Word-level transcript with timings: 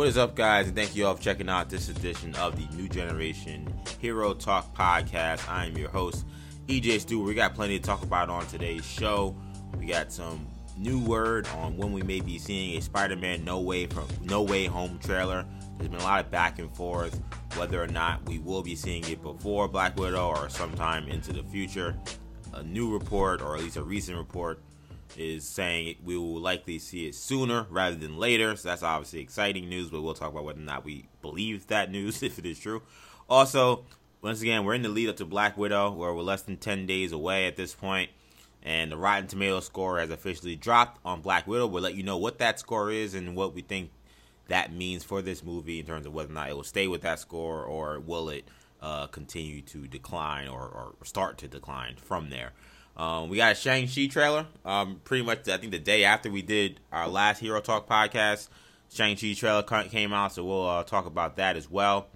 What 0.00 0.08
is 0.08 0.16
up, 0.16 0.34
guys? 0.34 0.66
And 0.66 0.74
thank 0.74 0.96
you 0.96 1.06
all 1.06 1.14
for 1.14 1.20
checking 1.20 1.50
out 1.50 1.68
this 1.68 1.90
edition 1.90 2.34
of 2.36 2.56
the 2.56 2.74
New 2.74 2.88
Generation 2.88 3.70
Hero 3.98 4.32
Talk 4.32 4.74
podcast. 4.74 5.46
I 5.46 5.66
am 5.66 5.76
your 5.76 5.90
host, 5.90 6.24
EJ 6.68 7.00
Stewart. 7.02 7.26
We 7.26 7.34
got 7.34 7.54
plenty 7.54 7.78
to 7.78 7.84
talk 7.84 8.02
about 8.02 8.30
on 8.30 8.46
today's 8.46 8.86
show. 8.86 9.36
We 9.78 9.84
got 9.84 10.10
some 10.10 10.46
new 10.78 11.00
word 11.00 11.46
on 11.48 11.76
when 11.76 11.92
we 11.92 12.00
may 12.00 12.20
be 12.20 12.38
seeing 12.38 12.78
a 12.78 12.80
Spider-Man 12.80 13.44
No 13.44 13.60
Way 13.60 13.84
from 13.88 14.06
No 14.22 14.40
Way 14.40 14.64
Home 14.64 14.98
trailer. 15.00 15.44
There's 15.76 15.90
been 15.90 16.00
a 16.00 16.04
lot 16.04 16.24
of 16.24 16.30
back 16.30 16.58
and 16.58 16.74
forth 16.74 17.20
whether 17.56 17.82
or 17.82 17.86
not 17.86 18.26
we 18.26 18.38
will 18.38 18.62
be 18.62 18.76
seeing 18.76 19.06
it 19.06 19.20
before 19.20 19.68
Black 19.68 19.98
Widow 19.98 20.28
or 20.30 20.48
sometime 20.48 21.08
into 21.08 21.34
the 21.34 21.42
future. 21.42 21.94
A 22.54 22.62
new 22.62 22.90
report, 22.90 23.42
or 23.42 23.54
at 23.54 23.62
least 23.62 23.76
a 23.76 23.82
recent 23.82 24.16
report, 24.16 24.62
is 25.18 25.46
saying 25.46 25.96
we 26.04 26.16
will 26.16 26.40
likely 26.40 26.78
see 26.78 27.06
it 27.06 27.14
sooner 27.14 27.66
rather 27.70 27.96
than 27.96 28.18
later. 28.18 28.56
So 28.56 28.68
that's 28.68 28.82
obviously 28.82 29.20
exciting 29.20 29.68
news, 29.68 29.90
but 29.90 30.02
we'll 30.02 30.14
talk 30.14 30.30
about 30.32 30.44
whether 30.44 30.60
or 30.60 30.64
not 30.64 30.84
we 30.84 31.08
believe 31.22 31.66
that 31.68 31.90
news 31.90 32.22
if 32.22 32.38
it 32.38 32.46
is 32.46 32.58
true. 32.58 32.82
Also, 33.28 33.84
once 34.22 34.42
again, 34.42 34.64
we're 34.64 34.74
in 34.74 34.82
the 34.82 34.88
lead 34.88 35.08
up 35.08 35.16
to 35.16 35.24
Black 35.24 35.56
Widow, 35.56 35.92
where 35.92 36.12
we're 36.12 36.22
less 36.22 36.42
than 36.42 36.56
10 36.56 36.86
days 36.86 37.12
away 37.12 37.46
at 37.46 37.56
this 37.56 37.74
point, 37.74 38.10
and 38.62 38.92
the 38.92 38.96
Rotten 38.96 39.28
Tomato 39.28 39.60
score 39.60 39.98
has 39.98 40.10
officially 40.10 40.56
dropped 40.56 41.00
on 41.04 41.22
Black 41.22 41.46
Widow. 41.46 41.66
We'll 41.66 41.82
let 41.82 41.94
you 41.94 42.02
know 42.02 42.18
what 42.18 42.38
that 42.38 42.58
score 42.58 42.90
is 42.90 43.14
and 43.14 43.34
what 43.34 43.54
we 43.54 43.62
think 43.62 43.90
that 44.48 44.72
means 44.72 45.04
for 45.04 45.22
this 45.22 45.42
movie 45.42 45.78
in 45.78 45.86
terms 45.86 46.06
of 46.06 46.12
whether 46.12 46.30
or 46.30 46.34
not 46.34 46.50
it 46.50 46.56
will 46.56 46.64
stay 46.64 46.88
with 46.88 47.02
that 47.02 47.20
score 47.20 47.64
or 47.64 48.00
will 48.00 48.28
it 48.28 48.44
uh, 48.82 49.06
continue 49.06 49.60
to 49.62 49.86
decline 49.86 50.48
or, 50.48 50.62
or, 50.62 50.94
start 51.04 51.38
to 51.38 51.48
decline 51.48 51.96
from 51.96 52.30
there. 52.30 52.52
Um, 52.96 53.28
we 53.28 53.38
got 53.38 53.52
a 53.52 53.54
Shang-Chi 53.54 54.06
trailer. 54.06 54.46
Um, 54.64 55.00
pretty 55.04 55.24
much, 55.24 55.48
I 55.48 55.56
think 55.56 55.72
the 55.72 55.78
day 55.78 56.04
after 56.04 56.30
we 56.30 56.42
did 56.42 56.80
our 56.92 57.08
last 57.08 57.38
Hero 57.38 57.60
Talk 57.60 57.88
podcast, 57.88 58.48
Shang-Chi 58.92 59.34
trailer 59.34 59.62
came 59.62 60.12
out, 60.12 60.32
so 60.32 60.44
we'll 60.44 60.68
uh, 60.68 60.82
talk 60.82 61.06
about 61.06 61.36
that 61.36 61.56
as 61.56 61.70
well. 61.70 62.08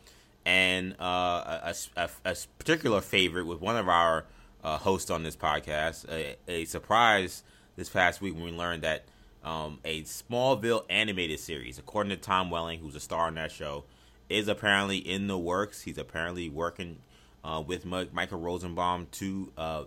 And 0.45 0.95
uh, 1.01 1.73
a, 1.73 1.75
a, 1.97 2.11
a, 2.25 2.37
particular 2.59 3.01
favorite 3.01 3.47
with 3.47 3.61
one 3.61 3.77
of 3.77 3.89
our 3.89 4.27
uh, 4.63 4.77
hosts 4.77 5.11
on 5.11 5.23
this 5.23 5.37
podcast, 5.37 6.07
a, 6.11 6.37
a 6.47 6.65
surprise 6.67 7.43
this 7.77 7.89
past 7.89 8.21
week 8.21 8.35
when 8.35 8.45
we 8.45 8.51
learned 8.51 8.83
that 8.83 9.05
um, 9.43 9.79
a 9.85 10.03
Smallville 10.03 10.85
animated 10.91 11.39
series, 11.39 11.79
according 11.79 12.11
to 12.11 12.17
Tom 12.17 12.51
Welling, 12.51 12.81
who's 12.81 12.95
a 12.95 13.01
star 13.01 13.27
on 13.27 13.35
that 13.35 13.53
show, 13.53 13.85
is 14.29 14.49
apparently 14.49 14.99
in 14.99 15.27
the 15.27 15.39
works. 15.39 15.83
He's 15.83 15.99
apparently 15.99 16.49
working 16.49 16.99
uh, 17.45 17.63
with 17.67 17.85
Michael 17.85 18.41
Rosenbaum 18.41 19.09
to 19.13 19.53
uh, 19.57 19.85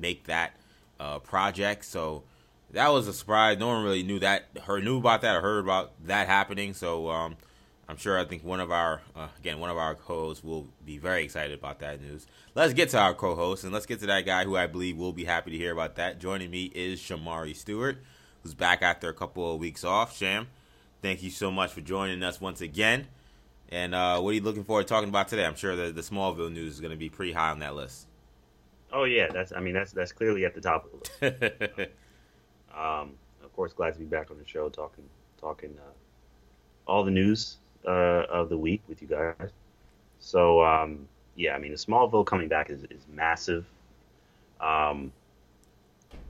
make 0.00 0.24
that 0.24 0.56
uh, 0.98 1.18
project. 1.18 1.84
So 1.84 2.24
that 2.72 2.88
was 2.88 3.08
a 3.08 3.12
surprise. 3.12 3.58
No 3.58 3.68
one 3.68 3.84
really 3.84 4.02
knew 4.02 4.18
that, 4.20 4.46
heard 4.64 4.84
knew 4.84 4.98
about 4.98 5.22
that, 5.22 5.36
or 5.36 5.40
heard 5.40 5.64
about 5.64 5.92
that 6.06 6.26
happening. 6.26 6.74
So 6.74 7.10
um, 7.10 7.36
I'm 7.88 7.96
sure 7.96 8.18
I 8.18 8.24
think 8.24 8.44
one 8.44 8.60
of 8.60 8.70
our 8.70 9.02
uh, 9.16 9.28
again 9.38 9.58
one 9.58 9.70
of 9.70 9.76
our 9.76 9.94
co-hosts 9.94 10.44
will 10.44 10.68
be 10.84 10.98
very 10.98 11.24
excited 11.24 11.58
about 11.58 11.80
that 11.80 12.00
news. 12.00 12.26
Let's 12.54 12.74
get 12.74 12.88
to 12.90 12.98
our 12.98 13.14
co-host 13.14 13.64
and 13.64 13.72
let's 13.72 13.86
get 13.86 14.00
to 14.00 14.06
that 14.06 14.26
guy 14.26 14.44
who 14.44 14.56
I 14.56 14.66
believe 14.66 14.96
will 14.96 15.12
be 15.12 15.24
happy 15.24 15.50
to 15.50 15.56
hear 15.56 15.72
about 15.72 15.96
that. 15.96 16.18
Joining 16.20 16.50
me 16.50 16.64
is 16.74 17.00
Shamari 17.00 17.54
Stewart 17.54 17.98
who's 18.42 18.54
back 18.54 18.82
after 18.82 19.08
a 19.08 19.14
couple 19.14 19.52
of 19.52 19.60
weeks 19.60 19.84
off. 19.84 20.16
Sham, 20.16 20.48
thank 21.02 21.22
you 21.22 21.30
so 21.30 21.50
much 21.50 21.72
for 21.72 21.80
joining 21.80 22.22
us 22.22 22.40
once 22.40 22.60
again. 22.60 23.06
And 23.68 23.94
uh, 23.94 24.20
what 24.20 24.30
are 24.30 24.34
you 24.34 24.40
looking 24.40 24.64
forward 24.64 24.84
to 24.84 24.88
talking 24.88 25.08
about 25.08 25.28
today? 25.28 25.44
I'm 25.44 25.54
sure 25.54 25.76
the, 25.76 25.92
the 25.92 26.00
Smallville 26.00 26.52
news 26.52 26.74
is 26.74 26.80
going 26.80 26.90
to 26.90 26.96
be 26.96 27.08
pretty 27.08 27.32
high 27.32 27.50
on 27.50 27.60
that 27.60 27.74
list. 27.74 28.06
Oh 28.92 29.04
yeah, 29.04 29.28
that's 29.32 29.52
I 29.52 29.60
mean 29.60 29.74
that's 29.74 29.92
that's 29.92 30.12
clearly 30.12 30.44
at 30.44 30.54
the 30.54 30.60
top 30.60 30.86
of 30.86 30.90
the 31.20 31.26
list. 31.26 31.90
um, 32.76 33.12
of 33.44 33.54
course, 33.54 33.72
glad 33.72 33.94
to 33.94 33.98
be 33.98 34.06
back 34.06 34.30
on 34.30 34.38
the 34.38 34.46
show 34.46 34.68
talking 34.68 35.04
talking 35.40 35.74
uh, 35.78 36.90
all 36.90 37.04
the 37.04 37.10
news 37.10 37.58
uh, 37.86 38.24
of 38.28 38.48
the 38.48 38.58
week 38.58 38.82
with 38.88 39.00
you 39.00 39.08
guys. 39.08 39.50
So 40.18 40.64
um, 40.64 41.08
yeah, 41.36 41.54
I 41.54 41.58
mean 41.58 41.72
the 41.72 41.78
Smallville 41.78 42.26
coming 42.26 42.48
back 42.48 42.70
is, 42.70 42.82
is 42.84 43.06
massive. 43.12 43.64
Um, 44.60 45.12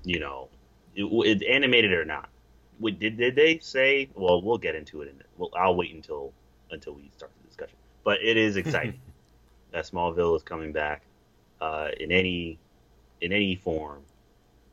you 0.04 0.20
know, 0.20 0.48
it, 0.94 1.42
animated 1.42 1.92
or 1.92 2.04
not. 2.04 2.28
Did 2.82 3.16
did 3.16 3.34
they 3.34 3.58
say? 3.58 4.08
Well, 4.14 4.42
we'll 4.42 4.58
get 4.58 4.74
into 4.74 5.02
it. 5.02 5.08
In, 5.08 5.14
well, 5.36 5.50
I'll 5.56 5.74
wait 5.74 5.94
until 5.94 6.32
until 6.70 6.92
we 6.94 7.10
start 7.16 7.32
the 7.40 7.48
discussion. 7.48 7.76
But 8.04 8.22
it 8.22 8.36
is 8.36 8.56
exciting 8.56 9.00
that 9.72 9.84
Smallville 9.84 10.36
is 10.36 10.42
coming 10.42 10.72
back 10.72 11.02
uh, 11.60 11.88
in 11.98 12.12
any 12.12 12.58
in 13.20 13.32
any 13.32 13.56
form, 13.56 14.02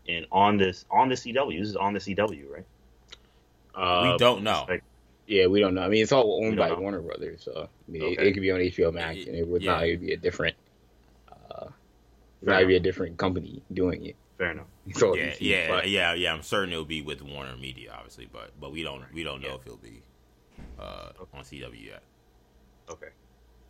and 0.07 0.25
on 0.31 0.57
this 0.57 0.85
on 0.89 1.09
the 1.09 1.15
CW. 1.15 1.59
This 1.59 1.69
is 1.69 1.75
on 1.75 1.93
the 1.93 1.99
CW, 1.99 2.51
right? 2.51 2.65
Uh, 3.75 4.11
we 4.11 4.17
don't 4.17 4.43
know. 4.43 4.65
Like, 4.67 4.83
yeah, 5.27 5.47
we 5.47 5.59
don't 5.59 5.75
know. 5.75 5.81
I 5.81 5.89
mean, 5.89 6.01
it's 6.01 6.11
all 6.11 6.43
owned 6.43 6.57
by 6.57 6.69
know. 6.69 6.79
Warner 6.79 7.01
Brothers, 7.01 7.43
so 7.43 7.67
I 7.87 7.91
mean, 7.91 8.01
okay. 8.01 8.13
it, 8.13 8.27
it, 8.27 8.33
could 8.33 8.41
be 8.41 8.51
on 8.51 8.59
HBO 8.59 8.93
Max, 8.93 9.25
and 9.25 9.35
it 9.35 9.47
would 9.47 9.61
yeah. 9.61 9.73
not 9.73 9.81
be 9.81 10.13
a 10.13 10.17
different. 10.17 10.55
Uh, 11.29 11.67
not 12.41 12.65
be 12.65 12.75
a 12.75 12.79
different 12.79 13.17
company 13.17 13.61
doing 13.71 14.05
it. 14.05 14.15
Fair 14.37 14.51
enough. 14.51 14.67
So 14.93 15.15
yeah, 15.15 15.33
yeah, 15.39 15.67
but, 15.67 15.89
yeah, 15.89 16.13
yeah. 16.13 16.33
I'm 16.33 16.43
certain 16.43 16.71
it'll 16.71 16.85
be 16.85 17.01
with 17.01 17.21
Warner 17.21 17.57
Media, 17.57 17.93
obviously, 17.93 18.29
but 18.31 18.51
but 18.59 18.71
we 18.71 18.83
don't 18.83 19.03
we 19.13 19.23
don't 19.23 19.41
know 19.41 19.49
yeah. 19.49 19.55
if 19.55 19.65
it'll 19.65 19.77
be 19.77 20.01
uh, 20.79 21.09
okay. 21.19 21.37
on 21.37 21.43
CW 21.43 21.85
yet. 21.85 22.03
Okay. 22.89 23.09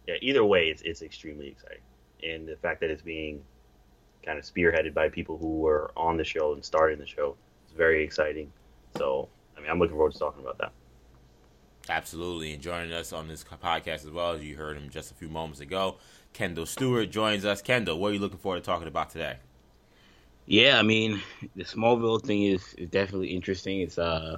Yeah. 0.05 0.16
Either 0.22 0.45
way, 0.45 0.67
it's 0.67 0.84
it's 0.84 1.01
extremely 1.01 1.47
exciting, 1.47 1.81
and 2.23 2.47
the 2.47 2.55
fact 2.57 2.81
that 2.81 2.89
it's 2.89 3.01
being 3.01 3.44
kind 4.25 4.38
of 4.38 4.45
spearheaded 4.45 4.94
by 4.94 5.09
people 5.09 5.38
who 5.38 5.59
were 5.59 5.91
on 5.95 6.17
the 6.17 6.23
show 6.23 6.53
and 6.53 6.63
started 6.63 7.00
the 7.00 7.07
show 7.07 7.35
is 7.67 7.75
very 7.75 8.03
exciting. 8.03 8.51
So, 8.97 9.29
I 9.57 9.61
mean, 9.61 9.69
I'm 9.69 9.79
looking 9.79 9.95
forward 9.95 10.13
to 10.13 10.19
talking 10.19 10.41
about 10.41 10.57
that. 10.57 10.72
Absolutely, 11.89 12.51
and 12.53 12.61
joining 12.61 12.91
us 12.91 13.13
on 13.13 13.29
this 13.29 13.45
podcast 13.45 14.03
as 14.05 14.11
well 14.11 14.31
as 14.33 14.44
you 14.44 14.57
heard 14.57 14.75
him 14.75 14.89
just 14.89 15.11
a 15.11 15.13
few 15.13 15.29
moments 15.29 15.61
ago, 15.61 15.95
Kendall 16.33 16.66
Stewart 16.66 17.09
joins 17.09 17.45
us. 17.45 17.61
Kendall, 17.61 18.00
what 18.00 18.11
are 18.11 18.13
you 18.13 18.19
looking 18.19 18.38
forward 18.38 18.59
to 18.59 18.66
talking 18.66 18.88
about 18.88 19.09
today? 19.09 19.38
Yeah, 20.45 20.79
I 20.79 20.81
mean, 20.81 21.22
the 21.55 21.63
Smallville 21.63 22.22
thing 22.22 22.44
is, 22.44 22.73
is 22.78 22.89
definitely 22.89 23.29
interesting. 23.29 23.81
It's 23.81 23.97
uh, 23.97 24.38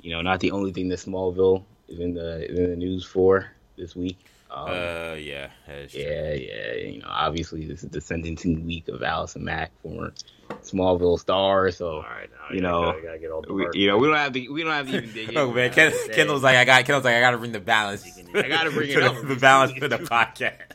you 0.00 0.12
know, 0.12 0.22
not 0.22 0.38
the 0.38 0.52
only 0.52 0.72
thing 0.72 0.88
that 0.88 1.00
Smallville 1.00 1.64
is 1.88 1.98
in 1.98 2.14
the 2.14 2.50
is 2.50 2.58
in 2.58 2.70
the 2.70 2.76
news 2.76 3.04
for 3.04 3.50
this 3.76 3.96
week. 3.96 4.18
Um, 4.50 4.68
uh, 4.68 5.14
yeah, 5.14 5.50
yeah, 5.92 6.32
yeah. 6.32 6.74
You 6.74 7.00
know, 7.00 7.08
obviously 7.08 7.66
this 7.66 7.82
is 7.82 7.90
the 7.90 8.00
sentencing 8.00 8.64
week 8.64 8.88
of 8.88 9.02
Allison 9.02 9.44
Mack, 9.44 9.72
former 9.82 10.12
Smallville 10.62 11.18
star. 11.18 11.70
So, 11.72 12.02
right, 12.02 12.30
you 12.52 12.60
know, 12.60 12.92
gotta, 13.02 13.18
gotta 13.18 13.52
we, 13.52 13.68
you 13.74 13.88
know, 13.88 13.98
we 13.98 14.06
don't 14.06 14.16
have 14.16 14.32
to, 14.32 14.48
we 14.48 14.62
don't 14.62 14.72
have 14.72 14.88
to 14.88 14.96
even 14.98 15.12
dig. 15.12 15.32
oh 15.36 15.52
man, 15.52 15.72
Ken, 15.72 15.92
Kendall's 16.12 16.44
like, 16.44 16.56
I 16.56 16.64
got, 16.64 16.84
Kendall's 16.84 17.04
like, 17.04 17.16
I 17.16 17.20
got 17.20 17.32
to 17.32 17.38
bring 17.38 17.52
the 17.52 17.60
balance. 17.60 18.06
I 18.34 18.48
got 18.48 18.62
to 18.64 18.70
bring 18.70 18.90
it 18.90 19.02
up. 19.02 19.20
the 19.26 19.36
balance 19.36 19.72
for 19.72 19.88
the 19.88 19.98
podcast. 19.98 20.62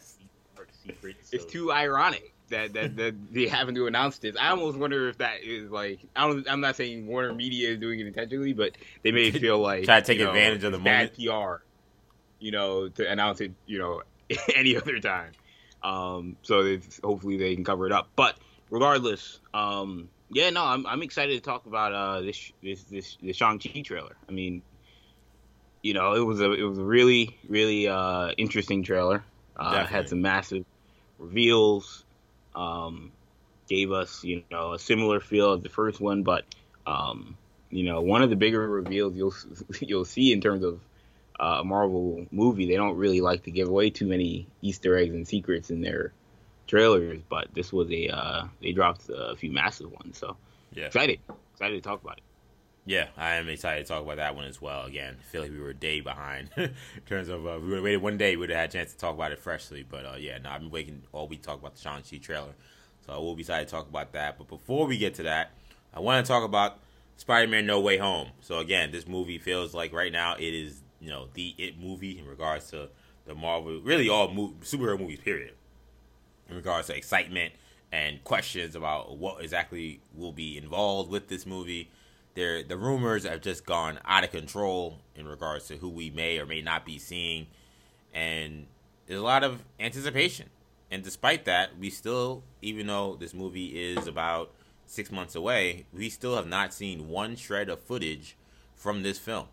It's 1.33 1.45
too 1.45 1.71
ironic 1.71 2.33
that 2.49 2.73
that, 2.73 2.97
that 2.97 3.33
they 3.33 3.47
having 3.47 3.75
to 3.75 3.87
announce 3.87 4.19
this. 4.19 4.35
I 4.39 4.49
almost 4.49 4.77
wonder 4.77 5.09
if 5.09 5.17
that 5.17 5.43
is 5.43 5.71
like 5.71 5.99
I 6.15 6.27
don't. 6.27 6.45
I'm 6.49 6.59
not 6.59 6.75
saying 6.75 7.07
Warner 7.07 7.33
Media 7.33 7.69
is 7.69 7.79
doing 7.79 7.99
it 7.99 8.07
intentionally, 8.07 8.53
but 8.53 8.73
they 9.01 9.11
may 9.11 9.31
feel 9.31 9.59
like 9.59 9.85
try 9.85 10.01
to 10.01 10.05
take 10.05 10.19
advantage 10.19 10.61
know, 10.61 10.67
of 10.67 10.73
the 10.73 10.79
moment. 10.79 11.13
PR, 11.15 11.63
you 12.41 12.51
know, 12.51 12.89
to 12.89 13.09
announce 13.09 13.39
it, 13.39 13.53
you 13.65 13.79
know, 13.79 14.01
any 14.55 14.75
other 14.75 14.99
time. 14.99 15.31
Um, 15.83 16.35
so 16.41 16.77
hopefully 17.03 17.37
they 17.37 17.55
can 17.55 17.63
cover 17.63 17.85
it 17.85 17.91
up. 17.91 18.09
But 18.15 18.37
regardless, 18.69 19.39
um, 19.53 20.09
yeah, 20.29 20.49
no, 20.49 20.65
I'm 20.65 20.85
I'm 20.85 21.01
excited 21.03 21.35
to 21.35 21.41
talk 21.41 21.65
about 21.65 21.93
uh, 21.93 22.21
this 22.21 22.51
this 22.61 22.83
this 22.83 23.17
the 23.21 23.33
Shang 23.33 23.59
Chi 23.59 23.81
trailer. 23.81 24.15
I 24.27 24.31
mean, 24.31 24.61
you 25.81 25.93
know, 25.93 26.13
it 26.13 26.25
was 26.25 26.41
a 26.41 26.51
it 26.51 26.63
was 26.63 26.77
a 26.77 26.83
really 26.83 27.37
really 27.47 27.87
uh, 27.87 28.31
interesting 28.37 28.83
trailer. 28.83 29.23
Uh, 29.55 29.85
had 29.85 30.09
some 30.09 30.21
massive 30.21 30.65
reveals 31.19 32.03
um, 32.55 33.11
gave 33.67 33.91
us, 33.91 34.23
you 34.23 34.43
know, 34.49 34.73
a 34.73 34.79
similar 34.79 35.19
feel 35.19 35.53
as 35.53 35.61
the 35.61 35.69
first 35.69 35.99
one, 35.99 36.23
but 36.23 36.45
um, 36.87 37.37
you 37.69 37.83
know, 37.83 38.01
one 38.01 38.21
of 38.21 38.29
the 38.29 38.35
bigger 38.35 38.67
reveals 38.67 39.15
you'll 39.15 39.35
you'll 39.79 40.05
see 40.05 40.31
in 40.31 40.41
terms 40.41 40.63
of 40.63 40.79
uh, 41.41 41.57
a 41.61 41.63
Marvel 41.63 42.25
movie, 42.31 42.67
they 42.67 42.75
don't 42.75 42.95
really 42.95 43.19
like 43.19 43.43
to 43.43 43.51
give 43.51 43.67
away 43.67 43.89
too 43.89 44.05
many 44.05 44.47
Easter 44.61 44.95
eggs 44.95 45.13
and 45.15 45.27
secrets 45.27 45.71
in 45.71 45.81
their 45.81 46.13
trailers, 46.67 47.21
but 47.29 47.47
this 47.53 47.73
was 47.73 47.89
a 47.91 48.09
uh, 48.09 48.43
they 48.61 48.71
dropped 48.71 49.09
a 49.09 49.35
few 49.35 49.51
massive 49.51 49.91
ones, 49.91 50.17
so 50.17 50.37
yeah, 50.73 50.85
excited, 50.85 51.19
excited 51.53 51.75
to 51.75 51.81
talk 51.81 52.01
about 52.01 52.17
it. 52.17 52.23
Yeah, 52.85 53.07
I 53.17 53.35
am 53.35 53.49
excited 53.49 53.85
to 53.85 53.91
talk 53.91 54.03
about 54.03 54.17
that 54.17 54.35
one 54.35 54.45
as 54.45 54.61
well. 54.61 54.85
Again, 54.85 55.17
I 55.19 55.23
feel 55.23 55.41
like 55.41 55.51
we 55.51 55.59
were 55.59 55.69
a 55.69 55.73
day 55.73 55.99
behind 56.01 56.49
in 56.57 56.73
terms 57.07 57.29
of 57.29 57.45
uh, 57.45 57.59
we 57.59 57.69
would 57.69 57.75
have 57.75 57.83
waited 57.83 58.01
one 58.01 58.17
day, 58.17 58.35
we 58.35 58.41
would 58.41 58.49
have 58.49 58.59
had 58.59 58.69
a 58.69 58.73
chance 58.73 58.91
to 58.91 58.97
talk 58.97 59.15
about 59.15 59.31
it 59.31 59.39
freshly. 59.39 59.83
But 59.83 60.05
uh, 60.05 60.15
yeah, 60.19 60.37
no, 60.37 60.49
I've 60.51 60.61
been 60.61 60.71
waiting 60.71 61.01
all 61.11 61.27
week 61.27 61.41
to 61.41 61.47
talk 61.47 61.59
about 61.59 61.75
the 61.75 61.81
Shang 61.81 62.03
Chi 62.03 62.17
trailer, 62.17 62.53
so 63.05 63.13
I 63.13 63.17
will 63.17 63.35
be 63.35 63.41
excited 63.41 63.67
to 63.67 63.71
talk 63.71 63.89
about 63.89 64.13
that. 64.13 64.37
But 64.37 64.47
before 64.47 64.85
we 64.85 64.97
get 64.97 65.15
to 65.15 65.23
that, 65.23 65.51
I 65.93 65.99
want 65.99 66.23
to 66.23 66.31
talk 66.31 66.43
about 66.43 66.77
Spider-Man: 67.17 67.65
No 67.65 67.79
Way 67.79 67.97
Home. 67.97 68.29
So 68.41 68.59
again, 68.59 68.91
this 68.91 69.07
movie 69.07 69.39
feels 69.39 69.73
like 69.73 69.91
right 69.91 70.11
now 70.11 70.35
it 70.35 70.53
is 70.53 70.81
you 71.01 71.09
know 71.09 71.27
the 71.33 71.55
it 71.57 71.79
movie 71.79 72.17
in 72.17 72.25
regards 72.25 72.69
to 72.71 72.89
the 73.25 73.35
Marvel, 73.35 73.81
really 73.81 74.09
all 74.09 74.29
mo- 74.29 74.53
superhero 74.61 74.99
movies. 74.99 75.19
Period. 75.19 75.53
In 76.49 76.55
regards 76.55 76.87
to 76.87 76.95
excitement 76.95 77.53
and 77.91 78.23
questions 78.23 78.75
about 78.75 79.17
what 79.17 79.41
exactly 79.43 80.01
will 80.13 80.31
be 80.31 80.57
involved 80.57 81.09
with 81.09 81.27
this 81.27 81.45
movie 81.45 81.89
there 82.33 82.63
the 82.63 82.77
rumors 82.77 83.25
have 83.25 83.41
just 83.41 83.65
gone 83.65 83.99
out 84.05 84.23
of 84.23 84.31
control 84.31 84.99
in 85.15 85.27
regards 85.27 85.67
to 85.67 85.77
who 85.77 85.89
we 85.89 86.09
may 86.09 86.37
or 86.39 86.45
may 86.45 86.61
not 86.61 86.85
be 86.85 86.97
seeing, 86.97 87.47
and 88.13 88.67
there's 89.05 89.19
a 89.19 89.23
lot 89.23 89.43
of 89.43 89.63
anticipation. 89.79 90.49
And 90.89 91.03
despite 91.03 91.45
that, 91.45 91.77
we 91.77 91.89
still, 91.89 92.43
even 92.61 92.87
though 92.87 93.15
this 93.15 93.33
movie 93.33 93.67
is 93.67 94.07
about 94.07 94.51
six 94.85 95.11
months 95.11 95.35
away, 95.35 95.85
we 95.93 96.09
still 96.09 96.35
have 96.35 96.47
not 96.47 96.73
seen 96.73 97.07
one 97.07 97.35
shred 97.35 97.69
of 97.69 97.79
footage 97.79 98.35
from 98.75 99.03
this 99.03 99.17
film. 99.17 99.47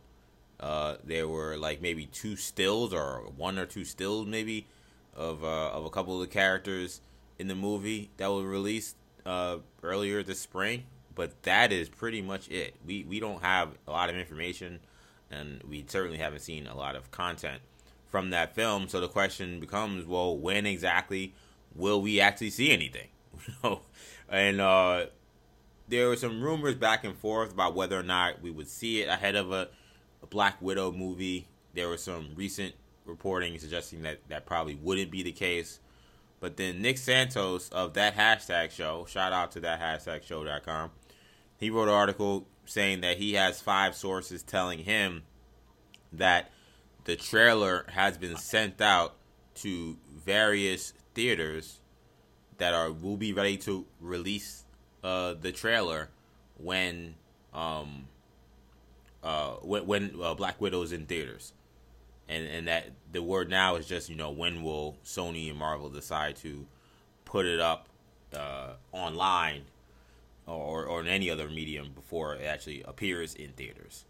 Uh, 0.61 0.97
there 1.05 1.29
were 1.29 1.57
like 1.57 1.81
maybe 1.81 2.07
two 2.07 2.37
stills 2.37 2.93
or 2.93 3.23
one 3.37 3.59
or 3.59 3.67
two 3.67 3.85
stills 3.85 4.27
maybe 4.27 4.67
of 5.15 5.45
uh, 5.45 5.71
of 5.71 5.85
a 5.85 5.91
couple 5.91 6.15
of 6.15 6.21
the 6.21 6.33
characters 6.33 7.01
in 7.39 7.49
the 7.49 7.55
movie 7.55 8.11
that 8.17 8.29
was 8.29 8.45
released 8.45 8.97
uh, 9.25 9.59
earlier 9.83 10.23
this 10.23 10.41
spring. 10.41 10.85
But 11.15 11.43
that 11.43 11.73
is 11.73 11.89
pretty 11.89 12.23
much 12.23 12.49
it. 12.49 12.75
We 12.87 13.05
we 13.05 13.21
don't 13.21 13.43
have 13.43 13.71
a 13.87 13.91
lot 13.91 14.11
of 14.11 14.17
information, 14.17 14.81
and 15.31 15.63
we 15.69 15.85
certainly 15.89 16.19
haven't 16.19 16.41
seen 16.41 16.67
a 16.67 16.77
lot 16.77 16.97
of 16.97 17.11
content 17.11 17.61
from 18.09 18.31
that 18.31 18.55
film. 18.55 18.89
So 18.89 19.01
the 19.01 19.09
question 19.09 19.61
becomes, 19.61 20.07
well, 20.07 20.37
when 20.37 20.65
exactly 20.65 21.35
will 21.75 22.01
we 22.01 22.21
actually 22.21 22.51
see 22.51 22.71
anything? 22.71 23.09
And 24.29 24.61
uh, 24.61 25.07
there 25.89 26.09
were 26.09 26.17
some 26.17 26.43
rumors 26.43 26.75
back 26.75 27.05
and 27.05 27.17
forth 27.17 27.53
about 27.53 27.75
whether 27.75 27.99
or 27.99 28.03
not 28.03 28.43
we 28.43 28.51
would 28.51 28.69
see 28.69 29.01
it 29.01 29.09
ahead 29.09 29.35
of 29.35 29.53
a, 29.53 29.69
a 30.23 30.27
Black 30.27 30.61
Widow 30.61 30.93
movie. 30.93 31.47
There 31.75 31.89
was 31.89 32.03
some 32.03 32.31
recent 32.35 32.75
reporting 33.05 33.59
suggesting 33.59 34.03
that 34.03 34.19
that 34.29 34.47
probably 34.47 34.75
wouldn't 34.75 35.11
be 35.11 35.23
the 35.23 35.33
case. 35.33 35.81
But 36.41 36.57
then 36.57 36.81
Nick 36.81 36.99
Santos 36.99 37.69
of 37.71 37.95
that 37.95 38.17
hashtag 38.17 38.71
show, 38.71 39.07
shout 39.09 39.33
out 39.33 39.53
to 39.53 39.61
that 39.61 39.81
hashtag 39.81 40.23
show.com, 40.23 40.91
he 41.59 41.71
wrote 41.71 41.89
an 41.89 41.95
article 41.95 42.47
saying 42.65 43.01
that 43.01 43.17
he 43.17 43.33
has 43.33 43.61
five 43.61 43.95
sources 43.95 44.43
telling 44.43 44.81
him 44.81 45.25
that 46.13 46.51
the 47.05 47.17
trailer 47.17 47.87
has 47.89 48.17
been 48.17 48.37
sent 48.37 48.81
out 48.81 49.17
to 49.55 49.97
various 50.11 50.93
theaters 51.15 51.81
that 52.59 52.75
are 52.75 52.93
will 52.93 53.17
be 53.17 53.33
ready 53.33 53.57
to 53.57 53.87
release 54.01 54.65
uh, 55.03 55.35
the 55.41 55.51
trailer 55.51 56.11
when 56.59 57.15
um 57.55 58.07
uh 59.23 59.53
when, 59.63 59.87
when 59.87 60.15
uh, 60.23 60.35
Black 60.35 60.61
Widow 60.61 60.83
is 60.83 60.93
in 60.93 61.07
theaters, 61.07 61.53
and 62.29 62.47
and 62.47 62.69
that 62.69 62.91
the 63.13 63.23
word 63.23 63.51
now 63.51 63.77
is 63.77 63.87
just 63.87 64.09
you 64.09 64.17
know 64.17 64.31
when 64.31 64.63
will 64.63 64.97
Sony 65.05 65.49
and 65.51 65.59
Marvel 65.59 65.89
decide 65.89 66.37
to 66.37 66.67
put 67.25 67.47
it 67.47 67.61
up 67.61 67.89
uh, 68.35 68.73
online 68.93 69.63
or 70.47 70.85
or 70.87 71.01
in 71.01 71.09
any 71.09 71.31
other 71.31 71.49
medium 71.49 71.91
before 71.95 72.35
it 72.35 72.45
actually 72.45 72.83
appears 72.83 73.35
in 73.35 73.51
theaters. 73.53 74.05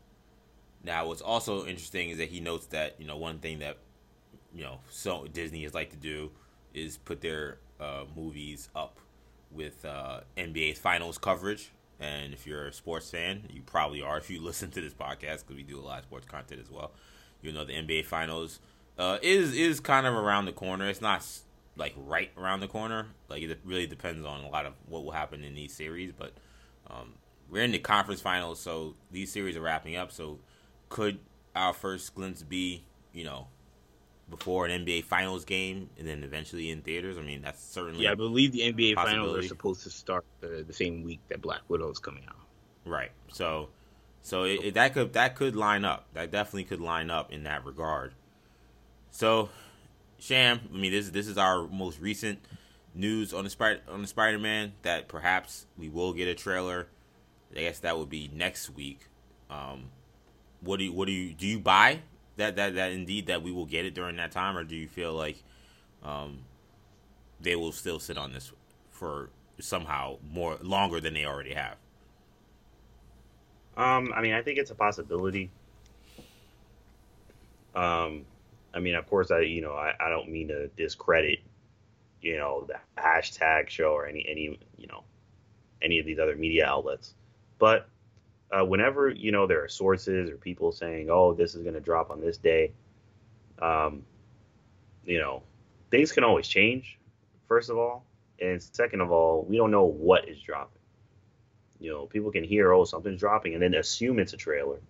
Now, 0.85 1.07
what's 1.09 1.21
also 1.21 1.67
interesting 1.67 2.11
is 2.11 2.19
that 2.19 2.29
he 2.29 2.41
notes 2.41 2.67
that 2.67 2.95
you 2.99 3.07
know 3.07 3.17
one 3.17 3.39
thing 3.39 3.59
that 3.61 3.79
you 4.55 4.63
know 4.63 4.79
so 4.91 5.27
Disney 5.33 5.63
has 5.65 5.75
like 5.75 5.91
to 5.91 5.97
do 5.97 6.31
is 6.75 6.97
put 6.97 7.21
their 7.21 7.59
uh, 7.81 8.05
movies 8.17 8.69
up 8.75 8.99
with 9.51 9.85
uh, 9.85 10.21
NBA's 10.37 10.79
finals 10.79 11.19
coverage. 11.19 11.73
And 12.01 12.33
if 12.33 12.47
you're 12.47 12.69
a 12.69 12.73
sports 12.73 13.11
fan, 13.11 13.45
you 13.51 13.63
probably 13.63 14.03
are 14.03 14.19
if 14.19 14.31
you 14.31 14.41
listen 14.43 14.71
to 14.73 14.81
this 14.81 14.95
podcast 14.95 15.41
because 15.41 15.57
we 15.57 15.63
do 15.63 15.79
a 15.79 15.83
lot 15.83 15.99
of 15.99 16.05
sports 16.05 16.27
content 16.27 16.61
as 16.61 16.71
well. 16.71 16.93
You 17.43 17.53
know 17.53 17.65
the 17.65 17.75
NBA 17.75 18.05
finals 18.07 18.59
uh, 18.99 19.19
is 19.23 19.55
is 19.55 19.81
kind 19.81 20.07
of 20.07 20.15
around 20.15 20.47
the 20.47 20.53
corner. 20.53 20.89
It's 20.89 21.01
not 21.01 21.25
like 21.77 21.95
right 21.97 22.31
around 22.37 22.61
the 22.61 22.69
corner. 22.69 23.07
Like 23.29 23.43
it 23.43 23.61
really 23.65 23.87
depends 23.87 24.27
on 24.27 24.43
a 24.43 24.49
lot 24.49 24.67
of 24.67 24.75
what 24.87 25.05
will 25.05 25.13
happen 25.13 25.45
in 25.45 25.55
these 25.55 25.73
series. 25.73 26.13
But 26.13 26.33
um, 26.91 27.15
we're 27.49 27.63
in 27.63 27.71
the 27.71 27.79
conference 27.79 28.21
finals, 28.21 28.61
so 28.61 28.97
these 29.11 29.31
series 29.31 29.57
are 29.57 29.61
wrapping 29.61 29.97
up. 29.97 30.11
So 30.11 30.41
could 30.89 31.21
our 31.55 31.73
first 31.73 32.15
glimpse 32.15 32.43
be, 32.43 32.85
you 33.13 33.25
know, 33.25 33.47
before 34.31 34.67
an 34.67 34.85
NBA 34.85 35.05
Finals 35.05 35.45
game 35.45 35.89
and 35.99 36.07
then 36.07 36.23
eventually 36.23 36.71
in 36.71 36.83
theaters? 36.83 37.19
I 37.19 37.23
mean, 37.23 37.43
that's 37.43 37.63
certainly 37.63 38.05
yeah. 38.05 38.13
I 38.13 38.15
believe 38.15 38.53
the 38.53 38.61
NBA 38.61 38.95
Finals 38.95 39.37
are 39.37 39.43
supposed 39.43 39.83
to 39.85 39.91
start 39.91 40.25
the, 40.41 40.65
the 40.67 40.73
same 40.73 41.03
week 41.03 41.21
that 41.29 41.41
Black 41.41 41.63
Widow 41.69 41.91
is 41.91 41.99
coming 41.99 42.25
out. 42.29 42.37
Right. 42.85 43.11
So, 43.29 43.69
so 44.23 44.45
it, 44.45 44.61
it, 44.65 44.75
that 44.75 44.95
could 44.95 45.13
that 45.15 45.35
could 45.35 45.57
line 45.57 45.85
up. 45.85 46.07
That 46.15 46.31
definitely 46.31 46.65
could 46.65 46.81
line 46.81 47.11
up 47.11 47.33
in 47.33 47.45
that 47.45 47.65
regard. 47.65 48.15
So, 49.11 49.49
Sham, 50.19 50.61
I 50.73 50.77
mean, 50.77 50.93
this 50.93 51.11
this 51.11 51.27
is 51.27 51.39
our 51.39 51.67
most 51.67 52.01
recent 52.01 52.41
news 52.95 53.33
on 53.33 53.45
the 53.45 53.51
Spider 53.51 53.81
on 53.89 54.03
the 54.03 54.09
Spider 54.09 54.39
Man 54.39 54.73
that 54.83 55.09
perhaps 55.09 55.67
we 55.77 55.89
will 55.89 56.13
get 56.13 56.29
a 56.29 56.35
trailer. 56.35 56.89
I 57.55 57.61
guess 57.61 57.79
that 57.81 57.97
would 57.97 58.11
be 58.11 58.31
next 58.33 58.71
week. 58.71 59.01
Um, 59.51 59.91
what 60.61 60.79
do 60.79 60.85
you 60.85 60.93
what 60.93 61.07
do 61.07 61.13
you 61.13 61.33
do 61.35 61.47
you 61.47 61.59
buy 61.59 62.01
that 62.39 62.57
that 62.57 62.75
that 62.77 62.93
indeed 62.93 63.27
that 63.27 63.43
we 63.43 63.53
will 63.53 63.67
get 63.67 63.85
it 63.85 63.95
during 63.95 64.17
that 64.17 64.33
time, 64.33 64.57
or 64.57 64.65
do 64.65 64.75
you 64.75 64.89
feel 64.89 65.13
like 65.13 65.43
um, 66.03 66.39
they 67.41 67.55
will 67.55 67.73
still 67.73 67.99
sit 68.01 68.17
on 68.17 68.33
this 68.33 68.51
for 68.91 69.29
somehow 69.61 70.17
more 70.33 70.57
longer 70.63 71.01
than 71.01 71.15
they 71.15 71.25
already 71.25 71.53
have? 71.53 71.77
Um, 73.77 74.13
I 74.15 74.23
mean, 74.23 74.35
I 74.35 74.43
think 74.43 74.59
it's 74.59 74.71
a 74.71 74.75
possibility. 74.75 75.51
Um, 77.75 78.25
I 78.73 78.81
mean, 78.81 78.95
of 78.95 79.07
course, 79.09 79.31
I 79.31 79.41
you 79.41 79.61
know 79.61 79.73
I, 79.73 79.93
I 80.01 80.09
don't 80.09 80.31
mean 80.31 80.49
to 80.49 80.69
discredit 80.69 81.41
you 82.23 82.37
know 82.37 82.67
the 82.67 82.75
hashtag 83.01 83.69
show 83.69 83.93
or 83.93 84.07
any 84.07 84.25
any 84.29 84.59
you 84.77 84.87
know 84.87 85.03
any 85.83 85.99
of 85.99 86.07
these 86.07 86.19
other 86.19 86.37
media 86.37 86.67
outlets, 86.67 87.15
but 87.59 87.89
uh, 88.51 88.65
whenever 88.65 89.09
you 89.09 89.33
know 89.33 89.47
there 89.47 89.63
are 89.63 89.69
sources 89.69 90.31
or 90.31 90.37
people 90.37 90.73
saying, 90.73 91.09
"Oh, 91.11 91.35
this 91.35 91.55
is 91.55 91.63
going 91.63 91.75
to 91.75 91.81
drop 91.81 92.11
on 92.11 92.21
this 92.21 92.39
day," 92.39 92.73
um, 93.61 94.05
you 95.05 95.19
know, 95.19 95.43
things 95.91 96.13
can 96.13 96.25
always 96.25 96.49
change. 96.49 96.99
First 97.47 97.71
of 97.71 97.79
all, 97.79 98.05
and 98.41 98.63
second 98.63 99.01
of 99.01 99.11
all, 99.11 99.45
we 99.45 99.57
don't 99.57 99.71
know 99.71 99.85
what 99.85 100.29
is 100.29 100.41
dropping. 100.41 100.81
You 101.81 101.91
know, 101.93 102.07
people 102.07 102.31
can 102.31 102.45
hear, 102.45 102.73
"Oh, 102.73 102.85
something's 102.85 103.21
dropping," 103.21 103.55
and 103.55 103.63
then 103.63 103.75
assume 103.75 104.19
it's 104.19 104.33
a 104.33 104.39
trailer, 104.39 104.81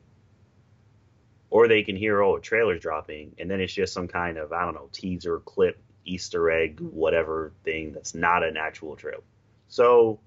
or 1.50 1.68
they 1.68 1.82
can 1.82 1.96
hear, 1.96 2.22
"Oh, 2.22 2.36
a 2.36 2.40
trailer's 2.40 2.80
dropping," 2.80 3.34
and 3.38 3.50
then 3.50 3.60
it's 3.60 3.72
just 3.72 3.92
some 3.92 4.08
kind 4.08 4.38
of 4.38 4.52
I 4.52 4.64
don't 4.64 4.74
know 4.74 4.88
teaser 4.92 5.40
clip, 5.40 5.78
Easter 6.04 6.50
egg, 6.50 6.80
whatever 6.80 7.52
thing 7.64 7.92
that's 7.92 8.14
not 8.14 8.44
an 8.44 8.56
actual 8.56 8.96
trailer. 8.96 9.22
So, 9.68 10.20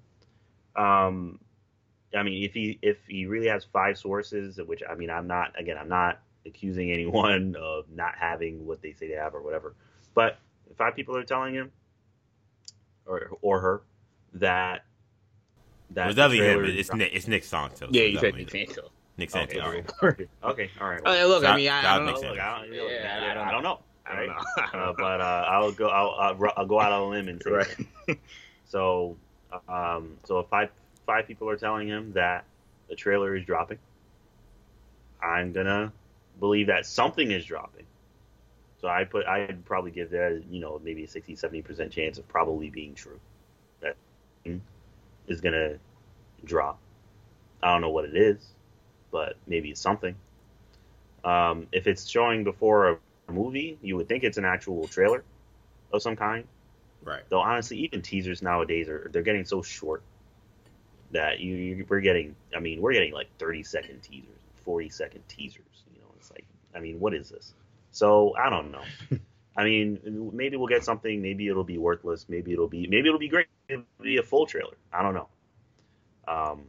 um, 0.76 1.40
I 2.16 2.22
mean, 2.22 2.42
if 2.42 2.52
he 2.52 2.78
if 2.82 2.98
he 3.06 3.26
really 3.26 3.48
has 3.48 3.64
five 3.64 3.98
sources, 3.98 4.58
which 4.66 4.82
I 4.88 4.94
mean, 4.94 5.10
I'm 5.10 5.26
not 5.26 5.58
again, 5.58 5.76
I'm 5.78 5.88
not 5.88 6.20
accusing 6.46 6.90
anyone 6.90 7.56
of 7.60 7.84
not 7.94 8.14
having 8.18 8.66
what 8.66 8.82
they 8.82 8.92
say 8.92 9.08
they 9.08 9.14
have 9.14 9.34
or 9.34 9.42
whatever, 9.42 9.74
but 10.14 10.38
five 10.76 10.94
people 10.94 11.16
are 11.16 11.24
telling 11.24 11.54
him 11.54 11.70
or 13.06 13.30
or 13.40 13.60
her 13.60 13.82
that 14.34 14.84
that 15.90 16.08
it's 16.08 16.16
definitely 16.16 16.46
him. 16.46 16.64
It's 16.64 16.92
Nick. 16.92 17.10
It's 17.12 17.28
Nick 17.28 17.44
Santos. 17.44 17.90
Yeah, 17.92 18.04
you 18.04 18.18
said 18.18 18.34
Nick 18.34 18.50
Santos. 18.50 18.90
Nick 19.16 19.30
Santos. 19.30 19.56
Okay, 19.62 19.84
all 20.00 20.08
right. 20.08 20.28
okay, 20.44 20.70
all 20.80 20.88
right. 20.88 21.04
Well, 21.04 21.28
look, 21.28 21.44
I 21.44 21.56
mean, 21.56 21.68
I, 21.68 21.94
I, 21.94 21.98
don't 21.98 22.06
know. 22.06 22.12
Look, 22.12 22.38
I, 22.38 22.60
don't, 22.60 22.72
yeah, 22.72 23.18
I, 23.30 23.34
don't 23.50 23.62
know. 23.62 23.78
I 24.06 24.16
don't 24.16 24.26
know. 24.28 24.34
uh, 24.78 24.92
but 24.96 25.20
uh, 25.20 25.44
I'll 25.48 25.72
go. 25.72 25.88
I'll, 25.88 26.10
I'll, 26.18 26.52
I'll, 26.56 26.66
go 26.66 26.80
out 26.80 26.92
on 26.92 27.02
a 27.02 27.08
limb 27.08 27.28
and 27.28 27.42
say. 27.42 27.50
Right. 27.50 28.18
so, 28.64 29.16
um, 29.68 30.16
so 30.24 30.38
if 30.38 30.48
five 30.48 30.70
five 31.12 31.26
people 31.26 31.46
are 31.50 31.56
telling 31.56 31.86
him 31.86 32.12
that 32.14 32.44
the 32.88 32.96
trailer 32.96 33.36
is 33.36 33.44
dropping, 33.44 33.78
I'm 35.22 35.52
gonna 35.52 35.92
believe 36.40 36.68
that 36.68 36.86
something 36.86 37.30
is 37.30 37.44
dropping. 37.44 37.84
So 38.80 38.88
I 38.88 39.04
put 39.04 39.26
I'd 39.26 39.62
probably 39.66 39.90
give 39.90 40.10
that 40.10 40.42
you 40.50 40.60
know 40.60 40.80
maybe 40.82 41.04
a 41.04 41.08
60 41.08 41.36
70 41.36 41.62
percent 41.62 41.92
chance 41.92 42.16
of 42.16 42.26
probably 42.28 42.70
being 42.70 42.94
true. 42.94 43.20
That 43.80 43.96
is 45.28 45.40
gonna 45.42 45.74
drop. 46.44 46.78
I 47.62 47.72
don't 47.72 47.82
know 47.82 47.90
what 47.90 48.06
it 48.06 48.16
is, 48.16 48.38
but 49.10 49.36
maybe 49.46 49.70
it's 49.70 49.82
something. 49.82 50.14
Um, 51.24 51.68
if 51.72 51.86
it's 51.86 52.08
showing 52.08 52.42
before 52.42 52.98
a 53.28 53.32
movie, 53.32 53.78
you 53.82 53.96
would 53.96 54.08
think 54.08 54.24
it's 54.24 54.38
an 54.38 54.46
actual 54.46 54.88
trailer 54.88 55.22
of 55.92 56.00
some 56.00 56.16
kind. 56.16 56.44
Right. 57.04 57.22
Though 57.28 57.40
honestly, 57.40 57.76
even 57.80 58.00
teasers 58.00 58.40
nowadays 58.40 58.88
are 58.88 59.10
they're 59.12 59.22
getting 59.22 59.44
so 59.44 59.60
short 59.60 60.02
that 61.12 61.40
you, 61.40 61.54
you 61.54 61.86
we're 61.88 62.00
getting. 62.00 62.34
I 62.56 62.60
mean, 62.60 62.80
we're 62.80 62.92
getting 62.92 63.12
like 63.12 63.28
30 63.38 63.62
second 63.62 64.02
teasers, 64.02 64.28
40 64.64 64.88
second 64.88 65.28
teasers. 65.28 65.84
You 65.92 66.00
know, 66.00 66.08
it's 66.18 66.30
like, 66.30 66.44
I 66.74 66.80
mean, 66.80 67.00
what 67.00 67.14
is 67.14 67.30
this? 67.30 67.54
So 67.90 68.34
I 68.36 68.50
don't 68.50 68.72
know. 68.72 68.82
I 69.56 69.64
mean, 69.64 70.30
maybe 70.32 70.56
we'll 70.56 70.68
get 70.68 70.82
something. 70.82 71.20
Maybe 71.20 71.46
it'll 71.46 71.64
be 71.64 71.76
worthless. 71.76 72.26
Maybe 72.28 72.52
it'll 72.52 72.68
be. 72.68 72.86
Maybe 72.86 73.08
it'll 73.08 73.18
be 73.18 73.28
great. 73.28 73.46
It'll 73.68 73.84
be 74.00 74.16
a 74.16 74.22
full 74.22 74.46
trailer. 74.46 74.76
I 74.92 75.02
don't 75.02 75.14
know. 75.14 75.28
Um, 76.26 76.62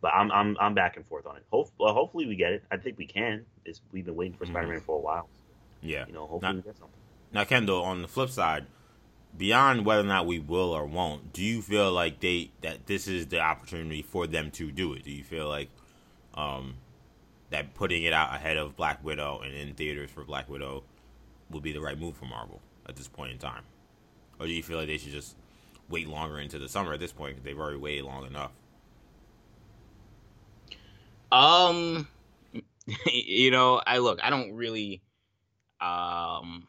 but 0.00 0.12
I'm 0.12 0.30
I'm 0.32 0.56
I'm 0.60 0.74
back 0.74 0.96
and 0.96 1.06
forth 1.06 1.26
on 1.26 1.36
it. 1.36 1.44
Hope, 1.50 1.70
well, 1.78 1.94
hopefully 1.94 2.26
we 2.26 2.36
get 2.36 2.52
it. 2.52 2.64
I 2.70 2.76
think 2.78 2.98
we 2.98 3.06
can. 3.06 3.44
It's, 3.64 3.80
we've 3.92 4.04
been 4.04 4.16
waiting 4.16 4.36
for 4.36 4.44
mm-hmm. 4.44 4.54
Spider-Man 4.54 4.80
for 4.80 4.96
a 4.96 5.00
while. 5.00 5.28
Yeah. 5.80 6.06
You 6.06 6.12
know, 6.12 6.26
hopefully 6.26 6.52
now, 6.52 6.56
we 6.56 6.62
get 6.62 6.76
something. 6.76 7.00
Now, 7.32 7.44
Kendall, 7.44 7.82
on 7.82 8.02
the 8.02 8.08
flip 8.08 8.30
side, 8.30 8.66
beyond 9.36 9.84
whether 9.84 10.02
or 10.02 10.04
not 10.04 10.26
we 10.26 10.38
will 10.38 10.72
or 10.72 10.86
won't, 10.86 11.32
do 11.32 11.42
you 11.42 11.62
feel 11.62 11.92
like 11.92 12.20
they 12.20 12.50
that 12.62 12.86
this 12.86 13.06
is 13.08 13.26
the 13.26 13.40
opportunity 13.40 14.02
for 14.02 14.26
them 14.26 14.50
to 14.52 14.70
do 14.70 14.92
it? 14.92 15.04
Do 15.04 15.10
you 15.10 15.24
feel 15.24 15.48
like 15.48 15.68
um, 16.34 16.74
that 17.50 17.74
putting 17.74 18.04
it 18.04 18.12
out 18.12 18.34
ahead 18.34 18.56
of 18.56 18.76
Black 18.76 19.04
Widow 19.04 19.40
and 19.44 19.54
in 19.54 19.74
theaters 19.74 20.10
for 20.10 20.24
Black 20.24 20.48
Widow 20.48 20.84
would 21.50 21.62
be 21.62 21.72
the 21.72 21.80
right 21.80 21.98
move 21.98 22.16
for 22.16 22.26
Marvel 22.26 22.60
at 22.88 22.96
this 22.96 23.08
point 23.08 23.32
in 23.32 23.38
time? 23.38 23.62
Or 24.38 24.46
do 24.46 24.52
you 24.52 24.62
feel 24.62 24.78
like 24.78 24.88
they 24.88 24.98
should 24.98 25.12
just 25.12 25.36
wait 25.88 26.08
longer 26.08 26.38
into 26.38 26.58
the 26.58 26.68
summer 26.68 26.92
at 26.92 27.00
this 27.00 27.12
point 27.12 27.36
because 27.36 27.44
they've 27.44 27.58
already 27.58 27.78
waited 27.78 28.04
long 28.04 28.26
enough? 28.26 28.52
Um, 31.32 32.08
you 33.06 33.50
know, 33.50 33.80
I 33.86 33.98
look, 33.98 34.20
I 34.22 34.30
don't 34.30 34.52
really, 34.54 35.02
um, 35.80 36.66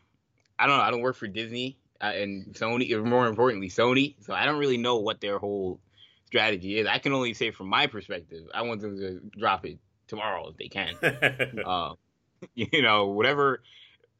I 0.60 0.66
don't 0.66 0.78
know, 0.78 0.84
I 0.84 0.92
don't 0.92 1.02
work 1.02 1.16
for 1.16 1.28
Disney 1.28 1.78
and 2.02 2.54
Sony, 2.54 2.92
or 2.92 3.04
more 3.04 3.28
importantly, 3.28 3.70
Sony, 3.70 4.16
so 4.26 4.34
I 4.34 4.46
don't 4.46 4.60
really 4.60 4.78
know 4.78 4.98
what 4.98 5.22
their 5.22 5.40
whole 5.40 5.80
strategy 6.26 6.78
is. 6.78 6.88
I 6.88 7.00
can 7.00 7.14
only 7.14 7.34
say 7.34 7.52
from 7.52 7.68
my 7.68 7.88
perspective, 7.88 8.44
I 8.54 8.62
want 8.64 8.82
them 8.82 8.98
to 8.98 9.22
drop 9.38 9.66
it 9.66 9.80
tomorrow 10.08 10.50
if 10.50 10.58
they 10.58 10.68
can. 10.68 10.96
uh, 11.66 11.94
you 12.56 12.82
know, 12.82 13.08
whatever. 13.08 13.62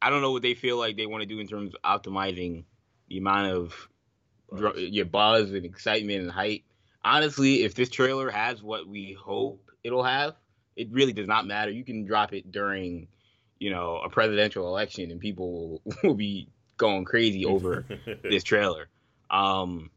I 0.02 0.10
don't 0.10 0.22
know 0.22 0.32
what 0.32 0.42
they 0.42 0.54
feel 0.54 0.78
like 0.78 0.98
they 0.98 1.06
want 1.06 1.22
to 1.22 1.28
do 1.28 1.40
in 1.40 1.48
terms 1.48 1.74
of 1.74 1.82
optimizing 1.82 2.66
the 3.10 3.18
amount 3.18 3.54
of 3.54 3.90
buzz. 4.50 4.80
your 4.80 5.06
buzz 5.06 5.52
and 5.52 5.66
excitement 5.66 6.22
and 6.22 6.32
hype. 6.32 6.64
Honestly, 7.04 7.64
if 7.64 7.74
this 7.74 7.90
trailer 7.90 8.30
has 8.30 8.62
what 8.62 8.88
we 8.88 9.14
hope 9.14 9.72
it'll 9.84 10.04
have, 10.04 10.36
it 10.76 10.92
really 10.92 11.14
does 11.14 11.28
not 11.28 11.48
matter. 11.48 11.72
You 11.72 11.84
can 11.84 12.06
drop 12.06 12.34
it 12.34 12.52
during, 12.52 13.08
you 13.60 13.72
know, 13.72 13.98
a 13.98 14.10
presidential 14.10 14.68
election 14.68 15.10
and 15.10 15.20
people 15.20 15.82
will, 15.86 15.96
will 16.04 16.16
be 16.16 16.50
going 16.78 17.06
crazy 17.06 17.46
over 17.48 17.86
this 18.24 18.44
trailer. 18.44 18.88
Um, 19.30 19.92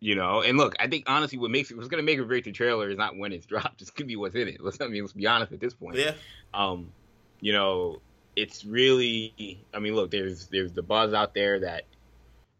you 0.00 0.14
know, 0.14 0.40
and 0.40 0.56
look, 0.56 0.74
I 0.80 0.88
think 0.88 1.04
honestly, 1.08 1.38
what 1.38 1.50
makes 1.50 1.70
it 1.70 1.76
what's 1.76 1.88
gonna 1.88 2.02
make 2.02 2.18
it 2.18 2.26
great 2.26 2.52
trailer 2.54 2.88
is 2.88 2.96
not 2.96 3.16
when 3.16 3.32
it's 3.32 3.46
dropped. 3.46 3.82
It's 3.82 3.90
gonna 3.90 4.06
be 4.06 4.16
what's 4.16 4.34
in 4.34 4.48
it. 4.48 4.60
Let's 4.60 4.80
I 4.80 4.88
mean, 4.88 5.02
let's 5.02 5.12
be 5.12 5.26
honest 5.26 5.52
at 5.52 5.60
this 5.60 5.74
point. 5.74 5.96
Yeah. 5.96 6.14
Um, 6.54 6.92
you 7.40 7.52
know, 7.52 8.00
it's 8.36 8.64
really. 8.64 9.64
I 9.74 9.78
mean, 9.78 9.94
look, 9.94 10.10
there's 10.10 10.46
there's 10.48 10.72
the 10.72 10.82
buzz 10.82 11.12
out 11.12 11.34
there 11.34 11.60
that, 11.60 11.84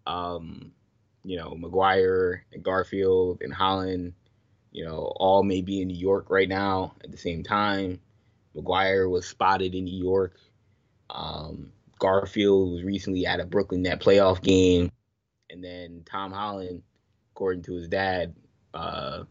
um, 0.07 0.73
you 1.25 1.39
know, 1.39 1.55
Maguire 1.55 2.45
and 2.53 2.63
Garfield 2.63 3.41
and 3.43 3.53
Holland, 3.53 4.13
you 4.71 4.85
know, 4.85 5.13
all 5.17 5.43
may 5.43 5.63
be 5.63 5.81
in 5.81 5.89
New 5.89 5.99
York 5.99 6.27
right 6.29 6.49
now 6.49 6.95
at 7.03 7.11
the 7.11 7.19
same 7.19 7.43
time. 7.43 8.01
Maguire 8.55 9.09
was 9.09 9.27
spotted 9.27 9.75
in 9.75 9.85
New 9.85 9.99
York. 9.99 10.37
Um, 11.09 11.73
Garfield 12.01 12.73
was 12.73 12.83
recently 12.83 13.27
at 13.27 13.39
a 13.39 13.47
Brooklyn 13.47 13.83
Net 13.83 14.01
playoff 14.01 14.43
game, 14.43 14.91
and 15.49 15.63
then 15.63 16.03
Tom 16.05 16.33
Holland 16.33 16.83
according 17.41 17.63
to 17.63 17.73
his 17.73 17.89
dad, 17.89 18.35
uh, 18.75 19.25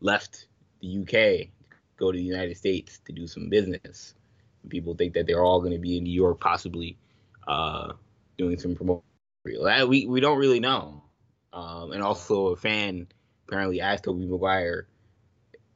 left 0.00 0.48
the 0.82 0.98
UK, 0.98 1.08
to 1.10 1.96
go 1.96 2.12
to 2.12 2.18
the 2.18 2.22
United 2.22 2.54
States 2.58 3.00
to 3.06 3.12
do 3.12 3.26
some 3.26 3.48
business. 3.48 4.14
And 4.62 4.70
people 4.70 4.94
think 4.94 5.14
that 5.14 5.26
they're 5.26 5.42
all 5.42 5.60
going 5.60 5.72
to 5.72 5.78
be 5.78 5.96
in 5.96 6.04
New 6.04 6.12
York, 6.12 6.40
possibly 6.40 6.98
uh, 7.48 7.94
doing 8.36 8.58
some 8.58 8.74
promotion. 8.74 9.02
We 9.46 10.06
we 10.06 10.20
don't 10.20 10.36
really 10.36 10.60
know. 10.60 11.04
Um, 11.54 11.92
and 11.92 12.02
also, 12.02 12.48
a 12.48 12.56
fan 12.56 13.06
apparently 13.48 13.80
asked 13.80 14.04
Tobey 14.04 14.26
Maguire 14.26 14.86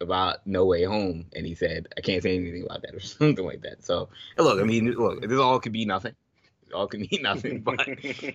about 0.02 0.46
No 0.46 0.66
Way 0.66 0.84
Home, 0.84 1.24
and 1.34 1.46
he 1.46 1.54
said, 1.54 1.88
"I 1.96 2.02
can't 2.02 2.22
say 2.22 2.36
anything 2.36 2.64
about 2.64 2.82
that" 2.82 2.94
or 2.94 3.00
something 3.18 3.46
like 3.46 3.62
that. 3.62 3.82
So, 3.82 4.10
look, 4.36 4.60
I 4.60 4.64
mean, 4.64 4.90
look, 4.92 5.22
this 5.22 5.38
all 5.38 5.58
could 5.58 5.72
be 5.72 5.86
nothing 5.86 6.14
all 6.74 6.86
can 6.86 7.00
mean 7.00 7.22
nothing, 7.22 7.60
but 7.64 7.86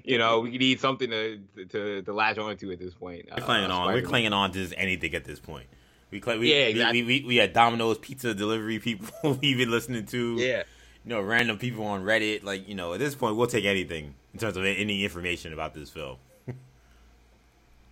you 0.06 0.18
know 0.18 0.42
we 0.42 0.58
need 0.58 0.80
something 0.80 1.10
to 1.10 1.40
to, 1.70 2.02
to 2.02 2.14
latch 2.14 2.38
on 2.38 2.56
to 2.58 2.72
at 2.72 2.80
this 2.80 2.94
point. 2.94 3.28
We're 3.36 3.44
clinging 3.44 3.72
uh, 3.72 3.76
on. 3.76 3.94
We're 3.94 4.02
clinging 4.02 4.34
on 4.34 4.52
to 4.52 4.60
just 4.60 4.74
anything 4.78 5.14
at 5.16 5.24
this 5.24 5.40
point. 5.40 5.68
We, 6.14 6.22
cl- 6.22 6.38
we 6.38 6.54
yeah, 6.54 6.68
exactly. 6.68 7.02
we, 7.02 7.22
we, 7.22 7.28
we, 7.28 7.36
had 7.38 7.54
Domino's 7.54 7.98
pizza 7.98 8.36
delivery 8.36 8.78
people 8.78 9.10
we've 9.42 9.58
been 9.58 9.72
listening 9.72 10.06
to. 10.08 10.36
Yeah. 10.38 10.64
You 11.06 11.10
know, 11.10 11.22
random 11.22 11.58
people 11.58 11.86
on 11.86 12.04
Reddit. 12.04 12.44
Like, 12.44 12.70
you 12.70 12.76
know, 12.76 12.94
at 12.94 13.00
this 13.00 13.16
point, 13.16 13.36
we'll 13.36 13.48
take 13.48 13.66
anything 13.66 14.14
in 14.34 14.40
terms 14.40 14.56
of 14.56 14.64
any 14.64 15.04
information 15.04 15.52
about 15.54 15.74
this 15.74 15.90
film. 15.90 16.18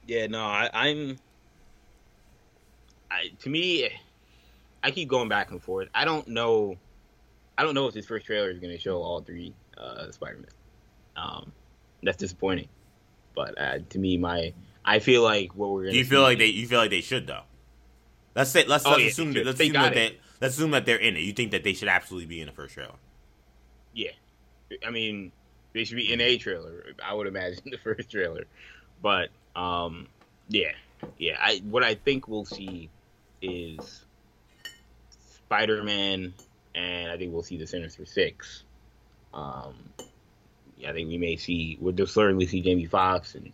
yeah, 0.08 0.28
no, 0.28 0.44
I, 0.44 0.70
I'm. 0.72 1.18
I 3.10 3.32
to 3.40 3.50
me, 3.50 3.90
I 4.84 4.92
keep 4.92 5.10
going 5.10 5.28
back 5.28 5.50
and 5.50 5.62
forth. 5.62 5.90
I 5.94 6.06
don't 6.06 6.28
know. 6.28 6.78
I 7.58 7.64
don't 7.64 7.74
know 7.74 7.88
if 7.88 7.94
this 7.96 8.06
first 8.06 8.28
trailer 8.28 8.52
is 8.52 8.60
going 8.60 8.72
to 8.72 8.80
show 8.80 9.02
all 9.02 9.22
three 9.22 9.54
uh, 9.82 10.12
Spider-Man. 10.12 10.46
Um, 11.16 11.52
that's 12.04 12.18
disappointing. 12.18 12.68
But 13.36 13.60
uh, 13.60 13.80
to 13.90 14.00
me, 14.00 14.18
my 14.18 14.54
I 14.84 15.00
feel 15.00 15.24
like 15.24 15.56
what 15.56 15.70
we're. 15.72 15.84
Gonna 15.84 15.92
Do 15.92 15.98
you 15.98 16.06
feel 16.06 16.22
like 16.22 16.38
they? 16.38 16.48
You 16.48 16.68
feel 16.68 16.80
like 16.80 16.90
they 16.90 17.02
should 17.02 17.28
though? 17.28 17.44
Let's 18.36 18.50
say 18.50 18.66
let's, 18.66 18.86
oh, 18.86 18.92
let's 18.92 19.02
yeah, 19.02 19.08
assume 19.10 19.34
that, 19.34 19.46
let's 19.46 19.60
assume 19.60 19.74
that 19.74 19.94
they, 19.94 20.18
let's 20.40 20.56
assume 20.56 20.72
that 20.72 20.86
they're 20.86 20.98
in 20.98 21.18
it. 21.18 21.20
You 21.20 21.34
think 21.34 21.52
that 21.52 21.64
they 21.64 21.74
should 21.74 21.90
absolutely 21.90 22.28
be 22.28 22.40
in 22.40 22.48
the 22.48 22.54
first 22.54 22.74
trailer? 22.74 22.94
Yeah, 23.94 24.12
I 24.86 24.90
mean 24.90 25.32
they 25.74 25.84
should 25.84 25.98
be 25.98 26.12
in 26.12 26.22
a 26.22 26.38
trailer. 26.38 26.86
I 27.04 27.14
would 27.14 27.28
imagine 27.28 27.64
the 27.72 27.78
first 27.78 28.10
trailer, 28.10 28.46
but 29.02 29.30
um, 29.56 30.08
yeah, 30.48 30.72
yeah. 31.18 31.38
I 31.40 31.62
what 31.70 31.84
I 31.84 31.96
think 31.96 32.28
we'll 32.28 32.46
see 32.46 32.90
is 33.42 34.06
Spider-Man, 35.46 36.34
and 36.74 37.12
I 37.12 37.18
think 37.18 37.34
we'll 37.34 37.44
see 37.44 37.58
the 37.58 37.68
Sinister 37.68 38.06
Six 38.06 38.64
um, 39.34 39.74
yeah, 40.78 40.90
I 40.90 40.94
think 40.94 41.10
we 41.10 41.18
may 41.18 41.36
see 41.36 41.78
we'll 41.80 42.08
certainly 42.08 42.48
see 42.48 42.62
Jamie 42.62 42.86
Foxx 42.86 43.36
and 43.36 43.52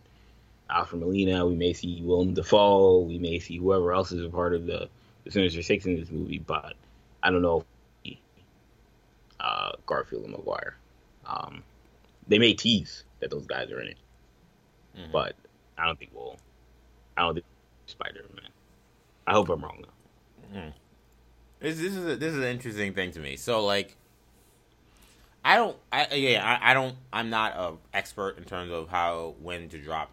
Alfred 0.70 1.00
Molina. 1.00 1.46
We 1.46 1.56
may 1.56 1.72
see 1.72 2.02
Willem 2.02 2.34
Dafoe. 2.34 3.00
We 3.00 3.18
may 3.18 3.38
see 3.38 3.58
whoever 3.58 3.92
else 3.92 4.12
is 4.12 4.24
a 4.24 4.28
part 4.28 4.54
of 4.54 4.66
the, 4.66 4.88
the 5.24 5.30
Sinister 5.30 5.62
Six 5.62 5.86
in 5.86 5.98
this 5.98 6.10
movie, 6.10 6.38
but 6.38 6.74
I 7.22 7.30
don't 7.30 7.42
know 7.42 7.64
if 8.04 8.18
uh, 9.40 9.72
Garfield 9.86 10.24
and 10.24 10.32
Maguire. 10.32 10.76
Um, 11.26 11.62
they 12.26 12.38
may 12.38 12.54
tease 12.54 13.04
that 13.20 13.30
those 13.30 13.46
guys 13.46 13.70
are 13.70 13.80
in 13.80 13.88
it, 13.88 13.96
mm-hmm. 14.96 15.12
but 15.12 15.34
I 15.76 15.86
don't 15.86 15.98
think 15.98 16.12
we'll. 16.14 16.36
I 17.16 17.22
don't 17.22 17.34
think 17.34 17.46
Spider 17.86 18.24
Man. 18.34 18.50
I 19.26 19.32
hope 19.32 19.48
I'm 19.48 19.62
wrong 19.62 19.82
though. 19.82 20.58
Mm. 20.58 20.72
This, 21.60 21.78
this 21.78 21.94
is 21.94 22.06
a, 22.06 22.16
this 22.16 22.32
is 22.32 22.38
an 22.38 22.44
interesting 22.44 22.94
thing 22.94 23.10
to 23.12 23.20
me. 23.20 23.36
So 23.36 23.64
like 23.64 23.97
I 25.48 25.56
don't. 25.56 25.76
I 25.90 26.14
yeah. 26.14 26.58
I, 26.62 26.72
I 26.72 26.74
don't. 26.74 26.94
I'm 27.10 27.30
not 27.30 27.56
an 27.56 27.78
expert 27.94 28.36
in 28.36 28.44
terms 28.44 28.70
of 28.70 28.90
how 28.90 29.34
when 29.40 29.70
to 29.70 29.78
drop 29.78 30.10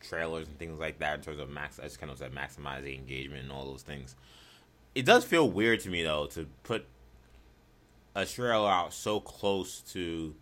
trailers 0.00 0.48
and 0.48 0.58
things 0.58 0.76
like 0.80 0.98
that. 0.98 1.14
In 1.14 1.20
terms 1.20 1.38
of 1.38 1.48
max, 1.48 1.78
I 1.78 1.84
just 1.84 2.00
kind 2.00 2.10
of 2.10 2.18
said 2.18 2.32
maximizing 2.34 2.98
engagement 2.98 3.44
and 3.44 3.52
all 3.52 3.64
those 3.64 3.82
things. 3.82 4.16
It 4.96 5.04
does 5.06 5.24
feel 5.24 5.48
weird 5.48 5.78
to 5.80 5.88
me 5.88 6.02
though 6.02 6.26
to 6.32 6.48
put 6.64 6.84
a 8.16 8.26
trailer 8.26 8.68
out 8.68 8.92
so 8.92 9.20
close 9.20 9.82
to 9.92 10.34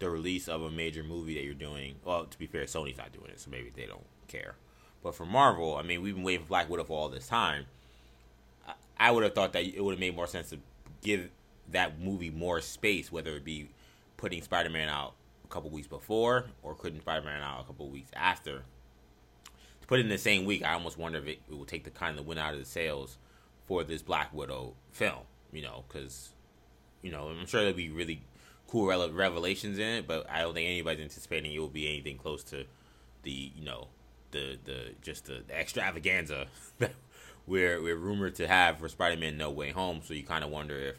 the 0.00 0.10
release 0.10 0.48
of 0.48 0.62
a 0.62 0.70
major 0.72 1.04
movie 1.04 1.34
that 1.34 1.44
you're 1.44 1.54
doing. 1.54 1.94
Well, 2.04 2.24
to 2.24 2.36
be 2.36 2.46
fair, 2.48 2.64
Sony's 2.64 2.98
not 2.98 3.12
doing 3.12 3.30
it, 3.30 3.38
so 3.38 3.48
maybe 3.48 3.70
they 3.76 3.86
don't 3.86 4.04
care. 4.26 4.56
But 5.04 5.14
for 5.14 5.24
Marvel, 5.24 5.76
I 5.76 5.82
mean, 5.82 6.02
we've 6.02 6.16
been 6.16 6.24
waiting 6.24 6.42
for 6.42 6.48
Black 6.48 6.68
Widow 6.68 6.82
for 6.82 6.98
all 6.98 7.08
this 7.10 7.28
time. 7.28 7.66
I 8.98 9.12
would 9.12 9.22
have 9.22 9.36
thought 9.36 9.52
that 9.52 9.64
it 9.64 9.84
would 9.84 9.92
have 9.92 10.00
made 10.00 10.16
more 10.16 10.26
sense 10.26 10.50
to 10.50 10.58
give 11.00 11.30
that 11.70 12.00
movie 12.00 12.30
more 12.30 12.60
space, 12.60 13.12
whether 13.12 13.36
it 13.36 13.44
be 13.44 13.68
putting 14.24 14.40
Spider 14.40 14.70
Man 14.70 14.88
out 14.88 15.12
a 15.44 15.48
couple 15.48 15.68
weeks 15.68 15.86
before 15.86 16.46
or 16.62 16.74
putting 16.74 16.98
Spider 16.98 17.26
Man 17.26 17.42
out 17.42 17.60
a 17.60 17.64
couple 17.64 17.90
weeks 17.90 18.08
after. 18.16 18.62
To 19.82 19.86
put 19.86 20.00
it 20.00 20.04
in 20.04 20.08
the 20.08 20.16
same 20.16 20.46
week, 20.46 20.64
I 20.64 20.72
almost 20.72 20.96
wonder 20.96 21.18
if 21.18 21.26
it, 21.26 21.40
it 21.46 21.54
will 21.54 21.66
take 21.66 21.84
the 21.84 21.90
kind 21.90 22.18
of 22.18 22.26
win 22.26 22.38
out 22.38 22.54
of 22.54 22.58
the 22.58 22.64
sales 22.64 23.18
for 23.66 23.84
this 23.84 24.00
Black 24.00 24.32
Widow 24.32 24.76
film, 24.92 25.24
you 25.52 25.60
know, 25.60 25.84
because, 25.86 26.30
you 27.02 27.12
know, 27.12 27.28
I'm 27.28 27.44
sure 27.44 27.60
there'll 27.60 27.76
be 27.76 27.90
really 27.90 28.22
cool 28.66 28.86
revelations 28.86 29.78
in 29.78 29.86
it, 29.86 30.06
but 30.06 30.26
I 30.30 30.40
don't 30.40 30.54
think 30.54 30.70
anybody's 30.70 31.02
anticipating 31.02 31.52
it 31.52 31.58
will 31.58 31.68
be 31.68 31.86
anything 31.86 32.16
close 32.16 32.42
to 32.44 32.64
the, 33.24 33.52
you 33.54 33.62
know, 33.62 33.88
the 34.30 34.58
the 34.64 34.94
just 35.02 35.26
the, 35.26 35.42
the 35.46 35.54
extravaganza 35.54 36.46
that 36.78 36.94
we're 37.46 37.82
we're 37.82 37.94
rumored 37.94 38.36
to 38.36 38.48
have 38.48 38.78
for 38.78 38.88
Spider-Man 38.88 39.36
No 39.36 39.50
Way 39.50 39.72
Home. 39.72 40.00
So 40.02 40.14
you 40.14 40.22
kind 40.22 40.42
of 40.42 40.48
wonder 40.48 40.78
if 40.78 40.96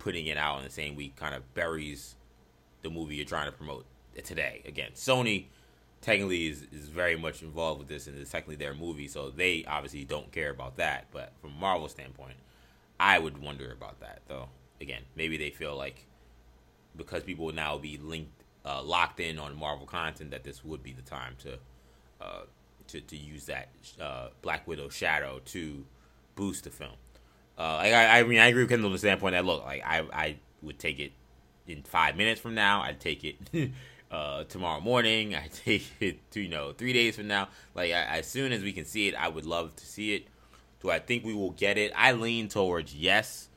putting 0.00 0.26
it 0.26 0.36
out 0.36 0.58
in 0.58 0.64
the 0.64 0.70
same 0.70 0.96
week 0.96 1.14
kind 1.14 1.36
of 1.36 1.54
buries 1.54 2.16
the 2.82 2.90
movie 2.90 3.16
you're 3.16 3.24
trying 3.24 3.46
to 3.46 3.52
promote 3.52 3.86
today. 4.24 4.62
Again, 4.66 4.90
Sony 4.94 5.46
technically 6.00 6.48
is, 6.48 6.66
is 6.72 6.88
very 6.88 7.16
much 7.16 7.42
involved 7.42 7.78
with 7.78 7.88
this 7.88 8.06
and 8.06 8.18
it's 8.18 8.30
technically 8.30 8.56
their 8.56 8.74
movie, 8.74 9.08
so 9.08 9.30
they 9.30 9.64
obviously 9.66 10.04
don't 10.04 10.30
care 10.32 10.50
about 10.50 10.76
that. 10.76 11.06
But 11.12 11.32
from 11.40 11.58
Marvel 11.58 11.88
standpoint, 11.88 12.36
I 12.98 13.18
would 13.18 13.38
wonder 13.38 13.72
about 13.72 14.00
that 14.00 14.22
though. 14.28 14.48
Again, 14.80 15.02
maybe 15.16 15.36
they 15.36 15.50
feel 15.50 15.76
like 15.76 16.06
because 16.96 17.22
people 17.22 17.46
will 17.46 17.54
now 17.54 17.78
be 17.78 17.98
linked 17.98 18.32
uh, 18.64 18.82
locked 18.82 19.18
in 19.20 19.38
on 19.38 19.56
Marvel 19.56 19.86
content 19.86 20.30
that 20.30 20.44
this 20.44 20.64
would 20.64 20.82
be 20.82 20.92
the 20.92 21.02
time 21.02 21.34
to 21.42 21.58
uh, 22.20 22.42
to, 22.88 23.00
to 23.00 23.16
use 23.16 23.46
that 23.46 23.68
uh, 24.00 24.28
Black 24.42 24.66
Widow 24.66 24.88
shadow 24.88 25.40
to 25.46 25.84
boost 26.34 26.64
the 26.64 26.70
film. 26.70 26.92
Uh, 27.58 27.78
I, 27.80 28.20
I 28.20 28.22
mean, 28.22 28.38
I 28.38 28.46
agree 28.46 28.62
with 28.62 28.70
Kendall 28.70 28.90
the 28.90 28.98
standpoint 28.98 29.32
that 29.32 29.44
look, 29.44 29.64
like 29.64 29.82
I, 29.84 30.04
I 30.12 30.36
would 30.62 30.78
take 30.78 30.98
it 30.98 31.12
in 31.66 31.82
five 31.82 32.16
minutes 32.16 32.40
from 32.40 32.54
now. 32.54 32.82
I'd 32.82 33.00
take 33.00 33.24
it 33.24 33.36
uh, 34.10 34.44
tomorrow 34.44 34.80
morning. 34.80 35.34
I 35.34 35.48
take 35.48 35.84
it 36.00 36.30
to 36.32 36.40
you 36.40 36.48
know 36.48 36.72
three 36.72 36.92
days 36.92 37.16
from 37.16 37.28
now. 37.28 37.48
Like 37.74 37.92
I, 37.92 38.18
as 38.18 38.26
soon 38.26 38.52
as 38.52 38.62
we 38.62 38.72
can 38.72 38.84
see 38.84 39.08
it, 39.08 39.14
I 39.14 39.28
would 39.28 39.46
love 39.46 39.74
to 39.76 39.86
see 39.86 40.14
it. 40.14 40.26
Do 40.80 40.90
I 40.90 40.98
think 40.98 41.24
we 41.24 41.34
will 41.34 41.52
get 41.52 41.78
it? 41.78 41.92
I 41.94 42.12
lean 42.12 42.48
towards 42.48 42.94
yes. 42.94 43.48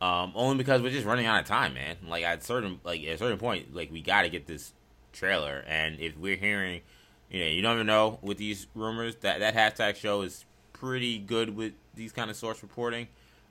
Um, 0.00 0.32
only 0.36 0.58
because 0.58 0.80
we're 0.80 0.92
just 0.92 1.06
running 1.06 1.26
out 1.26 1.40
of 1.40 1.46
time, 1.46 1.74
man. 1.74 1.96
Like 2.06 2.24
at 2.24 2.44
certain 2.44 2.80
like 2.84 3.02
at 3.02 3.14
a 3.14 3.18
certain 3.18 3.38
point, 3.38 3.74
like 3.74 3.90
we 3.90 4.00
got 4.00 4.22
to 4.22 4.28
get 4.28 4.46
this 4.46 4.72
trailer. 5.12 5.64
And 5.66 5.98
if 5.98 6.16
we're 6.16 6.36
hearing, 6.36 6.82
you 7.30 7.40
know, 7.40 7.50
you 7.50 7.62
never 7.62 7.82
know 7.82 8.18
with 8.22 8.38
these 8.38 8.66
rumors 8.74 9.16
that 9.16 9.40
that 9.40 9.54
hashtag 9.54 9.96
show 9.96 10.22
is 10.22 10.44
pretty 10.72 11.18
good 11.18 11.56
with 11.56 11.72
these 11.94 12.12
kind 12.12 12.30
of 12.30 12.36
source 12.36 12.62
reporting. 12.62 13.08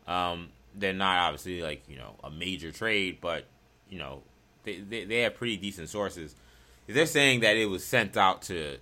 Um, 0.08 0.50
they're 0.74 0.94
not 0.94 1.18
obviously 1.20 1.62
like 1.62 1.84
you 1.90 1.98
know 1.98 2.16
a 2.24 2.30
major 2.30 2.72
trade, 2.72 3.18
but 3.20 3.46
you 3.90 4.00
know 4.00 4.22
they 4.64 4.80
they, 4.80 5.06
they 5.06 5.22
have 5.22 5.36
pretty 5.36 5.58
decent 5.58 5.90
sources. 5.90 6.36
They're 6.88 7.06
saying 7.06 7.42
that 7.42 7.58
it 7.58 7.66
was 7.66 7.84
sent 7.84 8.16
out 8.16 8.44
to 8.44 8.78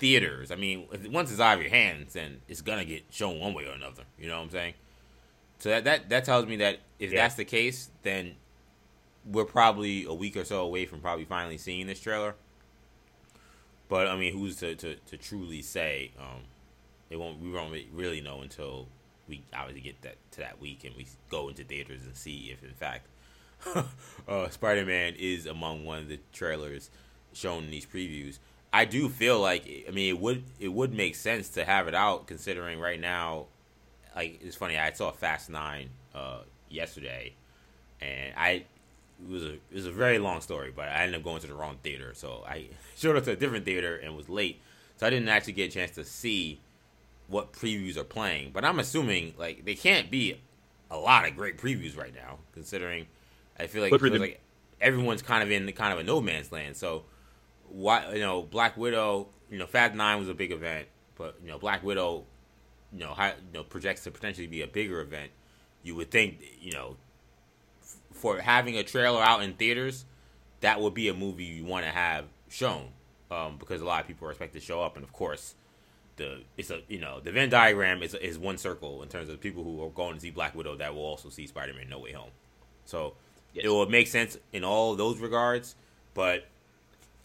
theaters, 0.00 0.50
I 0.50 0.56
mean, 0.56 0.88
once 1.12 1.30
it's 1.30 1.40
out 1.40 1.58
of 1.58 1.60
your 1.60 1.70
hands, 1.70 2.14
then 2.14 2.40
it's 2.48 2.62
gonna 2.62 2.86
get 2.86 3.04
shown 3.10 3.38
one 3.38 3.54
way 3.54 3.66
or 3.66 3.72
another. 3.72 4.02
You 4.18 4.28
know 4.28 4.38
what 4.38 4.44
I'm 4.44 4.50
saying? 4.50 4.74
So 5.58 5.68
that 5.68 5.84
that 5.84 6.08
that 6.08 6.24
tells 6.24 6.46
me 6.46 6.56
that 6.56 6.80
if 6.98 7.12
yeah. 7.12 7.22
that's 7.22 7.34
the 7.36 7.44
case, 7.44 7.90
then 8.02 8.34
we're 9.30 9.44
probably 9.44 10.06
a 10.06 10.14
week 10.14 10.36
or 10.36 10.44
so 10.44 10.62
away 10.62 10.86
from 10.86 11.00
probably 11.00 11.26
finally 11.26 11.58
seeing 11.58 11.86
this 11.86 12.00
trailer. 12.00 12.34
But 13.88 14.08
I 14.08 14.16
mean, 14.16 14.32
who's 14.32 14.56
to, 14.56 14.74
to, 14.76 14.94
to 14.96 15.16
truly 15.16 15.62
say? 15.62 16.12
Um, 16.18 16.42
it 17.10 17.18
won't. 17.18 17.40
We 17.40 17.50
won't 17.52 17.74
really 17.92 18.22
know 18.22 18.40
until 18.40 18.86
we 19.28 19.42
obviously 19.52 19.82
get 19.82 20.00
that 20.02 20.16
to 20.32 20.40
that 20.40 20.60
week 20.60 20.84
and 20.84 20.96
we 20.96 21.06
go 21.28 21.48
into 21.48 21.62
theaters 21.62 22.04
and 22.04 22.16
see 22.16 22.50
if 22.50 22.64
in 22.64 22.74
fact 22.74 23.06
uh, 24.28 24.48
Spider 24.48 24.84
Man 24.84 25.14
is 25.18 25.46
among 25.46 25.84
one 25.84 25.98
of 25.98 26.08
the 26.08 26.18
trailers 26.32 26.90
shown 27.32 27.64
in 27.64 27.70
these 27.70 27.86
previews. 27.86 28.38
I 28.72 28.84
do 28.84 29.08
feel 29.08 29.40
like 29.40 29.84
I 29.88 29.90
mean 29.90 30.14
it 30.14 30.20
would 30.20 30.44
it 30.58 30.68
would 30.68 30.94
make 30.94 31.14
sense 31.14 31.48
to 31.50 31.64
have 31.64 31.88
it 31.88 31.94
out 31.94 32.26
considering 32.26 32.78
right 32.78 33.00
now 33.00 33.46
like 34.14 34.40
it's 34.42 34.56
funny 34.56 34.78
I 34.78 34.92
saw 34.92 35.10
Fast 35.10 35.50
Nine 35.50 35.90
uh, 36.14 36.40
yesterday 36.68 37.32
and 38.00 38.32
I 38.36 38.64
it 39.28 39.32
was 39.32 39.44
a 39.44 39.52
it 39.52 39.74
was 39.74 39.86
a 39.86 39.90
very 39.90 40.18
long 40.18 40.40
story, 40.40 40.72
but 40.74 40.88
I 40.88 41.02
ended 41.02 41.16
up 41.16 41.24
going 41.24 41.40
to 41.40 41.46
the 41.46 41.54
wrong 41.54 41.78
theater. 41.82 42.12
So 42.14 42.44
I 42.46 42.68
showed 42.96 43.16
up 43.16 43.24
to 43.24 43.32
a 43.32 43.36
different 43.36 43.64
theater 43.64 43.96
and 43.96 44.16
was 44.16 44.28
late, 44.28 44.60
so 44.96 45.06
I 45.06 45.10
didn't 45.10 45.28
actually 45.28 45.54
get 45.54 45.70
a 45.70 45.72
chance 45.72 45.90
to 45.92 46.04
see 46.04 46.60
what 47.28 47.52
previews 47.52 47.96
are 47.96 48.04
playing. 48.04 48.50
But 48.52 48.64
I'm 48.64 48.78
assuming 48.78 49.34
like 49.38 49.64
they 49.64 49.74
can't 49.74 50.10
be 50.10 50.40
a 50.90 50.96
lot 50.96 51.26
of 51.26 51.36
great 51.36 51.58
previews 51.58 51.96
right 51.96 52.14
now, 52.14 52.38
considering 52.52 53.06
I 53.60 53.66
feel 53.66 53.82
like, 53.82 53.90
the- 53.90 54.18
like 54.20 54.40
everyone's 54.80 55.22
kind 55.22 55.42
of 55.42 55.50
in 55.50 55.70
kind 55.72 55.92
of 55.92 55.98
a 55.98 56.02
no 56.02 56.20
man's 56.20 56.50
land. 56.52 56.76
So 56.76 57.04
why 57.68 58.12
you 58.14 58.20
know 58.20 58.42
Black 58.42 58.76
Widow, 58.76 59.28
you 59.50 59.58
know 59.58 59.66
Fast 59.66 59.94
Nine 59.94 60.18
was 60.18 60.28
a 60.28 60.34
big 60.34 60.52
event, 60.52 60.88
but 61.16 61.36
you 61.42 61.48
know 61.48 61.58
Black 61.58 61.82
Widow, 61.84 62.24
you 62.92 63.00
know, 63.00 63.12
high, 63.12 63.30
you 63.30 63.54
know 63.54 63.62
projects 63.64 64.04
to 64.04 64.10
potentially 64.10 64.46
be 64.46 64.62
a 64.62 64.66
bigger 64.66 65.00
event. 65.00 65.30
You 65.82 65.94
would 65.96 66.10
think 66.10 66.40
you 66.60 66.72
know 66.72 66.96
for 68.12 68.38
having 68.40 68.76
a 68.76 68.82
trailer 68.82 69.22
out 69.22 69.42
in 69.42 69.54
theaters, 69.54 70.04
that 70.60 70.80
would 70.80 70.94
be 70.94 71.08
a 71.08 71.14
movie 71.14 71.44
you 71.44 71.64
want 71.64 71.84
to 71.86 71.90
have 71.90 72.24
shown 72.48 72.88
um, 73.30 73.56
because 73.58 73.80
a 73.80 73.84
lot 73.84 74.00
of 74.02 74.06
people 74.06 74.26
are 74.28 74.30
expected 74.30 74.60
to 74.60 74.64
show 74.66 74.82
up, 74.82 74.96
and 74.96 75.04
of 75.04 75.12
course, 75.12 75.54
the 76.16 76.40
it's 76.56 76.70
a 76.70 76.80
you 76.88 76.98
know 76.98 77.20
the 77.20 77.32
Venn 77.32 77.48
diagram 77.50 78.02
is 78.02 78.14
is 78.14 78.38
one 78.38 78.58
circle 78.58 79.02
in 79.02 79.08
terms 79.08 79.28
of 79.28 79.40
people 79.40 79.62
who 79.64 79.82
are 79.84 79.90
going 79.90 80.14
to 80.16 80.20
see 80.20 80.30
Black 80.30 80.54
Widow 80.54 80.76
that 80.76 80.94
will 80.94 81.04
also 81.04 81.28
see 81.28 81.46
Spider 81.46 81.72
Man 81.74 81.88
No 81.88 81.98
Way 82.00 82.12
Home. 82.12 82.30
So 82.84 83.14
yes. 83.54 83.64
it 83.64 83.68
will 83.68 83.88
make 83.88 84.06
sense 84.06 84.38
in 84.52 84.64
all 84.64 84.94
those 84.96 85.18
regards, 85.18 85.74
but 86.14 86.46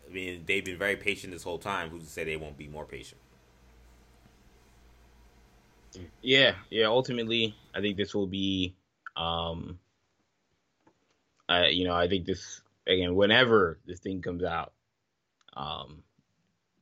I 0.10 0.14
mean 0.14 0.44
they've 0.46 0.64
been 0.64 0.78
very 0.78 0.96
patient 0.96 1.34
this 1.34 1.44
whole 1.44 1.60
time. 1.60 1.90
Who's 1.90 2.04
to 2.04 2.10
say 2.10 2.24
they 2.24 2.38
won't 2.38 2.58
be 2.58 2.68
more 2.68 2.86
patient? 2.86 3.20
Yeah, 6.22 6.56
yeah. 6.70 6.88
Ultimately, 6.88 7.56
I 7.74 7.82
think 7.82 7.98
this 7.98 8.14
will 8.14 8.28
be 8.28 8.76
um, 9.16 9.80
I, 11.48 11.68
you 11.68 11.86
know, 11.86 11.96
I 11.96 12.08
think 12.08 12.26
this 12.26 12.62
again, 12.88 13.16
whenever 13.16 13.80
this 13.86 14.00
thing 14.00 14.22
comes 14.22 14.44
out, 14.44 14.74
um, 15.56 16.04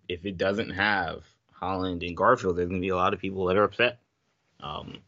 if 0.08 0.26
it 0.26 0.38
doesn't 0.38 0.72
have 0.72 1.24
Holland 1.52 2.04
and 2.04 2.18
Garfield, 2.18 2.58
there's 2.58 2.70
gonna 2.70 2.82
be 2.82 2.90
a 2.90 2.96
lot 2.96 3.14
of 3.14 3.20
people 3.20 3.46
that 3.46 3.58
are 3.58 3.64
upset. 3.64 4.00
Um, 4.60 5.00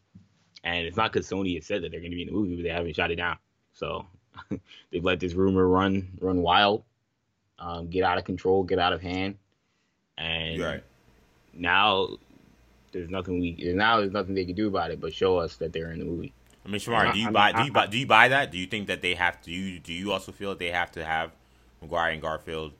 and 0.64 0.86
it's 0.86 0.96
not 0.96 1.12
because 1.12 1.28
Sony 1.28 1.54
has 1.54 1.66
said 1.66 1.82
that 1.82 1.90
they're 1.90 2.00
gonna 2.00 2.16
be 2.16 2.22
in 2.22 2.28
the 2.28 2.34
movie, 2.34 2.56
but 2.56 2.62
they 2.62 2.70
haven't 2.70 2.96
shot 2.96 3.10
it 3.10 3.16
down. 3.16 3.38
So 3.72 4.06
they've 4.92 5.04
let 5.04 5.20
this 5.20 5.34
rumor 5.34 5.66
run 5.66 6.08
run 6.20 6.42
wild, 6.42 6.84
um, 7.58 7.88
get 7.88 8.04
out 8.04 8.18
of 8.18 8.24
control, 8.24 8.62
get 8.62 8.78
out 8.78 8.92
of 8.92 9.00
hand, 9.00 9.36
and 10.18 10.60
right. 10.60 10.84
now 11.52 12.08
there's 12.92 13.10
nothing 13.10 13.40
we 13.40 13.72
now 13.74 13.98
there's 13.98 14.12
nothing 14.12 14.34
they 14.34 14.44
can 14.44 14.54
do 14.54 14.68
about 14.68 14.90
it 14.90 15.00
but 15.00 15.12
show 15.12 15.38
us 15.38 15.56
that 15.56 15.72
they're 15.72 15.92
in 15.92 15.98
the 15.98 16.04
movie. 16.04 16.32
I 16.64 16.68
mean, 16.68 16.80
Shamar, 16.80 17.12
do 17.12 17.20
you 17.20 17.28
I 17.28 17.30
buy? 17.30 17.52
do 17.52 17.64
you 17.64 17.72
buy? 17.72 17.86
Do 17.86 17.98
you 17.98 18.06
buy 18.06 18.28
that? 18.28 18.50
Do 18.50 18.58
you 18.58 18.66
think 18.66 18.88
that 18.88 19.00
they 19.00 19.14
have 19.14 19.40
to? 19.42 19.50
Do 19.50 19.52
you, 19.52 19.78
do 19.78 19.92
you 19.92 20.10
also 20.12 20.32
feel 20.32 20.50
that 20.50 20.58
they 20.58 20.70
have 20.70 20.90
to 20.92 21.04
have 21.04 21.30
Maguire 21.80 22.10
and 22.10 22.20
Garfield 22.20 22.72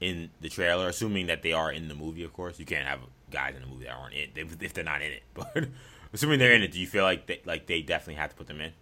in 0.00 0.28
the 0.42 0.50
trailer, 0.50 0.88
assuming 0.88 1.26
that 1.28 1.42
they 1.42 1.52
are 1.52 1.72
in 1.72 1.88
the 1.88 1.94
movie? 1.94 2.22
Of 2.22 2.34
course, 2.34 2.58
you 2.58 2.66
can't 2.66 2.86
have 2.86 3.00
guys 3.30 3.54
in 3.54 3.62
the 3.62 3.66
movie 3.66 3.86
that 3.86 3.94
aren't 3.94 4.14
in 4.14 4.28
it 4.34 4.62
if 4.62 4.74
they're 4.74 4.84
not 4.84 5.00
in 5.00 5.12
it. 5.12 5.22
But 5.34 5.68
assuming 6.12 6.38
they're 6.38 6.52
in 6.52 6.62
it, 6.62 6.72
do 6.72 6.80
you 6.80 6.86
feel 6.86 7.04
like 7.04 7.26
they, 7.26 7.40
like 7.46 7.66
they 7.66 7.80
definitely 7.80 8.20
have 8.20 8.30
to 8.30 8.36
put 8.36 8.46
them 8.46 8.60
in 8.60 8.72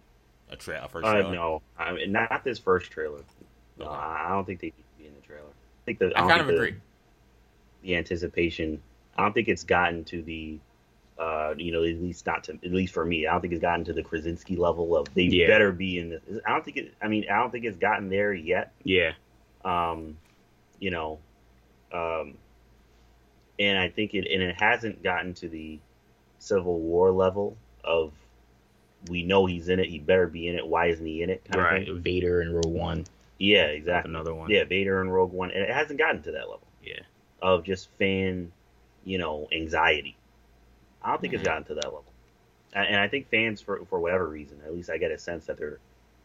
a 0.49 0.55
trailer? 0.55 0.87
First 0.87 1.05
uh, 1.05 1.31
no, 1.31 1.61
I 1.77 1.93
mean, 1.93 2.11
not 2.11 2.43
this 2.43 2.59
first 2.59 2.91
trailer. 2.91 3.21
No, 3.77 3.85
okay. 3.85 3.95
I 3.95 4.29
don't 4.29 4.45
think 4.45 4.59
they 4.59 4.67
need 4.67 4.73
to 4.77 4.97
be 4.99 5.07
in 5.07 5.13
the 5.15 5.21
trailer. 5.21 5.49
I 5.49 5.83
think 5.85 5.99
the 5.99 6.11
I, 6.15 6.25
I 6.25 6.27
kind 6.27 6.41
of 6.41 6.49
agree. 6.49 6.71
The, 6.71 6.77
the 7.83 7.95
anticipation. 7.95 8.81
I 9.17 9.23
don't 9.23 9.33
think 9.33 9.47
it's 9.47 9.63
gotten 9.63 10.03
to 10.05 10.21
the 10.21 10.59
uh, 11.19 11.55
you 11.57 11.71
know, 11.71 11.83
at 11.83 11.99
least 12.01 12.25
not 12.25 12.43
to, 12.43 12.53
at 12.53 12.71
least 12.71 12.93
for 12.93 13.03
me, 13.03 13.25
I 13.25 13.31
don't 13.31 13.41
think 13.41 13.53
it's 13.53 13.61
gotten 13.61 13.85
to 13.85 13.93
the 13.93 14.03
Krasinski 14.03 14.55
level 14.55 14.95
of 14.95 15.11
they 15.13 15.23
yeah. 15.23 15.47
better 15.47 15.71
be 15.71 15.97
in 15.97 16.09
this. 16.09 16.21
I 16.45 16.51
don't 16.51 16.63
think 16.63 16.77
it. 16.77 16.93
I 17.01 17.07
mean, 17.07 17.25
I 17.31 17.37
don't 17.37 17.51
think 17.51 17.65
it's 17.65 17.77
gotten 17.77 18.09
there 18.09 18.33
yet. 18.33 18.71
Yeah. 18.83 19.13
Um, 19.65 20.17
you 20.79 20.91
know, 20.91 21.19
um, 21.91 22.35
and 23.57 23.79
I 23.79 23.89
think 23.89 24.13
it 24.13 24.31
and 24.31 24.43
it 24.43 24.61
hasn't 24.61 25.01
gotten 25.01 25.33
to 25.35 25.49
the 25.49 25.79
Civil 26.39 26.79
War 26.79 27.11
level 27.11 27.57
of 27.83 28.13
we 29.09 29.23
know 29.23 29.45
he's 29.45 29.69
in 29.69 29.79
it. 29.79 29.89
He 29.89 29.99
better 29.99 30.27
be 30.27 30.47
in 30.47 30.55
it. 30.55 30.65
Why 30.65 30.87
isn't 30.87 31.05
he 31.05 31.23
in 31.23 31.29
it? 31.29 31.45
right. 31.55 31.87
Vader 31.91 32.41
and 32.41 32.55
Rogue 32.55 32.73
One. 32.73 33.05
Yeah, 33.37 33.65
exactly. 33.65 34.09
Another 34.09 34.33
one. 34.33 34.49
Yeah, 34.49 34.63
Vader 34.63 35.01
and 35.01 35.13
Rogue 35.13 35.31
One, 35.31 35.51
and 35.51 35.61
it 35.61 35.69
hasn't 35.69 35.99
gotten 35.99 36.23
to 36.23 36.31
that 36.31 36.49
level. 36.49 36.67
Yeah. 36.83 37.01
Of 37.41 37.63
just 37.63 37.89
fan, 37.99 38.51
you 39.05 39.17
know, 39.17 39.47
anxiety. 39.51 40.17
I 41.03 41.09
don't 41.09 41.21
think 41.21 41.33
mm-hmm. 41.33 41.41
it's 41.41 41.47
gotten 41.47 41.63
to 41.65 41.75
that 41.75 41.85
level. 41.85 42.05
And 42.73 42.99
I 42.99 43.07
think 43.07 43.29
fans, 43.29 43.61
for 43.61 43.85
for 43.85 43.99
whatever 43.99 44.27
reason, 44.27 44.59
at 44.65 44.73
least 44.73 44.89
I 44.89 44.97
get 44.97 45.11
a 45.11 45.17
sense 45.17 45.45
that 45.45 45.57
they're 45.57 45.79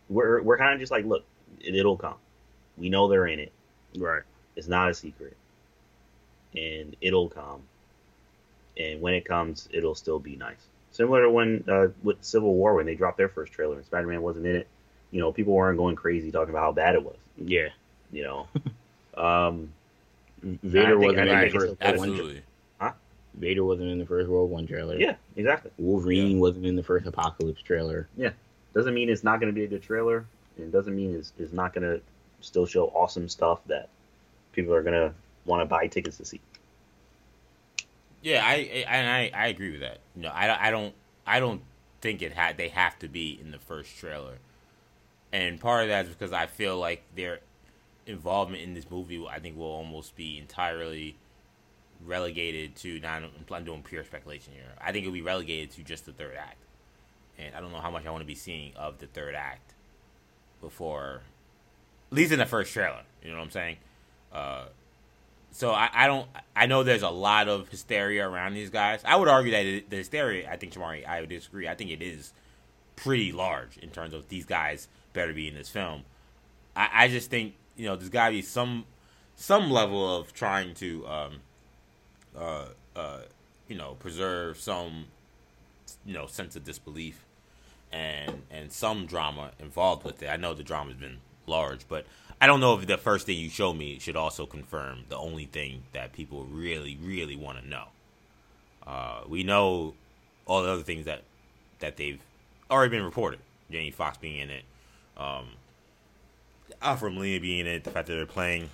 we're 0.08 0.42
we're 0.42 0.58
kind 0.58 0.74
of 0.74 0.80
just 0.80 0.92
like, 0.92 1.04
look, 1.04 1.24
it, 1.60 1.84
will 1.84 1.96
come. 1.96 2.16
We 2.76 2.88
know 2.90 3.08
they're 3.08 3.26
in 3.26 3.38
it. 3.38 3.52
Right. 3.96 4.22
It's 4.56 4.68
not 4.68 4.90
a 4.90 4.94
secret, 4.94 5.36
and 6.54 6.96
it'll 7.00 7.28
come. 7.28 7.62
And 8.76 9.00
when 9.00 9.14
it 9.14 9.24
comes, 9.24 9.68
it'll 9.72 9.94
still 9.94 10.18
be 10.18 10.36
nice. 10.36 10.66
Similar 10.92 11.22
to 11.22 11.30
when 11.30 11.64
uh, 11.68 11.88
with 12.02 12.22
Civil 12.22 12.54
War 12.54 12.74
when 12.74 12.86
they 12.86 12.94
dropped 12.94 13.18
their 13.18 13.28
first 13.28 13.52
trailer 13.52 13.76
and 13.76 13.84
Spider 13.84 14.06
Man 14.06 14.22
wasn't 14.22 14.46
in 14.46 14.56
it. 14.56 14.68
You 15.10 15.20
know, 15.20 15.32
people 15.32 15.54
weren't 15.54 15.78
going 15.78 15.96
crazy 15.96 16.30
talking 16.30 16.50
about 16.50 16.62
how 16.62 16.72
bad 16.72 16.94
it 16.94 17.02
was. 17.02 17.16
Yeah. 17.38 17.68
You 18.12 18.24
know. 18.24 18.48
um, 19.22 19.72
Vader 20.42 20.98
wasn't 20.98 21.28
in 21.28 21.40
the 21.40 21.50
first 21.50 21.76
absolutely. 21.80 22.42
Huh? 22.80 22.92
Vader 23.34 23.64
wasn't 23.64 23.90
in 23.90 23.98
the 23.98 24.06
first 24.06 24.28
Rogue 24.28 24.50
One 24.50 24.66
trailer. 24.66 24.98
Yeah, 24.98 25.14
exactly. 25.36 25.70
Wolverine 25.78 26.32
yeah. 26.32 26.40
wasn't 26.40 26.66
in 26.66 26.76
the 26.76 26.82
first 26.82 27.06
Apocalypse 27.06 27.62
trailer. 27.62 28.08
Yeah, 28.16 28.30
doesn't 28.74 28.92
mean 28.92 29.08
it's 29.08 29.24
not 29.24 29.40
going 29.40 29.52
to 29.52 29.54
be 29.54 29.64
a 29.64 29.68
good 29.68 29.82
trailer. 29.82 30.26
It 30.58 30.72
doesn't 30.72 30.94
mean 30.94 31.14
it's, 31.14 31.32
it's 31.38 31.52
not 31.52 31.72
going 31.72 31.84
to 31.84 32.00
still 32.40 32.66
show 32.66 32.86
awesome 32.88 33.28
stuff 33.28 33.60
that 33.66 33.88
people 34.52 34.74
are 34.74 34.82
going 34.82 34.94
to 34.94 35.14
want 35.46 35.62
to 35.62 35.66
buy 35.66 35.86
tickets 35.86 36.18
to 36.18 36.24
see. 36.24 36.40
Yeah, 38.22 38.44
I 38.44 38.54
and 38.88 39.08
I, 39.08 39.30
I 39.34 39.48
agree 39.48 39.72
with 39.72 39.80
that. 39.80 39.98
You 40.14 40.22
know, 40.22 40.30
I, 40.30 40.68
I 40.68 40.70
don't 40.70 40.94
I 41.26 41.40
don't 41.40 41.62
think 42.00 42.22
it 42.22 42.32
had 42.32 42.56
they 42.56 42.68
have 42.68 42.98
to 43.00 43.08
be 43.08 43.38
in 43.40 43.50
the 43.50 43.58
first 43.58 43.96
trailer, 43.98 44.38
and 45.32 45.60
part 45.60 45.82
of 45.82 45.88
that 45.88 46.06
is 46.06 46.12
because 46.12 46.32
I 46.32 46.46
feel 46.46 46.78
like 46.78 47.02
their 47.16 47.40
involvement 48.06 48.62
in 48.62 48.74
this 48.74 48.90
movie 48.90 49.24
I 49.28 49.38
think 49.40 49.56
will 49.56 49.66
almost 49.66 50.16
be 50.16 50.38
entirely 50.38 51.16
relegated 52.04 52.76
to 52.76 53.00
not. 53.00 53.22
I'm 53.50 53.64
doing 53.64 53.82
pure 53.82 54.04
speculation 54.04 54.52
here. 54.54 54.72
I 54.80 54.92
think 54.92 55.04
it'll 55.04 55.12
be 55.12 55.22
relegated 55.22 55.72
to 55.72 55.82
just 55.82 56.06
the 56.06 56.12
third 56.12 56.36
act, 56.38 56.62
and 57.38 57.54
I 57.56 57.60
don't 57.60 57.72
know 57.72 57.80
how 57.80 57.90
much 57.90 58.06
I 58.06 58.10
want 58.10 58.22
to 58.22 58.26
be 58.26 58.36
seeing 58.36 58.72
of 58.76 58.98
the 58.98 59.06
third 59.06 59.34
act 59.34 59.74
before, 60.60 61.22
at 62.12 62.16
least 62.16 62.30
in 62.30 62.38
the 62.38 62.46
first 62.46 62.72
trailer. 62.72 63.02
You 63.24 63.32
know 63.32 63.38
what 63.38 63.44
I'm 63.44 63.50
saying? 63.50 63.76
Uh, 64.32 64.64
so 65.52 65.70
I, 65.70 65.90
I 65.92 66.06
don't. 66.06 66.28
I 66.56 66.66
know 66.66 66.82
there's 66.82 67.02
a 67.02 67.10
lot 67.10 67.48
of 67.48 67.68
hysteria 67.68 68.28
around 68.28 68.54
these 68.54 68.70
guys. 68.70 69.00
I 69.04 69.16
would 69.16 69.28
argue 69.28 69.52
that 69.52 69.64
it, 69.64 69.90
the 69.90 69.96
hysteria. 69.96 70.50
I 70.50 70.56
think 70.56 70.72
Shamari. 70.72 71.06
I 71.06 71.20
would 71.20 71.30
disagree. 71.30 71.68
I 71.68 71.74
think 71.74 71.90
it 71.90 72.02
is 72.02 72.32
pretty 72.96 73.32
large 73.32 73.76
in 73.78 73.90
terms 73.90 74.14
of 74.14 74.28
these 74.28 74.44
guys 74.44 74.88
better 75.12 75.32
be 75.32 75.48
in 75.48 75.54
this 75.54 75.68
film. 75.68 76.02
I, 76.74 76.88
I 76.92 77.08
just 77.08 77.30
think 77.30 77.54
you 77.76 77.86
know 77.86 77.96
there's 77.96 78.08
got 78.08 78.28
to 78.28 78.32
be 78.32 78.42
some 78.42 78.84
some 79.36 79.70
level 79.70 80.16
of 80.16 80.32
trying 80.32 80.74
to 80.74 81.06
um, 81.06 81.32
uh, 82.36 82.66
uh, 82.96 83.20
you 83.68 83.76
know, 83.76 83.94
preserve 83.98 84.58
some 84.58 85.06
you 86.04 86.14
know 86.14 86.26
sense 86.26 86.56
of 86.56 86.64
disbelief 86.64 87.24
and 87.92 88.42
and 88.50 88.72
some 88.72 89.06
drama 89.06 89.52
involved 89.58 90.04
with 90.04 90.22
it. 90.22 90.28
I 90.28 90.36
know 90.36 90.54
the 90.54 90.62
drama's 90.62 90.96
been 90.96 91.18
large, 91.46 91.86
but 91.88 92.06
I 92.42 92.46
don't 92.48 92.58
know 92.58 92.76
if 92.76 92.88
the 92.88 92.98
first 92.98 93.26
thing 93.26 93.38
you 93.38 93.48
show 93.48 93.72
me 93.72 94.00
should 94.00 94.16
also 94.16 94.46
confirm 94.46 95.04
the 95.08 95.16
only 95.16 95.44
thing 95.44 95.84
that 95.92 96.12
people 96.12 96.42
really 96.44 96.98
really 97.00 97.36
want 97.36 97.62
to 97.62 97.68
know. 97.68 97.84
Uh, 98.84 99.20
we 99.28 99.44
know 99.44 99.94
all 100.44 100.64
the 100.64 100.68
other 100.68 100.82
things 100.82 101.04
that 101.04 101.22
that 101.78 101.96
they've 101.96 102.20
already 102.68 102.90
been 102.90 103.04
reported. 103.04 103.38
Jamie 103.70 103.92
Foxx 103.92 104.18
being 104.18 104.40
in 104.40 104.50
it, 104.50 104.64
um, 105.16 105.50
Alfred 106.82 107.14
Molina 107.14 107.40
being 107.40 107.60
in 107.60 107.68
it, 107.68 107.84
the 107.84 107.92
fact 107.92 108.08
that 108.08 108.14
they're 108.14 108.26
playing 108.26 108.70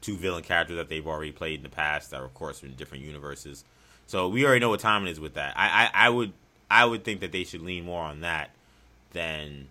two 0.00 0.16
villain 0.16 0.42
characters 0.42 0.78
that 0.78 0.88
they've 0.88 1.06
already 1.06 1.30
played 1.30 1.58
in 1.58 1.62
the 1.62 1.68
past 1.68 2.10
that 2.10 2.22
are 2.22 2.24
of 2.24 2.32
course 2.32 2.62
in 2.62 2.72
different 2.74 3.04
universes. 3.04 3.64
So 4.06 4.28
we 4.28 4.46
already 4.46 4.60
know 4.60 4.70
what 4.70 4.80
time 4.80 5.06
it 5.06 5.10
is 5.10 5.20
with 5.20 5.34
that. 5.34 5.52
I, 5.58 5.90
I, 5.92 6.06
I 6.06 6.08
would 6.08 6.32
I 6.70 6.86
would 6.86 7.04
think 7.04 7.20
that 7.20 7.32
they 7.32 7.44
should 7.44 7.60
lean 7.60 7.84
more 7.84 8.02
on 8.02 8.22
that 8.22 8.48
than 9.10 9.68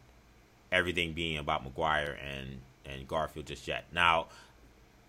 everything 0.72 1.14
being 1.14 1.40
about 1.40 1.64
Maguire 1.64 2.16
and 2.24 2.60
and 2.86 3.08
Garfield 3.08 3.46
just 3.46 3.67
yet. 3.67 3.86
Now 3.91 4.28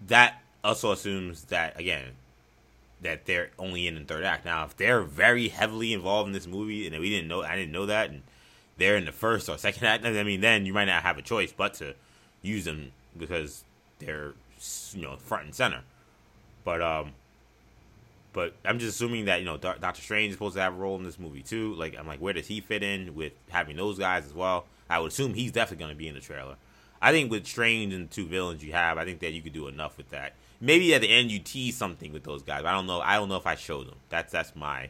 that 0.06 0.40
also 0.64 0.92
assumes 0.92 1.44
that 1.44 1.78
again 1.78 2.12
that 3.00 3.26
they're 3.26 3.50
only 3.58 3.86
in 3.86 3.96
the 3.96 4.02
third 4.02 4.24
act. 4.24 4.44
Now 4.44 4.64
if 4.64 4.76
they're 4.76 5.02
very 5.02 5.48
heavily 5.48 5.92
involved 5.92 6.28
in 6.28 6.32
this 6.32 6.46
movie 6.46 6.86
and 6.86 6.98
we 6.98 7.10
didn't 7.10 7.28
know 7.28 7.42
I 7.42 7.56
didn't 7.56 7.72
know 7.72 7.86
that 7.86 8.10
and 8.10 8.22
they're 8.78 8.96
in 8.96 9.04
the 9.04 9.12
first 9.12 9.48
or 9.48 9.58
second 9.58 9.84
act, 9.84 10.04
I 10.04 10.22
mean 10.22 10.40
then 10.40 10.66
you 10.66 10.72
might 10.72 10.86
not 10.86 11.02
have 11.02 11.18
a 11.18 11.22
choice 11.22 11.52
but 11.52 11.74
to 11.74 11.94
use 12.42 12.64
them 12.64 12.92
because 13.18 13.64
they're 13.98 14.34
you 14.92 15.02
know 15.02 15.16
front 15.16 15.44
and 15.44 15.54
center. 15.54 15.80
But 16.64 16.80
um 16.80 17.12
but 18.32 18.54
I'm 18.64 18.78
just 18.78 18.96
assuming 18.96 19.26
that 19.26 19.40
you 19.40 19.44
know 19.44 19.56
Doctor 19.56 20.00
Strange 20.00 20.30
is 20.30 20.34
supposed 20.34 20.56
to 20.56 20.62
have 20.62 20.74
a 20.74 20.76
role 20.76 20.96
in 20.96 21.04
this 21.04 21.18
movie 21.18 21.42
too. 21.42 21.74
Like 21.74 21.96
I'm 21.98 22.06
like, 22.06 22.20
where 22.20 22.32
does 22.32 22.46
he 22.46 22.60
fit 22.60 22.82
in 22.82 23.14
with 23.14 23.32
having 23.50 23.76
those 23.76 23.98
guys 23.98 24.24
as 24.24 24.32
well? 24.32 24.64
I 24.88 24.98
would 24.98 25.12
assume 25.12 25.34
he's 25.34 25.52
definitely 25.52 25.84
going 25.84 25.94
to 25.94 25.98
be 25.98 26.08
in 26.08 26.14
the 26.14 26.20
trailer. 26.20 26.56
I 27.02 27.10
think 27.10 27.32
with 27.32 27.46
Strange 27.48 27.92
and 27.92 28.08
the 28.08 28.14
two 28.14 28.26
villains 28.26 28.64
you 28.64 28.72
have, 28.72 28.96
I 28.96 29.04
think 29.04 29.18
that 29.20 29.32
you 29.32 29.42
could 29.42 29.52
do 29.52 29.66
enough 29.66 29.96
with 29.96 30.10
that. 30.10 30.34
Maybe 30.60 30.94
at 30.94 31.00
the 31.00 31.08
end 31.08 31.32
you 31.32 31.40
tease 31.40 31.76
something 31.76 32.12
with 32.12 32.22
those 32.22 32.42
guys. 32.44 32.64
I 32.64 32.70
don't 32.70 32.86
know. 32.86 33.00
I 33.00 33.16
don't 33.16 33.28
know 33.28 33.36
if 33.36 33.46
I 33.46 33.56
show 33.56 33.82
them. 33.82 33.96
That's 34.08 34.30
that's 34.30 34.54
my 34.54 34.88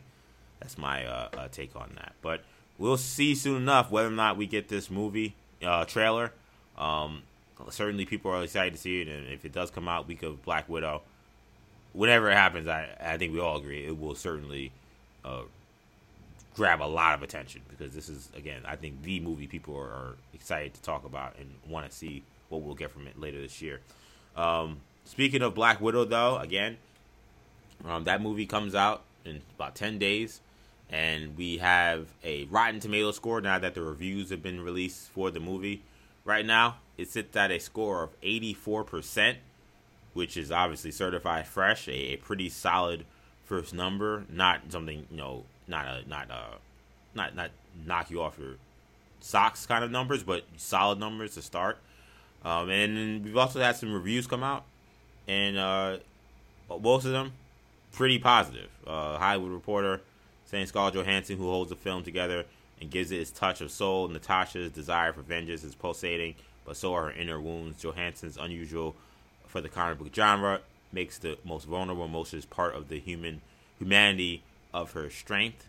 that's 0.60 0.76
my 0.76 1.06
uh, 1.06 1.28
uh, 1.36 1.48
take 1.48 1.74
on 1.74 1.92
that. 1.96 2.12
But 2.20 2.42
we'll 2.76 2.98
see 2.98 3.34
soon 3.34 3.56
enough 3.62 3.90
whether 3.90 4.08
or 4.08 4.12
not 4.12 4.36
we 4.36 4.46
get 4.46 4.68
this 4.68 4.90
movie 4.90 5.34
uh, 5.64 5.86
trailer. 5.86 6.32
Um, 6.76 7.22
certainly, 7.70 8.04
people 8.04 8.30
are 8.30 8.42
excited 8.42 8.74
to 8.74 8.78
see 8.78 9.00
it, 9.00 9.08
and 9.08 9.28
if 9.28 9.46
it 9.46 9.52
does 9.52 9.70
come 9.70 9.88
out 9.88 10.06
week 10.06 10.22
of 10.22 10.44
Black 10.44 10.68
Widow, 10.68 11.00
whenever 11.94 12.30
it 12.30 12.34
happens, 12.34 12.68
I 12.68 12.90
I 13.00 13.16
think 13.16 13.32
we 13.32 13.40
all 13.40 13.56
agree 13.56 13.86
it 13.86 13.98
will 13.98 14.14
certainly 14.14 14.72
uh, 15.24 15.44
grab 16.54 16.82
a 16.82 16.84
lot 16.84 17.14
of 17.14 17.22
attention 17.22 17.62
because 17.68 17.94
this 17.94 18.08
is 18.08 18.28
again 18.36 18.62
I 18.66 18.76
think 18.76 19.02
the 19.02 19.20
movie 19.20 19.46
people 19.46 19.76
are, 19.76 19.90
are 19.90 20.16
excited 20.34 20.74
to 20.74 20.82
talk 20.82 21.04
about 21.04 21.36
and 21.38 21.50
want 21.66 21.90
to 21.90 21.96
see 21.96 22.22
what 22.48 22.62
we'll 22.62 22.74
get 22.74 22.90
from 22.90 23.06
it 23.06 23.18
later 23.18 23.40
this 23.40 23.62
year. 23.62 23.80
Um, 24.36 24.78
speaking 25.04 25.42
of 25.42 25.54
Black 25.54 25.80
Widow, 25.80 26.04
though, 26.04 26.36
again, 26.36 26.76
um, 27.86 28.04
that 28.04 28.20
movie 28.20 28.46
comes 28.46 28.74
out 28.74 29.02
in 29.24 29.40
about 29.56 29.74
ten 29.74 29.98
days, 29.98 30.40
and 30.90 31.36
we 31.36 31.58
have 31.58 32.08
a 32.22 32.44
Rotten 32.44 32.80
Tomato 32.80 33.10
score 33.12 33.40
now 33.40 33.58
that 33.58 33.74
the 33.74 33.82
reviews 33.82 34.30
have 34.30 34.42
been 34.42 34.60
released 34.60 35.08
for 35.10 35.30
the 35.30 35.40
movie. 35.40 35.82
Right 36.24 36.46
now, 36.46 36.76
it 36.98 37.10
sits 37.10 37.34
at 37.36 37.50
a 37.50 37.58
score 37.58 38.02
of 38.02 38.10
eighty 38.22 38.54
four 38.54 38.84
percent 38.84 39.38
which 40.14 40.36
is 40.36 40.52
obviously 40.52 40.90
certified 40.90 41.46
fresh, 41.46 41.88
a, 41.88 42.12
a, 42.12 42.16
pretty 42.16 42.48
solid 42.48 43.04
first 43.44 43.72
number, 43.72 44.24
not 44.30 44.60
something 44.70 45.06
you 45.10 45.16
know, 45.16 45.44
not 45.66 45.86
a 45.86 46.08
not 46.08 46.30
a 46.30 46.44
not 47.14 47.34
not 47.34 47.50
knock 47.86 48.10
you 48.10 48.22
off 48.22 48.38
your 48.38 48.54
socks 49.20 49.66
kind 49.66 49.84
of 49.84 49.90
numbers, 49.90 50.22
but 50.22 50.44
solid 50.56 50.98
numbers 50.98 51.34
to 51.34 51.42
start. 51.42 51.78
Um, 52.44 52.70
and 52.70 53.24
we've 53.24 53.36
also 53.36 53.60
had 53.60 53.76
some 53.76 53.92
reviews 53.92 54.26
come 54.26 54.42
out, 54.42 54.64
and 55.28 55.56
uh, 55.56 55.98
most 56.80 57.04
of 57.04 57.12
them 57.12 57.32
pretty 57.92 58.18
positive. 58.18 58.68
Uh, 58.86 59.18
Hollywood 59.18 59.52
Reporter 59.52 60.00
saying 60.46 60.66
Scarlett 60.66 60.94
Johansson, 60.94 61.36
who 61.36 61.44
holds 61.44 61.70
the 61.70 61.76
film 61.76 62.02
together 62.02 62.44
and 62.80 62.90
gives 62.90 63.12
it 63.12 63.20
its 63.20 63.30
touch 63.30 63.60
of 63.60 63.70
soul, 63.70 64.08
Natasha's 64.08 64.72
desire 64.72 65.12
for 65.12 65.22
vengeance 65.22 65.62
is 65.62 65.74
pulsating, 65.74 66.34
but 66.64 66.76
so 66.76 66.94
are 66.94 67.04
her 67.04 67.12
inner 67.12 67.40
wounds. 67.40 67.82
Johansson's 67.82 68.36
unusual 68.36 68.96
for 69.46 69.60
the 69.60 69.68
comic 69.68 69.98
book 69.98 70.14
genre 70.14 70.60
makes 70.92 71.18
the 71.18 71.38
most 71.44 71.66
vulnerable 71.66 72.04
emotions 72.04 72.44
part 72.44 72.74
of 72.74 72.88
the 72.88 72.98
human 72.98 73.40
humanity 73.78 74.42
of 74.72 74.92
her 74.92 75.10
strength. 75.10 75.66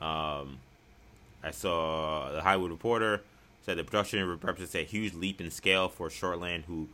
Um, 0.00 0.58
I 1.42 1.50
saw 1.50 2.32
the 2.32 2.40
Hollywood 2.40 2.70
Reporter 2.70 3.22
said 3.64 3.78
the 3.78 3.84
production 3.84 4.28
represents 4.28 4.74
a 4.74 4.84
huge 4.84 5.14
leap 5.14 5.40
in 5.40 5.50
scale 5.50 5.88
for 5.88 6.08
Shortland, 6.08 6.64
who 6.64 6.88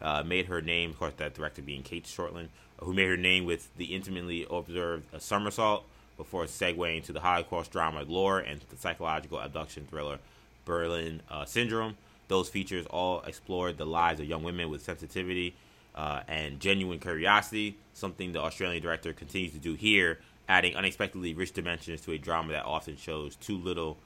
uh, 0.00 0.22
made 0.22 0.46
her 0.46 0.62
name. 0.62 0.90
Of 0.90 0.98
course, 0.98 1.14
that 1.16 1.34
director 1.34 1.62
being 1.62 1.82
Cate 1.82 2.04
Shortland, 2.04 2.48
who 2.78 2.94
made 2.94 3.08
her 3.08 3.16
name 3.16 3.44
with 3.44 3.74
the 3.76 3.86
intimately 3.86 4.46
observed 4.48 5.04
somersault 5.20 5.84
before 6.16 6.44
segueing 6.44 7.02
to 7.04 7.12
the 7.12 7.20
Holocaust 7.20 7.72
drama 7.72 8.02
lore 8.02 8.38
and 8.38 8.60
the 8.70 8.76
psychological 8.76 9.40
abduction 9.40 9.86
thriller 9.90 10.18
Berlin 10.64 11.22
uh, 11.30 11.44
Syndrome. 11.44 11.96
Those 12.28 12.48
features 12.48 12.86
all 12.86 13.22
explored 13.22 13.76
the 13.76 13.86
lives 13.86 14.20
of 14.20 14.26
young 14.26 14.44
women 14.44 14.70
with 14.70 14.82
sensitivity 14.82 15.54
uh, 15.94 16.20
and 16.28 16.60
genuine 16.60 17.00
curiosity, 17.00 17.76
something 17.94 18.32
the 18.32 18.40
Australian 18.40 18.82
director 18.82 19.12
continues 19.12 19.52
to 19.52 19.58
do 19.58 19.74
here, 19.74 20.20
adding 20.48 20.76
unexpectedly 20.76 21.34
rich 21.34 21.52
dimensions 21.52 22.00
to 22.02 22.12
a 22.12 22.18
drama 22.18 22.52
that 22.52 22.64
often 22.64 22.96
shows 22.96 23.36
too 23.36 23.56
little 23.56 23.96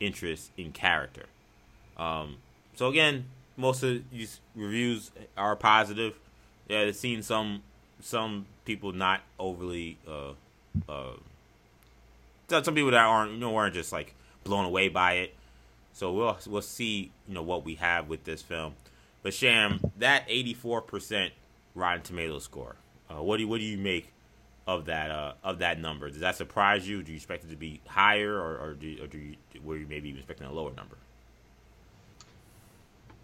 interest 0.00 0.50
in 0.56 0.72
character. 0.72 1.26
Um, 1.96 2.36
so 2.74 2.88
again, 2.88 3.26
most 3.56 3.82
of 3.82 4.08
these 4.10 4.40
reviews 4.54 5.10
are 5.36 5.56
positive. 5.56 6.14
Yeah, 6.68 6.80
I've 6.80 6.96
seen 6.96 7.22
some 7.22 7.62
some 8.00 8.46
people 8.64 8.92
not 8.92 9.22
overly 9.38 9.98
uh, 10.06 10.32
uh, 10.88 11.14
some 12.48 12.74
people 12.74 12.90
that 12.90 13.04
aren't 13.04 13.32
you 13.32 13.38
know 13.38 13.52
weren't 13.52 13.74
just 13.74 13.92
like 13.92 14.14
blown 14.44 14.64
away 14.64 14.88
by 14.88 15.14
it. 15.14 15.34
So 15.92 16.12
we'll 16.12 16.36
we'll 16.46 16.62
see 16.62 17.10
you 17.26 17.34
know 17.34 17.42
what 17.42 17.64
we 17.64 17.76
have 17.76 18.08
with 18.08 18.24
this 18.24 18.42
film. 18.42 18.74
But 19.22 19.32
Sham, 19.32 19.80
that 19.98 20.24
eighty 20.28 20.52
four 20.52 20.82
percent 20.82 21.32
Rotten 21.74 22.02
Tomato 22.02 22.38
score, 22.38 22.76
uh, 23.10 23.22
what 23.22 23.38
do 23.38 23.48
what 23.48 23.58
do 23.58 23.64
you 23.64 23.78
make 23.78 24.12
of 24.66 24.86
that 24.86 25.10
uh, 25.10 25.34
of 25.44 25.60
that 25.60 25.78
number? 25.80 26.10
Does 26.10 26.20
that 26.20 26.36
surprise 26.36 26.88
you? 26.88 27.02
Do 27.02 27.12
you 27.12 27.16
expect 27.16 27.44
it 27.44 27.50
to 27.50 27.56
be 27.56 27.80
higher, 27.86 28.34
or, 28.34 28.58
or 28.58 28.74
do, 28.74 28.96
or 29.02 29.06
do 29.06 29.18
you 29.18 29.36
were 29.62 29.76
you 29.76 29.86
maybe 29.88 30.10
expecting 30.10 30.46
a 30.46 30.52
lower 30.52 30.72
number? 30.74 30.96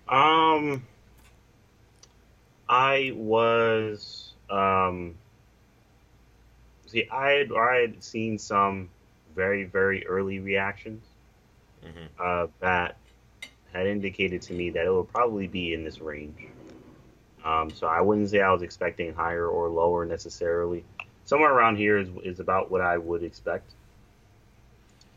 Um, 0.08 0.84
I 2.68 3.12
was 3.14 4.32
um, 4.50 5.14
see, 6.86 7.08
I 7.10 7.30
had 7.30 7.52
I 7.52 7.80
had 7.80 8.04
seen 8.04 8.38
some 8.38 8.90
very 9.34 9.64
very 9.64 10.06
early 10.06 10.38
reactions 10.38 11.04
mm-hmm. 11.84 12.06
uh, 12.20 12.46
that 12.60 12.96
had 13.72 13.86
indicated 13.86 14.42
to 14.42 14.52
me 14.52 14.70
that 14.70 14.84
it 14.84 14.92
would 14.92 15.08
probably 15.08 15.46
be 15.46 15.72
in 15.72 15.82
this 15.82 16.00
range. 16.00 16.46
Um, 17.44 17.70
so 17.70 17.86
I 17.86 18.00
wouldn't 18.00 18.30
say 18.30 18.40
I 18.40 18.52
was 18.52 18.62
expecting 18.62 19.14
higher 19.14 19.46
or 19.46 19.68
lower 19.68 20.04
necessarily. 20.04 20.84
Somewhere 21.24 21.52
around 21.52 21.76
here 21.76 21.98
is, 21.98 22.08
is 22.24 22.40
about 22.40 22.70
what 22.70 22.80
I 22.80 22.98
would 22.98 23.22
expect. 23.22 23.70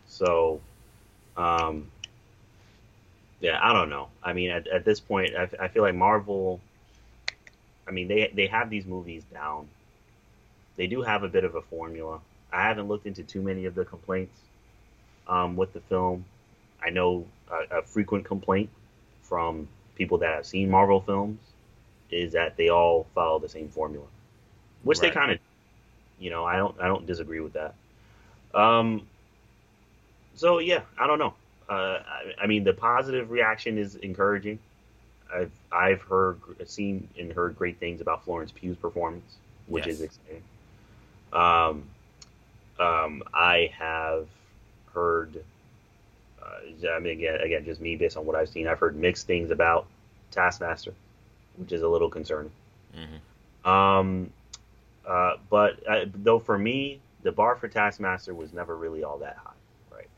So, 0.08 0.62
um, 1.36 1.92
yeah, 3.42 3.60
I 3.62 3.74
don't 3.74 3.90
know. 3.90 4.10
I 4.24 4.34
mean, 4.34 4.52
at, 4.52 4.68
at 4.68 4.86
this 4.86 5.00
point, 5.00 5.36
I, 5.36 5.50
I 5.60 5.68
feel 5.68 5.84
like 5.84 5.96
Marvel. 5.96 6.62
I 7.88 7.92
mean, 7.92 8.08
they 8.08 8.32
they 8.34 8.48
have 8.48 8.70
these 8.70 8.86
movies 8.86 9.24
down. 9.34 9.68
They 10.78 10.88
do 10.88 11.02
have 11.02 11.24
a 11.24 11.28
bit 11.28 11.44
of 11.44 11.56
a 11.56 11.62
formula. 11.62 12.20
I 12.52 12.64
haven't 12.64 12.88
looked 12.88 13.06
into 13.06 13.24
too 13.24 13.42
many 13.42 13.66
of 13.66 13.76
the 13.76 13.86
complaints 13.86 14.38
um, 15.28 15.56
with 15.56 15.74
the 15.74 15.82
film. 15.82 16.26
I 16.82 16.90
know 16.90 17.26
a, 17.52 17.80
a 17.80 17.82
frequent 17.82 18.26
complaint 18.26 18.70
from 19.24 19.68
people 19.96 20.18
that 20.20 20.34
have 20.34 20.46
seen 20.46 20.70
Marvel 20.70 21.02
films 21.02 21.40
is 22.12 22.34
that 22.34 22.56
they 22.58 22.70
all 22.70 23.08
follow 23.16 23.40
the 23.40 23.50
same 23.50 23.70
formula, 23.70 24.06
which 24.84 25.00
right. 25.00 25.10
they 25.10 25.14
kind 25.14 25.32
of, 25.32 25.40
you 26.26 26.32
know, 26.32 26.44
I 26.44 26.58
don't 26.58 26.76
I 26.82 26.88
don't 26.88 27.06
disagree 27.06 27.40
with 27.40 27.54
that. 27.54 27.76
Um, 28.56 29.06
so 30.34 30.58
yeah, 30.58 30.82
I 30.98 31.06
don't 31.06 31.20
know. 31.20 31.36
Uh, 31.70 32.00
I, 32.04 32.34
I, 32.42 32.48
mean, 32.48 32.64
the 32.64 32.74
positive 32.74 33.30
reaction 33.30 33.78
is 33.78 33.96
encouraging. 33.98 34.58
I've 35.32 35.52
I've 35.72 36.02
heard, 36.02 36.40
seen, 36.66 37.08
and 37.20 37.32
heard 37.32 37.56
great 37.56 37.78
things 37.78 38.02
about 38.02 38.26
Florence 38.26 38.52
Pugh's 38.52 38.78
performance, 38.78 39.36
which 39.68 39.86
yes. 39.86 39.98
is 39.98 40.02
exciting. 40.02 40.44
Um, 41.32 41.84
um, 42.80 43.24
I 43.32 43.72
have 43.78 44.26
heard 44.92 45.44
uh, 46.42 46.90
I 46.90 47.00
mean, 47.00 47.20
again, 47.20 47.40
again, 47.42 47.66
just 47.66 47.82
me 47.82 47.96
based 47.96 48.18
on 48.18 48.26
what 48.26 48.36
I've 48.36 48.50
seen. 48.50 48.68
I've 48.68 48.80
heard 48.80 48.96
mixed 48.96 49.28
things 49.28 49.52
about 49.52 49.86
Taskmaster, 50.32 50.94
which 51.58 51.72
is 51.72 51.84
a 51.84 51.88
little 51.88 52.10
concerning. 52.10 52.52
Mm-hmm. 52.98 53.70
Um, 53.70 54.32
uh, 55.08 55.38
but 55.50 55.88
uh, 55.88 56.06
though 56.14 56.40
for 56.40 56.58
me, 56.58 57.00
the 57.24 57.32
bar 57.32 57.56
for 57.56 57.68
Taskmaster 57.68 58.34
was 58.34 58.54
never 58.54 58.76
really 58.76 59.04
all 59.04 59.20
that 59.20 59.38
high. 59.38 59.52
Right. 59.92 60.10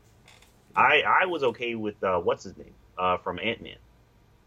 I 0.74 1.02
I 1.22 1.26
was 1.26 1.42
okay 1.42 1.74
with 1.74 2.02
uh, 2.02 2.20
what's 2.20 2.44
his 2.44 2.56
name 2.56 2.74
uh, 2.98 3.18
from 3.18 3.38
Ant 3.38 3.62
Man, 3.62 3.76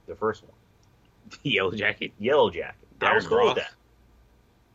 the 0.08 0.16
first 0.16 0.44
one, 0.44 1.40
Yellow 1.44 1.72
Jacket. 1.72 2.12
Yellow 2.20 2.50
Jacket. 2.50 2.88
I 3.02 3.16
was 3.16 3.28
cool 3.28 3.38
Ross. 3.40 3.56
with 3.56 3.64
that. 3.64 3.74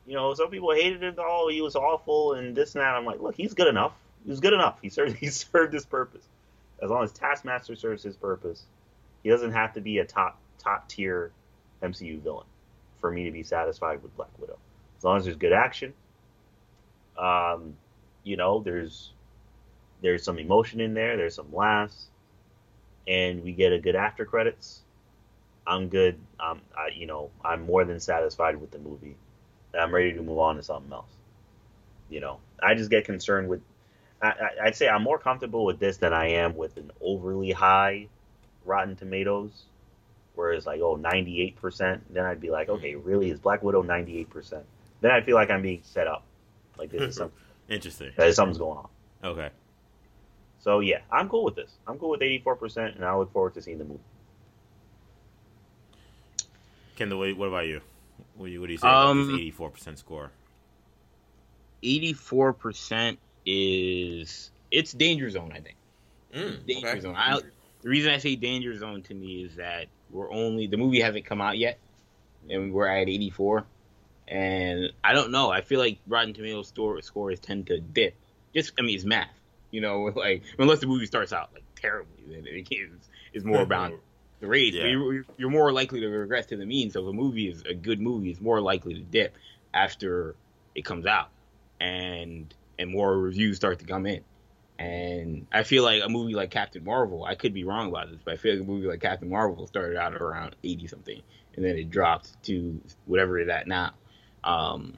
You 0.06 0.14
know, 0.14 0.34
some 0.34 0.50
people 0.50 0.72
hated 0.72 1.02
him. 1.02 1.14
Oh, 1.18 1.48
he 1.48 1.60
was 1.60 1.74
awful 1.76 2.34
and 2.34 2.56
this 2.56 2.74
and 2.74 2.82
that. 2.82 2.94
I'm 2.94 3.04
like, 3.04 3.20
look, 3.20 3.34
he's 3.34 3.54
good 3.54 3.68
enough. 3.68 3.92
He 4.24 4.30
was 4.30 4.40
good 4.40 4.52
enough. 4.52 4.78
He 4.82 4.88
served. 4.88 5.16
He 5.20 5.28
served 5.28 5.72
his 5.72 5.84
purpose. 5.84 6.24
As 6.82 6.90
long 6.90 7.04
as 7.04 7.12
Taskmaster 7.12 7.74
serves 7.74 8.02
his 8.02 8.16
purpose, 8.16 8.62
he 9.22 9.30
doesn't 9.30 9.52
have 9.52 9.74
to 9.74 9.80
be 9.80 9.98
a 9.98 10.04
top 10.04 10.38
top 10.58 10.88
tier 10.88 11.32
MCU 11.82 12.20
villain 12.20 12.46
for 13.00 13.10
me 13.10 13.24
to 13.24 13.30
be 13.30 13.42
satisfied 13.42 14.02
with 14.02 14.16
Black 14.16 14.30
Widow. 14.38 14.58
As 14.98 15.04
long 15.04 15.18
as 15.18 15.24
there's 15.24 15.36
good 15.36 15.52
action, 15.52 15.92
um, 17.18 17.76
you 18.24 18.36
know, 18.36 18.60
there's 18.60 19.12
there's 20.02 20.22
some 20.22 20.38
emotion 20.38 20.80
in 20.80 20.94
there. 20.94 21.16
There's 21.16 21.34
some 21.34 21.52
laughs, 21.54 22.06
and 23.06 23.42
we 23.42 23.52
get 23.52 23.72
a 23.72 23.78
good 23.78 23.96
after 23.96 24.24
credits. 24.24 24.82
I'm 25.66 25.88
good. 25.88 26.18
Um, 26.38 26.60
I, 26.76 26.88
you 26.94 27.06
know, 27.06 27.30
I'm 27.44 27.62
more 27.66 27.84
than 27.84 28.00
satisfied 28.00 28.60
with 28.60 28.70
the 28.70 28.78
movie. 28.78 29.16
I'm 29.78 29.94
ready 29.94 30.12
to 30.12 30.22
move 30.22 30.38
on 30.38 30.56
to 30.56 30.62
something 30.62 30.92
else. 30.92 31.10
You 32.08 32.20
know, 32.20 32.38
I 32.62 32.74
just 32.74 32.90
get 32.90 33.04
concerned 33.04 33.48
with. 33.48 33.62
I, 34.22 34.28
I, 34.28 34.48
I'd 34.66 34.76
say 34.76 34.88
I'm 34.88 35.02
more 35.02 35.18
comfortable 35.18 35.64
with 35.64 35.78
this 35.78 35.98
than 35.98 36.12
I 36.12 36.28
am 36.28 36.56
with 36.56 36.76
an 36.76 36.90
overly 37.00 37.50
high 37.50 38.08
Rotten 38.64 38.96
Tomatoes, 38.96 39.64
where 40.34 40.52
it's 40.52 40.66
like 40.66 40.80
oh 40.80 40.96
98 40.96 41.56
percent. 41.56 42.14
Then 42.14 42.24
I'd 42.24 42.40
be 42.40 42.50
like, 42.50 42.68
okay, 42.68 42.94
really 42.94 43.30
is 43.30 43.40
Black 43.40 43.62
Widow 43.62 43.82
98 43.82 44.30
percent? 44.30 44.64
Then 45.00 45.10
I 45.10 45.20
feel 45.20 45.34
like 45.34 45.50
I'm 45.50 45.62
being 45.62 45.80
set 45.82 46.06
up. 46.06 46.24
Like 46.78 46.90
this 46.90 47.02
is 47.02 47.16
something 47.16 47.38
Interesting. 47.68 48.12
that 48.16 48.34
something's 48.34 48.58
going 48.58 48.78
on. 48.78 48.88
Okay. 49.24 49.50
So 50.58 50.80
yeah, 50.80 51.00
I'm 51.10 51.28
cool 51.28 51.44
with 51.44 51.54
this. 51.54 51.70
I'm 51.86 51.98
cool 51.98 52.10
with 52.10 52.22
84 52.22 52.56
percent, 52.56 52.96
and 52.96 53.04
I 53.04 53.14
look 53.16 53.32
forward 53.32 53.54
to 53.54 53.62
seeing 53.62 53.78
the 53.78 53.84
movie. 53.84 54.00
Kendall, 56.96 57.18
what, 57.18 57.36
what 57.36 57.48
about 57.48 57.66
you? 57.66 57.80
What 58.36 58.46
do 58.46 58.52
you, 58.52 58.60
what 58.60 58.66
do 58.66 58.72
you 58.72 58.78
say 58.78 58.86
about 58.88 59.10
Um, 59.10 59.26
this 59.26 59.34
eighty-four 59.34 59.70
percent 59.70 59.98
score? 59.98 60.30
Eighty-four 61.82 62.54
percent 62.54 63.18
is 63.44 64.50
it's 64.70 64.92
danger 64.92 65.30
zone. 65.30 65.52
I 65.54 65.60
think 65.60 65.76
Mm, 66.34 66.66
danger 66.66 67.00
zone. 67.00 67.14
I, 67.16 67.38
the 67.82 67.88
reason 67.88 68.12
I 68.12 68.18
say 68.18 68.34
danger 68.36 68.76
zone 68.76 69.02
to 69.02 69.14
me 69.14 69.44
is 69.44 69.56
that 69.56 69.86
we're 70.10 70.30
only 70.32 70.66
the 70.66 70.76
movie 70.76 71.00
hasn't 71.00 71.24
come 71.24 71.40
out 71.40 71.56
yet, 71.58 71.78
and 72.48 72.72
we're 72.72 72.88
at 72.88 73.08
eighty-four. 73.08 73.64
And 74.28 74.92
I 75.04 75.12
don't 75.12 75.30
know. 75.30 75.50
I 75.50 75.60
feel 75.60 75.78
like 75.78 75.98
Rotten 76.06 76.34
Tomatoes 76.34 76.68
store 76.68 77.00
scores 77.02 77.38
tend 77.38 77.68
to 77.68 77.78
dip. 77.78 78.14
Just 78.54 78.72
I 78.78 78.82
mean, 78.82 78.96
it's 78.96 79.04
math. 79.04 79.28
You 79.70 79.80
know, 79.80 80.02
like 80.14 80.42
unless 80.58 80.80
the 80.80 80.86
movie 80.86 81.06
starts 81.06 81.32
out 81.32 81.50
like 81.54 81.64
terribly, 81.76 82.24
then 82.28 82.46
it 82.46 82.68
is 82.70 82.90
is 83.32 83.44
more 83.44 83.56
mm-hmm. 83.56 83.64
about 83.64 83.92
the 84.40 84.46
rate. 84.46 84.74
Yeah. 84.74 84.86
You're, 84.86 85.24
you're 85.36 85.50
more 85.50 85.72
likely 85.72 86.00
to 86.00 86.08
regress 86.08 86.46
to 86.46 86.56
the 86.56 86.66
mean. 86.66 86.90
So 86.90 87.02
if 87.02 87.08
a 87.08 87.12
movie 87.12 87.48
is 87.48 87.62
a 87.62 87.74
good 87.74 88.00
movie, 88.00 88.30
it's 88.30 88.40
more 88.40 88.60
likely 88.60 88.94
to 88.94 89.00
dip 89.00 89.36
after 89.72 90.34
it 90.74 90.84
comes 90.84 91.06
out, 91.06 91.28
and 91.80 92.52
and 92.78 92.90
more 92.90 93.16
reviews 93.18 93.56
start 93.56 93.78
to 93.78 93.84
come 93.84 94.06
in. 94.06 94.22
And 94.78 95.46
I 95.52 95.62
feel 95.62 95.84
like 95.84 96.02
a 96.04 96.08
movie 96.08 96.34
like 96.34 96.50
Captain 96.50 96.84
Marvel, 96.84 97.24
I 97.24 97.34
could 97.34 97.54
be 97.54 97.64
wrong 97.64 97.88
about 97.88 98.10
this, 98.10 98.20
but 98.22 98.34
I 98.34 98.36
feel 98.36 98.52
like 98.52 98.62
a 98.62 98.70
movie 98.70 98.86
like 98.86 99.00
Captain 99.00 99.30
Marvel 99.30 99.66
started 99.66 99.96
out 99.96 100.14
around 100.14 100.56
eighty 100.62 100.86
something, 100.86 101.22
and 101.54 101.64
then 101.64 101.76
it 101.76 101.90
dropped 101.90 102.42
to 102.44 102.80
whatever 103.06 103.38
it's 103.38 103.50
at 103.50 103.66
now. 103.66 103.92
Um, 104.46 104.94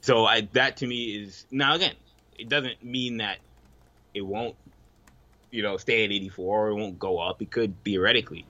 so 0.00 0.26
I 0.26 0.42
that 0.52 0.78
to 0.78 0.86
me 0.86 1.22
is 1.22 1.46
now 1.50 1.74
again, 1.74 1.94
it 2.38 2.48
doesn't 2.48 2.82
mean 2.84 3.18
that 3.18 3.38
it 4.14 4.22
won't, 4.22 4.56
you 5.50 5.62
know, 5.62 5.76
stay 5.76 6.04
at 6.04 6.10
84 6.10 6.66
or 6.66 6.70
it 6.70 6.74
won't 6.74 6.98
go 6.98 7.18
up. 7.18 7.40
It 7.40 7.50
could 7.50 7.82
theoretically, 7.84 8.44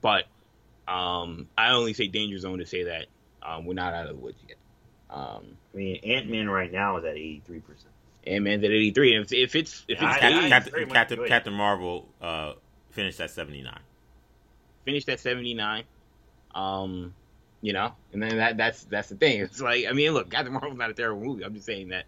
but 0.00 0.24
um, 0.86 1.48
I 1.56 1.70
only 1.72 1.94
say 1.94 2.06
danger 2.08 2.38
zone 2.38 2.58
to 2.58 2.66
say 2.66 2.84
that 2.84 3.06
um, 3.42 3.64
we're 3.64 3.74
not 3.74 3.94
out 3.94 4.06
of 4.08 4.16
the 4.16 4.22
woods 4.22 4.38
yet. 4.46 4.58
Um, 5.10 5.56
I 5.72 5.76
mean, 5.76 5.96
Ant 6.04 6.28
Man 6.28 6.48
right 6.50 6.70
now 6.70 6.98
is 6.98 7.04
at 7.04 7.16
83 7.16 7.60
percent. 7.60 7.92
Ant 8.26 8.44
Man's 8.44 8.62
at 8.64 8.70
83, 8.70 9.16
if, 9.22 9.32
if 9.32 9.56
it's 9.56 9.84
if 9.88 10.00
Yeah, 10.02 10.14
it's 10.14 10.22
I- 10.22 10.28
eighty- 10.28 10.46
I- 10.46 10.48
Captain, 10.50 10.88
Captain. 10.90 11.26
Captain 11.26 11.54
Marvel 11.54 12.06
uh, 12.20 12.52
finished 12.90 13.18
at 13.20 13.30
seventy-nine. 13.30 13.80
finished 14.84 15.08
at 15.08 15.20
79. 15.20 15.84
Um, 16.54 17.14
you 17.60 17.72
know, 17.72 17.92
and 18.12 18.22
then 18.22 18.36
that 18.36 18.56
that's 18.56 18.84
that's 18.84 19.08
the 19.08 19.16
thing. 19.16 19.40
It's 19.42 19.60
like 19.60 19.86
I 19.88 19.92
mean, 19.92 20.12
look, 20.12 20.30
Captain 20.30 20.52
Marvel's 20.52 20.78
not 20.78 20.90
a 20.90 20.94
terrible 20.94 21.24
movie. 21.24 21.44
I'm 21.44 21.54
just 21.54 21.66
saying 21.66 21.88
that, 21.88 22.04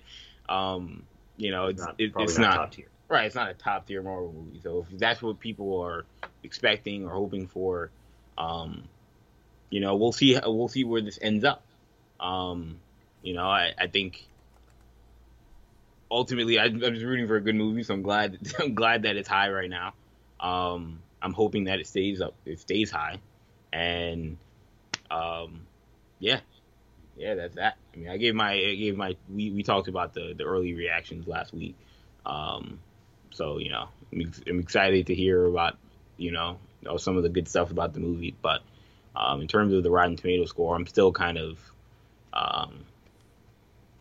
um, 0.48 1.04
you 1.36 1.50
know, 1.50 1.66
it's 1.66 1.82
Not, 1.82 1.94
it, 1.98 2.12
it's 2.18 2.38
not, 2.38 2.50
not, 2.50 2.56
top 2.56 2.70
tier. 2.72 2.88
right. 3.08 3.26
It's 3.26 3.34
not 3.34 3.50
a 3.50 3.54
top 3.54 3.86
tier 3.86 4.02
Marvel 4.02 4.32
movie. 4.32 4.60
So 4.62 4.86
if 4.90 4.98
that's 4.98 5.22
what 5.22 5.40
people 5.40 5.80
are 5.82 6.04
expecting 6.42 7.06
or 7.06 7.10
hoping 7.10 7.46
for, 7.46 7.90
um, 8.38 8.84
you 9.70 9.80
know, 9.80 9.96
we'll 9.96 10.12
see. 10.12 10.38
We'll 10.44 10.68
see 10.68 10.84
where 10.84 11.00
this 11.00 11.18
ends 11.20 11.44
up. 11.44 11.62
Um, 12.18 12.76
you 13.22 13.34
know, 13.34 13.48
I, 13.48 13.72
I 13.78 13.86
think 13.86 14.26
ultimately 16.10 16.58
I, 16.58 16.64
I'm 16.64 16.80
just 16.80 17.04
rooting 17.04 17.26
for 17.26 17.36
a 17.36 17.40
good 17.40 17.54
movie, 17.54 17.82
so 17.82 17.94
I'm 17.94 18.02
glad 18.02 18.38
I'm 18.58 18.74
glad 18.74 19.02
that 19.02 19.16
it's 19.16 19.28
high 19.28 19.50
right 19.50 19.70
now. 19.70 19.94
Um, 20.38 21.00
I'm 21.22 21.32
hoping 21.32 21.64
that 21.64 21.80
it 21.80 21.86
stays 21.86 22.20
up, 22.20 22.34
it 22.46 22.60
stays 22.60 22.90
high, 22.90 23.18
and 23.72 24.38
um, 25.10 25.66
yeah, 26.18 26.40
yeah, 27.16 27.34
that's 27.34 27.54
that. 27.56 27.76
I 27.94 27.96
mean, 27.96 28.08
I 28.08 28.16
gave 28.16 28.34
my 28.34 28.52
I 28.52 28.74
gave 28.74 28.96
my 28.96 29.16
we, 29.28 29.50
we 29.50 29.62
talked 29.62 29.88
about 29.88 30.14
the 30.14 30.34
the 30.36 30.44
early 30.44 30.74
reactions 30.74 31.26
last 31.26 31.52
week, 31.52 31.76
um, 32.26 32.78
so 33.30 33.58
you 33.58 33.70
know 33.70 33.88
I'm, 34.12 34.32
I'm 34.46 34.60
excited 34.60 35.06
to 35.08 35.14
hear 35.14 35.46
about 35.46 35.76
you 36.20 36.30
know, 36.30 36.58
you 36.82 36.88
know, 36.88 36.98
some 36.98 37.16
of 37.16 37.22
the 37.22 37.28
good 37.28 37.48
stuff 37.48 37.70
about 37.70 37.94
the 37.94 38.00
movie, 38.00 38.34
but 38.42 38.60
um, 39.16 39.40
in 39.40 39.48
terms 39.48 39.72
of 39.72 39.82
the 39.82 39.90
Rotten 39.90 40.16
Tomato 40.16 40.44
score, 40.44 40.76
I'm 40.76 40.86
still 40.86 41.10
kind 41.10 41.38
of 41.38 41.58
um, 42.32 42.84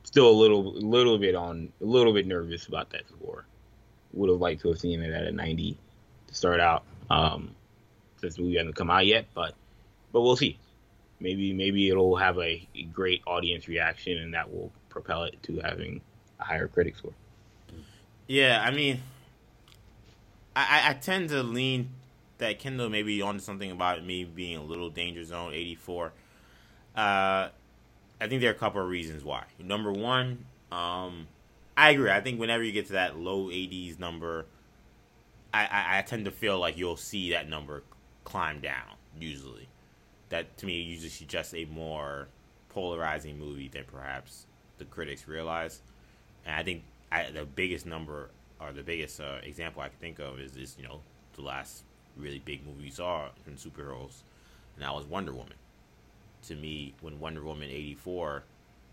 still 0.04 0.30
a 0.30 0.38
little 0.38 0.74
little 0.74 1.18
bit 1.18 1.34
on 1.34 1.72
a 1.82 1.86
little 1.86 2.14
bit 2.14 2.28
nervous 2.28 2.68
about 2.68 2.92
that 2.92 3.08
score. 3.08 3.46
Would 4.14 4.30
have 4.30 4.40
liked 4.40 4.62
to 4.62 4.68
have 4.70 4.80
seen 4.80 5.02
it 5.02 5.14
at 5.14 5.24
a 5.24 5.32
90 5.32 5.78
to 6.28 6.36
start 6.36 6.60
out, 6.60 6.84
um, 7.10 7.56
since 8.20 8.36
the 8.36 8.42
movie 8.42 8.58
hasn't 8.58 8.76
come 8.76 8.90
out 8.90 9.06
yet. 9.06 9.28
But 9.34 9.56
but 10.12 10.22
we'll 10.22 10.36
see. 10.36 10.60
Maybe 11.20 11.54
maybe 11.54 11.90
it'll 11.90 12.16
have 12.18 12.38
a, 12.40 12.68
a 12.76 12.84
great 12.86 13.22
audience 13.28 13.68
reaction, 13.68 14.18
and 14.20 14.34
that 14.34 14.52
will 14.52 14.74
propel 14.90 15.24
it 15.26 15.42
to 15.44 15.60
having 15.60 16.02
a 16.40 16.46
higher 16.46 16.68
critic 16.68 16.96
score. 16.98 17.16
Yeah, 18.28 18.62
I 18.66 18.72
mean, 18.72 19.02
I, 20.56 20.90
I- 20.90 20.94
tend 20.94 21.30
to 21.30 21.44
lean 21.44 21.90
that 22.38 22.60
Kendall 22.60 22.90
may 22.90 23.04
be 23.04 23.22
onto 23.22 23.40
something 23.40 23.72
about 23.72 24.04
me 24.06 24.24
being 24.24 24.58
a 24.58 24.64
little 24.64 24.90
danger 24.90 25.24
zone 25.24 25.54
84. 25.54 26.14
Uh, 26.96 27.50
I 28.22 28.28
think 28.28 28.42
there 28.42 28.52
are 28.52 28.56
a 28.56 28.58
couple 28.60 28.82
of 28.82 28.90
reasons 28.90 29.24
why. 29.24 29.46
Number 29.60 29.92
one, 29.94 30.46
um, 30.72 31.28
I 31.78 31.92
agree. 31.92 32.12
I 32.12 32.22
think 32.22 32.40
whenever 32.40 32.64
you 32.64 32.74
get 32.74 32.88
to 32.88 32.94
that 32.94 33.18
low 33.18 33.50
80s 33.52 34.00
number, 34.00 34.48
I, 35.54 35.66
I, 35.66 36.00
I 36.00 36.02
tend 36.04 36.26
to 36.26 36.32
feel 36.32 36.60
like 36.60 36.78
you'll 36.78 36.98
see 36.98 37.32
that 37.32 37.50
number 37.50 37.84
climb 38.26 38.62
down, 38.62 38.98
usually. 39.20 39.69
That 40.30 40.58
to 40.58 40.66
me 40.66 40.82
usually 40.82 41.10
suggests 41.10 41.54
a 41.54 41.66
more 41.66 42.28
polarizing 42.70 43.40
movie 43.40 43.68
than 43.68 43.84
perhaps 43.86 44.46
the 44.78 44.86
critics 44.86 45.28
realize. 45.28 45.82
And 46.46 46.56
I 46.56 46.64
think 46.64 46.84
I, 47.12 47.32
the 47.32 47.46
biggest 47.46 47.86
number 47.86 48.30
or 48.62 48.72
the 48.72 48.84
biggest 48.84 49.20
uh, 49.20 49.38
example 49.44 49.82
I 49.82 49.90
can 49.90 49.98
think 50.00 50.20
of 50.20 50.40
is, 50.40 50.56
is 50.56 50.76
you 50.80 50.88
know 50.88 51.02
the 51.36 51.42
last 51.42 51.84
really 52.18 52.40
big 52.40 52.66
movie 52.66 52.84
we 52.84 52.90
saw 52.90 53.30
from 53.44 53.56
superheroes, 53.56 54.22
and 54.76 54.84
that 54.84 54.94
was 54.94 55.06
Wonder 55.06 55.32
Woman. 55.32 55.54
To 56.48 56.56
me, 56.56 56.94
when 57.02 57.20
Wonder 57.20 57.42
Woman 57.42 57.70
eighty 57.70 57.96
four 57.96 58.44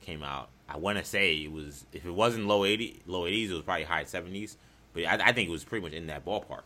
came 0.00 0.22
out, 0.22 0.48
I 0.68 0.76
want 0.78 0.98
to 0.98 1.04
say 1.04 1.34
it 1.34 1.52
was 1.52 1.86
if 1.92 2.04
it 2.06 2.10
wasn't 2.10 2.46
low 2.46 2.64
eighty 2.64 3.00
low 3.06 3.26
eighties, 3.26 3.50
it 3.50 3.54
was 3.54 3.62
probably 3.62 3.84
high 3.84 4.04
seventies. 4.04 4.56
But 4.92 5.04
I, 5.04 5.28
I 5.28 5.32
think 5.32 5.48
it 5.48 5.52
was 5.52 5.64
pretty 5.64 5.84
much 5.84 5.92
in 5.92 6.06
that 6.06 6.24
ballpark, 6.24 6.62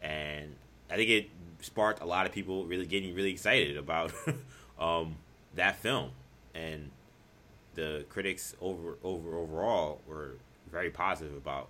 and 0.00 0.54
I 0.90 0.96
think 0.96 1.10
it 1.10 1.30
sparked 1.60 2.02
a 2.02 2.06
lot 2.06 2.26
of 2.26 2.32
people 2.32 2.64
really 2.66 2.86
getting 2.86 3.14
really 3.14 3.30
excited 3.30 3.76
about 3.76 4.12
um, 4.78 5.16
that 5.54 5.76
film, 5.76 6.10
and 6.54 6.90
the 7.74 8.04
critics 8.08 8.54
over 8.60 8.96
over 9.04 9.36
overall 9.36 10.00
were 10.06 10.32
very 10.70 10.90
positive 10.90 11.36
about 11.36 11.68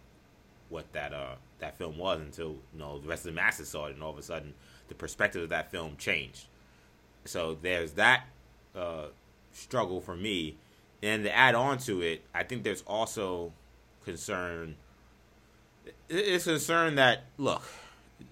what 0.68 0.92
that 0.92 1.12
uh 1.12 1.34
that 1.58 1.76
film 1.78 1.96
was 1.96 2.20
until 2.20 2.50
you 2.72 2.78
know 2.78 2.98
the 2.98 3.08
rest 3.08 3.24
of 3.26 3.32
the 3.32 3.40
masses 3.40 3.68
saw 3.68 3.86
it, 3.86 3.94
and 3.94 4.02
all 4.02 4.10
of 4.10 4.18
a 4.18 4.22
sudden 4.22 4.54
the 4.88 4.94
perspective 4.94 5.42
of 5.42 5.48
that 5.50 5.70
film 5.70 5.96
changed. 5.96 6.46
So 7.24 7.56
there's 7.60 7.92
that 7.92 8.24
uh, 8.74 9.06
struggle 9.52 10.00
for 10.00 10.16
me, 10.16 10.56
and 11.02 11.24
to 11.24 11.34
add 11.34 11.54
on 11.54 11.78
to 11.78 12.02
it, 12.02 12.22
I 12.34 12.44
think 12.44 12.62
there's 12.62 12.82
also 12.86 13.52
concern. 14.04 14.76
It's 16.08 16.44
concern 16.44 16.96
that 16.96 17.24
look, 17.38 17.62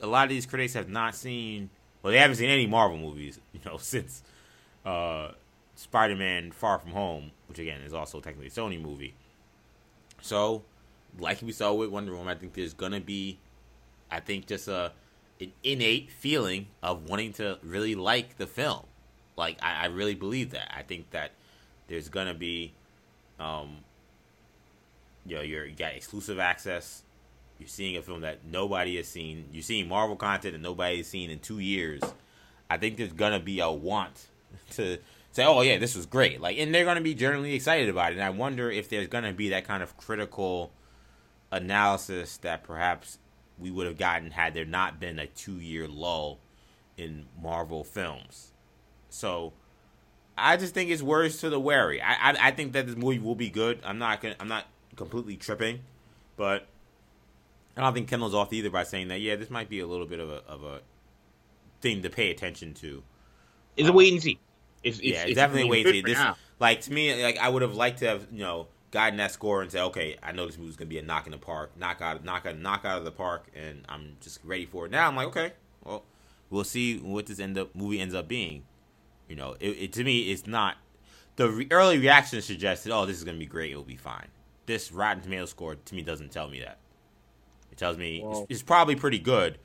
a 0.01 0.07
lot 0.07 0.25
of 0.25 0.31
these 0.31 0.47
critics 0.47 0.75
have 0.75 0.89
not 0.89 1.15
seen, 1.15 1.71
well, 2.03 2.13
they 2.13 2.19
haven't 2.19 2.37
seen 2.37 2.51
any 2.51 2.67
Marvel 2.67 2.99
movies, 2.99 3.41
you 3.53 3.61
know, 3.65 3.77
since 3.77 4.23
uh, 4.85 5.33
Spider-Man: 5.75 6.53
Far 6.53 6.79
From 6.79 6.93
Home, 6.93 7.31
which 7.49 7.59
again 7.59 7.81
is 7.83 7.93
also 7.93 8.21
technically 8.21 8.49
a 8.49 8.51
Sony 8.51 8.81
movie. 8.81 9.15
So, 10.21 10.63
like 11.19 11.43
we 11.43 11.53
saw 11.53 11.73
with 11.73 11.91
Wonder 11.91 12.13
Woman, 12.13 12.29
I 12.29 12.39
think 12.39 12.55
there's 12.55 12.75
gonna 12.75 13.01
be 13.01 13.39
I 14.11 14.21
think 14.21 14.47
just 14.47 14.69
a 14.69 14.93
an 15.41 15.53
innate 15.63 16.11
feeling 16.11 16.69
of 16.83 17.09
wanting 17.09 17.33
to 17.35 17.59
really 17.63 17.95
like 17.95 18.37
the 18.37 18.47
film. 18.47 18.87
Like 19.37 19.59
I, 19.63 19.85
I 19.85 19.87
really 19.87 20.15
believe 20.15 20.51
that. 20.51 20.73
I 20.77 20.83
think 20.83 21.11
that 21.11 21.33
there's 21.89 22.09
gonna 22.09 22.35
be, 22.35 22.73
um, 23.41 23.79
you 25.27 25.37
know, 25.37 25.43
you're, 25.43 25.67
you 25.67 25.75
got 25.75 25.95
exclusive 25.95 26.39
access. 26.39 27.03
You're 27.59 27.69
seeing 27.69 27.97
a 27.97 28.03
film 28.03 28.23
that 28.23 28.45
nobody 28.45 28.97
has 28.97 29.09
seen. 29.09 29.47
You're 29.53 29.63
seeing 29.63 29.89
Marvel 29.89 30.17
content 30.17 30.55
that 30.55 30.61
nobody 30.61 30.99
has 30.99 31.07
seen 31.07 31.31
in 31.31 31.39
two 31.39 31.61
years. 31.61 32.03
I 32.69 32.77
think 32.79 32.97
there's 32.97 33.13
gonna 33.13 33.41
be 33.41 33.61
a 33.61 33.71
want 33.71 34.27
to 34.73 34.99
say, 35.33 35.45
"Oh 35.45 35.61
yeah, 35.61 35.79
this 35.79 35.95
was 35.95 36.07
great." 36.07 36.41
Like, 36.41 36.59
and 36.59 36.75
they're 36.75 36.85
gonna 36.85 37.01
be 37.01 37.15
generally 37.15 37.55
excited 37.55 37.89
about 37.89 38.13
it. 38.13 38.17
And 38.17 38.25
I 38.25 38.31
wonder 38.31 38.71
if 38.71 38.89
there's 38.89 39.09
gonna 39.09 39.33
be 39.33 39.51
that 39.51 39.65
kind 39.65 39.83
of 39.83 39.97
critical 39.97 40.73
analysis 41.53 42.37
that 42.39 42.65
perhaps 42.65 43.19
we 43.59 43.71
would 43.71 43.87
have 43.87 43.99
gotten 43.99 44.33
had 44.33 44.55
there 44.55 44.65
not 44.65 44.99
been 44.99 45.19
a 45.19 45.27
two 45.27 45.59
year 45.61 45.87
lull 45.87 46.41
in 46.97 47.27
Marvel 47.41 47.85
films. 47.85 48.53
So 49.09 49.53
I 50.37 50.57
just 50.57 50.75
think 50.75 50.91
it's 50.91 51.03
words 51.03 51.39
to 51.39 51.51
the 51.51 51.61
wary. 51.61 52.01
I, 52.03 52.13
I, 52.13 52.37
I 52.49 52.51
think 52.51 52.73
that 52.73 52.87
this 52.87 52.97
movie 52.97 53.19
will 53.19 53.37
be 53.37 53.51
good. 53.51 53.81
I'm 53.85 53.99
not 53.99 54.21
gonna, 54.21 54.37
I'm 54.41 54.49
not 54.49 54.67
completely 54.97 55.37
tripping, 55.37 55.81
but 56.37 56.67
I 57.77 57.81
don't 57.81 57.95
think 57.95 58.09
Kendall's 58.09 58.35
off 58.35 58.53
either 58.53 58.71
by 58.71 58.85
saying 58.85 59.09
that. 59.09 59.21
Yeah, 59.21 59.37
this 59.37 59.51
might 59.51 59.69
be 59.69 59.81
a 59.81 59.87
little 59.87 60.07
bit 60.07 60.21
of 60.21 60.31
a 60.31 60.43
of 60.47 60.63
a 60.63 60.81
thing 61.81 62.03
to 62.03 62.11
pay 62.11 62.31
attention 62.31 62.75
to. 62.75 63.03
It's 63.77 63.89
um, 63.89 63.95
a 63.95 63.97
wait 63.97 64.13
and 64.13 64.23
see. 64.23 64.39
It's, 64.83 64.99
it's, 64.99 65.07
yeah, 65.07 65.21
it's, 65.23 65.31
it's 65.31 65.37
definitely 65.37 65.69
a 65.69 65.71
wait 65.71 65.87
and 65.87 65.95
see. 65.95 66.03
This 66.03 66.19
now. 66.19 66.37
like 66.61 66.83
to 66.83 66.93
me, 66.93 67.23
like 67.23 67.39
I 67.39 67.49
would 67.49 67.63
have 67.63 67.75
liked 67.75 67.99
to 68.01 68.07
have 68.07 68.27
you 68.31 68.41
know 68.41 68.69
gotten 68.95 69.17
that 69.17 69.33
score 69.33 69.61
and 69.61 69.73
said, 69.73 69.83
okay, 69.83 70.17
I 70.23 70.31
know 70.31 70.47
this 70.47 70.57
movie's 70.57 70.77
gonna 70.77 70.89
be 70.89 70.99
a 70.99 71.03
knock 71.03 71.27
in 71.27 71.33
the 71.33 71.39
park, 71.39 71.73
knock 71.77 72.01
out, 72.01 72.25
knock 72.25 72.47
out, 72.47 72.59
knock 72.59 72.85
out 72.85 72.99
of 72.99 73.05
the 73.05 73.11
park, 73.11 73.49
and 73.55 73.85
I'm 73.89 74.17
just 74.21 74.39
ready 74.45 74.67
for 74.67 74.87
it. 74.87 74.93
Now 74.93 75.09
I'm 75.09 75.17
like, 75.17 75.27
okay, 75.29 75.53
well, 75.83 76.05
we'll 76.49 76.65
see 76.65 76.99
what 76.99 77.27
this 77.27 77.41
end 77.41 77.59
up 77.59 77.75
movie 77.75 78.01
ends 78.01 78.15
up 78.15 78.29
being. 78.29 78.63
You 79.29 79.35
know, 79.35 79.57
it, 79.59 79.71
it 79.71 79.93
to 79.95 80.05
me, 80.05 80.31
it's 80.31 80.47
not 80.47 80.77
the 81.37 81.51
re- 81.51 81.69
early 81.73 81.99
reaction 81.99 82.41
suggested, 82.41 82.93
oh, 82.93 83.05
this 83.05 83.19
is 83.19 83.25
gonna 83.25 83.37
be 83.37 83.47
great, 83.47 83.73
it'll 83.73 83.83
be 83.83 83.97
fine. 83.97 84.29
This 84.67 84.93
Rotten 84.93 85.23
Tomato 85.23 85.47
score 85.47 85.75
to 85.75 85.95
me 85.95 86.03
doesn't 86.03 86.31
tell 86.31 86.49
me 86.49 86.61
that. 86.61 86.79
It 87.75 87.79
tells 87.79 87.99
me 87.99 88.23
well, 88.23 88.43
it's, 88.43 88.47
it's 88.51 88.63
probably 88.63 88.95
pretty 88.95 89.19
good. 89.19 89.59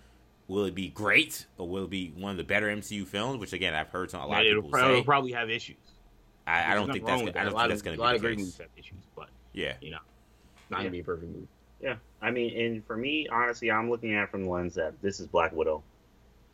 Will 0.48 0.66
it 0.66 0.74
be 0.74 0.88
great, 0.90 1.46
or 1.60 1.70
will 1.70 1.84
it 1.84 1.92
be 1.92 2.12
one 2.18 2.32
of 2.32 2.38
the 2.38 2.44
better 2.44 2.66
MCU 2.66 3.06
films? 3.06 3.40
Which 3.40 3.54
again, 3.54 3.76
I've 3.76 3.90
heard 3.90 4.10
some, 4.10 4.22
a 4.22 4.26
lot 4.26 4.42
of 4.42 4.52
people 4.52 4.68
probably, 4.72 4.88
say. 4.88 4.94
It'll 4.94 5.06
probably 5.06 5.32
have 5.34 5.52
issues. 5.52 5.78
I, 6.48 6.72
I 6.72 6.74
don't 6.74 6.92
think 6.92 7.06
that's. 7.06 7.22
Gonna, 7.22 7.40
I 7.40 7.44
don't 7.44 7.56
think 7.56 7.70
that's 7.70 7.82
going 7.84 7.98
to 7.98 8.02
be. 8.02 8.02
A 8.02 8.06
lot 8.08 8.16
of 8.16 8.22
great 8.22 8.40
movies 8.40 8.58
have 8.58 8.70
issues, 8.76 8.98
but 9.16 9.30
yeah, 9.54 9.74
you 9.80 9.92
know, 9.92 10.00
not 10.72 10.78
yeah. 10.78 10.84
gonna 10.86 10.90
be 10.90 11.00
a 11.02 11.04
perfect 11.04 11.32
movie. 11.32 11.48
Yeah, 11.84 11.98
I 12.20 12.32
mean, 12.32 12.60
and 12.60 12.84
for 12.84 12.98
me, 12.98 13.28
honestly, 13.32 13.70
I'm 13.70 13.92
looking 13.92 14.16
at 14.16 14.24
it 14.24 14.32
from 14.32 14.46
the 14.46 14.50
lens 14.50 14.74
that 14.74 15.00
this 15.04 15.20
is 15.20 15.28
Black 15.28 15.52
Widow. 15.52 15.84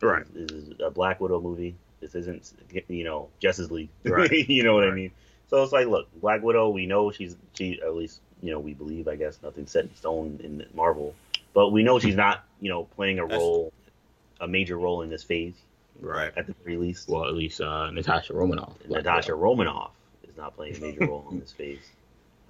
Right. 0.02 0.26
This 0.34 0.50
is 0.50 0.74
a 0.84 0.90
Black 0.90 1.18
Widow 1.22 1.40
movie. 1.40 1.74
This 2.00 2.14
isn't, 2.14 2.52
you 2.88 3.04
know, 3.04 3.30
Justice 3.40 3.70
League. 3.70 3.88
Right. 4.04 4.30
you 4.48 4.62
know 4.62 4.74
what 4.74 4.84
right. 4.84 4.92
I 4.92 4.94
mean? 4.94 5.10
So 5.48 5.62
it's 5.62 5.72
like, 5.72 5.86
look, 5.86 6.08
Black 6.20 6.42
Widow. 6.42 6.68
We 6.68 6.84
know 6.84 7.10
she's 7.10 7.34
she 7.54 7.80
at 7.80 7.94
least 7.94 8.20
you 8.42 8.50
know 8.50 8.60
we 8.60 8.74
believe. 8.74 9.08
I 9.08 9.16
guess 9.16 9.38
nothing's 9.42 9.70
set 9.70 9.84
in 9.84 9.94
stone 9.96 10.40
in 10.42 10.66
Marvel, 10.74 11.14
but 11.56 11.70
we 11.70 11.82
know 11.82 11.98
she's 11.98 12.14
not 12.14 12.44
you 12.60 12.68
know 12.68 12.84
playing 12.84 13.18
a 13.18 13.24
role, 13.24 13.72
a 14.42 14.46
major 14.46 14.76
role 14.76 15.00
in 15.00 15.08
this 15.08 15.24
phase. 15.24 15.54
Right. 15.98 16.30
At 16.36 16.46
the 16.46 16.54
very 16.62 16.76
least. 16.76 17.08
Well, 17.08 17.24
at 17.24 17.32
least 17.32 17.62
uh, 17.62 17.90
Natasha 17.90 18.34
Romanoff. 18.34 18.74
Natasha 18.86 19.34
Widow. 19.34 19.42
Romanoff 19.42 19.92
is 20.28 20.36
not 20.36 20.54
playing 20.54 20.76
a 20.76 20.80
major 20.80 21.06
role 21.06 21.26
in 21.30 21.40
this 21.40 21.52
phase. 21.52 21.80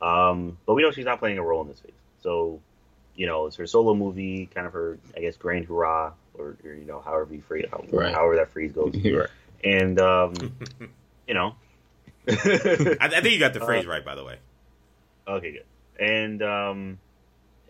Um, 0.02 0.58
but 0.66 0.74
we 0.74 0.82
know 0.82 0.90
she's 0.90 1.04
not 1.04 1.20
playing 1.20 1.38
a 1.38 1.42
role 1.42 1.62
in 1.62 1.68
this 1.68 1.78
phase. 1.78 1.92
So, 2.20 2.60
you 3.14 3.26
know, 3.26 3.46
it's 3.46 3.54
her 3.56 3.66
solo 3.68 3.94
movie, 3.94 4.46
kind 4.52 4.66
of 4.66 4.72
her, 4.72 4.98
I 5.16 5.20
guess, 5.20 5.36
grand 5.36 5.66
hurrah, 5.66 6.12
or, 6.34 6.56
or 6.64 6.74
you 6.74 6.84
know, 6.84 7.00
however 7.00 7.32
you 7.32 7.40
phrase, 7.40 7.66
how, 7.70 7.84
right. 7.92 8.12
however 8.12 8.34
that 8.36 8.50
phrase 8.50 8.72
goes. 8.72 8.92
right. 9.04 9.28
And, 9.62 10.00
um, 10.00 10.34
you 11.28 11.34
know, 11.34 11.54
I, 12.28 12.98
I, 13.00 13.20
think 13.20 13.32
you 13.32 13.38
got 13.38 13.54
the 13.54 13.60
phrase 13.64 13.86
uh, 13.86 13.88
right, 13.88 14.04
by 14.04 14.16
the 14.16 14.24
way. 14.24 14.38
Okay, 15.28 15.52
good. 15.52 16.04
And, 16.04 16.42
um, 16.42 16.98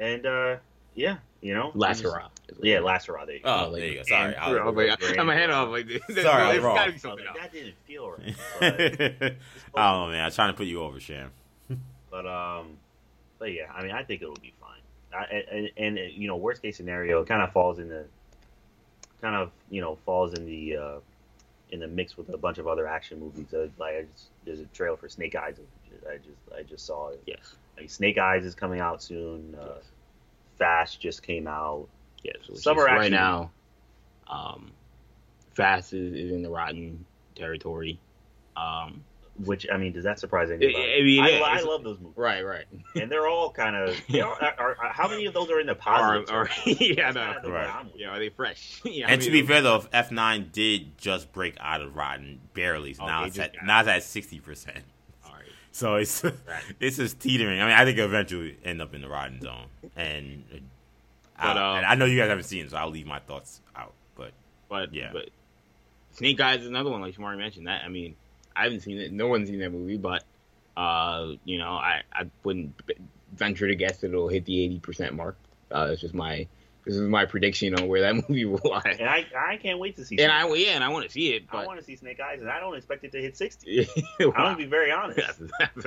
and, 0.01 0.25
uh, 0.25 0.57
yeah, 0.97 1.19
you 1.41 1.55
know, 1.55 1.71
last 1.75 2.03
hurrah. 2.03 2.29
Yeah, 2.63 2.81
last 2.81 3.07
hurrah. 3.07 3.27
There 3.27 3.37
you 3.37 3.43
go. 3.43 3.67
Oh, 3.69 3.73
there 3.73 3.87
you 3.87 3.95
go. 3.97 4.03
Sorry, 4.05 4.35
I 4.35 4.69
was, 4.69 5.01
like, 5.01 5.19
I'm 5.19 5.29
ahead 5.29 5.51
of 5.51 5.69
like 5.69 5.87
this. 5.87 6.03
Sorry, 6.23 6.43
I 6.43 6.55
was 6.55 6.65
wrong. 6.65 6.77
Like, 6.77 7.01
that 7.01 7.53
didn't 7.53 7.75
feel 7.87 8.11
right. 8.11 8.35
I 9.75 9.93
don't 9.93 10.11
man. 10.11 10.25
I'm 10.25 10.33
trying 10.33 10.53
to 10.53 10.57
put 10.57 10.67
you 10.67 10.83
over, 10.83 10.99
Sham. 10.99 11.31
but 12.11 12.27
um, 12.27 12.79
but 13.39 13.53
yeah, 13.53 13.71
I 13.73 13.83
mean, 13.83 13.93
I 13.93 14.03
think 14.03 14.23
it'll 14.23 14.35
be 14.37 14.55
fine. 14.61 14.81
I, 15.15 15.25
and, 15.35 15.71
and, 15.77 15.99
and 15.99 16.13
you 16.13 16.27
know, 16.27 16.37
worst 16.37 16.63
case 16.63 16.77
scenario, 16.77 17.21
it 17.21 17.29
kind 17.29 17.43
of 17.43 17.53
falls 17.53 17.79
in 17.79 17.89
the 17.89 18.07
kind 19.21 19.37
of 19.37 19.51
you 19.71 19.83
know 19.83 19.99
falls 20.07 20.35
in 20.35 20.47
the 20.47 20.77
uh, 20.77 20.99
in 21.71 21.81
the 21.81 21.89
mix 21.89 22.17
with 22.17 22.31
a 22.31 22.39
bunch 22.39 22.59
of 22.59 22.67
other 22.67 22.87
action 22.87 23.21
movies. 23.21 23.53
Uh, 23.53 23.69
like 23.79 23.95
I 23.95 24.03
just, 24.13 24.27
there's 24.45 24.61
a 24.61 24.67
trailer 24.67 24.97
for 24.97 25.09
Snake 25.09 25.35
Eyes. 25.35 25.57
I 26.09 26.17
just 26.17 26.59
I 26.59 26.63
just 26.63 26.87
saw 26.87 27.09
it. 27.09 27.23
Yes. 27.27 27.57
Like 27.77 27.91
Snake 27.91 28.19
Eyes 28.19 28.45
is 28.45 28.55
coming 28.55 28.81
out 28.81 29.03
soon. 29.03 29.55
Uh, 29.61 29.75
yes. 29.77 29.85
Fast 30.59 31.01
just 31.01 31.23
came 31.23 31.47
out. 31.47 31.89
Yes. 32.23 32.37
Summer 32.63 32.85
right 32.85 33.11
now. 33.11 33.51
Um, 34.29 34.73
Fast 35.55 35.93
is, 35.93 36.13
is 36.13 36.33
in 36.33 36.43
the 36.43 36.51
rotten 36.51 37.05
territory. 37.35 38.01
Um, 38.57 39.05
which 39.45 39.67
I 39.71 39.77
mean, 39.77 39.93
does 39.93 40.05
that 40.05 40.19
surprise 40.19 40.51
anybody? 40.51 40.77
I 40.77 41.03
mean, 41.03 41.23
I, 41.23 41.59
I 41.59 41.61
love 41.61 41.85
those 41.85 41.99
movies. 41.99 42.17
Right, 42.17 42.45
right. 42.45 42.65
and 42.95 43.11
they're 43.11 43.27
all 43.27 43.51
kind 43.51 43.77
of. 43.77 44.01
are, 44.15 44.55
are, 44.59 44.77
are, 44.79 44.93
how 44.93 45.09
many 45.09 45.27
of 45.27 45.35
those 45.35 45.51
are 45.51 45.61
in 45.61 45.67
the 45.67 45.75
positive? 45.75 46.31
Are, 46.31 46.49
yeah, 46.67 47.11
no, 47.11 47.51
right. 47.51 47.87
Yeah, 47.95 48.09
are 48.09 48.19
they 48.19 48.31
fresh? 48.31 48.81
yeah, 48.85 49.07
and 49.09 49.21
to 49.21 49.31
be 49.31 49.43
fair 49.43 49.61
though, 49.61 49.85
F 49.93 50.11
nine 50.11 50.51
did 50.53 50.97
just 50.97 51.33
break 51.33 51.57
out 51.61 51.83
of 51.83 51.95
Rotten 51.97 52.41
barely. 52.55 52.95
So 52.95 53.03
oh, 53.03 53.07
now 53.07 53.25
it's 53.25 53.39
at 53.39 53.55
now 53.65 53.81
it's 53.81 53.89
at 53.89 54.03
sixty 54.05 54.41
percent. 54.41 54.85
So 55.77 55.97
it's 55.97 56.25
right. 56.25 56.35
it's 56.81 56.97
just 56.97 57.21
teetering. 57.21 57.61
I 57.61 57.67
mean, 57.67 57.75
I 57.75 57.85
think 57.85 57.99
it 57.99 58.05
eventually 58.05 58.57
end 58.65 58.81
up 58.81 58.95
in 58.95 59.03
the 59.03 59.11
rotten 59.11 59.43
zone, 59.43 59.67
and, 59.95 60.43
but, 61.37 61.59
I, 61.59 61.71
um, 61.71 61.77
and 61.77 61.87
I 61.87 61.95
know 61.97 62.07
you 62.07 62.19
guys 62.19 62.31
haven't 62.31 62.45
seen 62.45 62.65
it, 62.65 62.71
so 62.71 62.79
I'll 62.79 62.89
leave 62.89 63.07
my 63.07 63.19
thoughts 63.19 63.61
out. 63.77 63.93
But 64.15 64.33
but 64.71 64.95
yeah, 64.95 65.11
but 65.13 65.29
Snake 66.13 66.41
Eyes 66.41 66.63
is 66.63 66.67
another 66.67 66.89
one 66.89 67.03
like 67.03 67.15
Shamari 67.15 67.37
mentioned. 67.37 67.67
That 67.67 67.83
I 67.85 67.89
mean, 67.89 68.17
I 68.57 68.63
haven't 68.63 68.81
seen 68.81 68.97
it. 68.97 69.13
No 69.13 69.27
one's 69.27 69.51
seen 69.51 69.59
that 69.59 69.71
movie, 69.71 69.99
but 69.99 70.25
uh, 70.79 71.33
you 71.45 71.59
know, 71.59 71.73
I 71.73 72.01
I 72.11 72.25
wouldn't 72.43 72.73
venture 73.35 73.69
to 73.69 73.75
guess 73.75 73.99
that 73.99 74.09
it'll 74.09 74.29
hit 74.29 74.47
the 74.47 74.59
eighty 74.59 74.79
percent 74.79 75.15
mark. 75.15 75.37
Uh, 75.71 75.91
it's 75.93 76.01
just 76.01 76.15
my 76.15 76.47
this 76.87 76.95
is 76.95 77.03
my 77.03 77.27
prediction 77.27 77.75
on 77.75 77.89
where 77.89 78.01
that 78.03 78.15
movie 78.29 78.45
will 78.45 78.61
lie. 78.65 78.97
And 78.99 79.09
I, 79.09 79.27
I 79.37 79.57
can't 79.57 79.79
wait 79.79 79.97
to 79.97 80.05
see. 80.05 80.17
And 80.17 80.31
Snake 80.31 80.53
I 80.53 80.55
yeah, 80.55 80.75
and 80.77 80.85
I 80.85 80.89
want 80.89 81.05
to 81.05 81.11
see 81.11 81.35
it. 81.35 81.51
But... 81.51 81.59
I 81.59 81.67
want 81.67 81.81
to 81.81 81.85
see 81.85 81.97
Snake 81.97 82.21
Eyes, 82.21 82.41
and 82.41 82.49
I 82.49 82.61
don't 82.61 82.77
expect 82.77 83.05
it 83.05 83.13
to 83.13 83.21
hit 83.21 83.37
sixty. 83.37 83.89
I'm 84.21 84.31
gonna 84.31 84.57
be 84.57 84.65
very 84.65 84.93
honest. 84.93 85.21
That's 85.59 85.87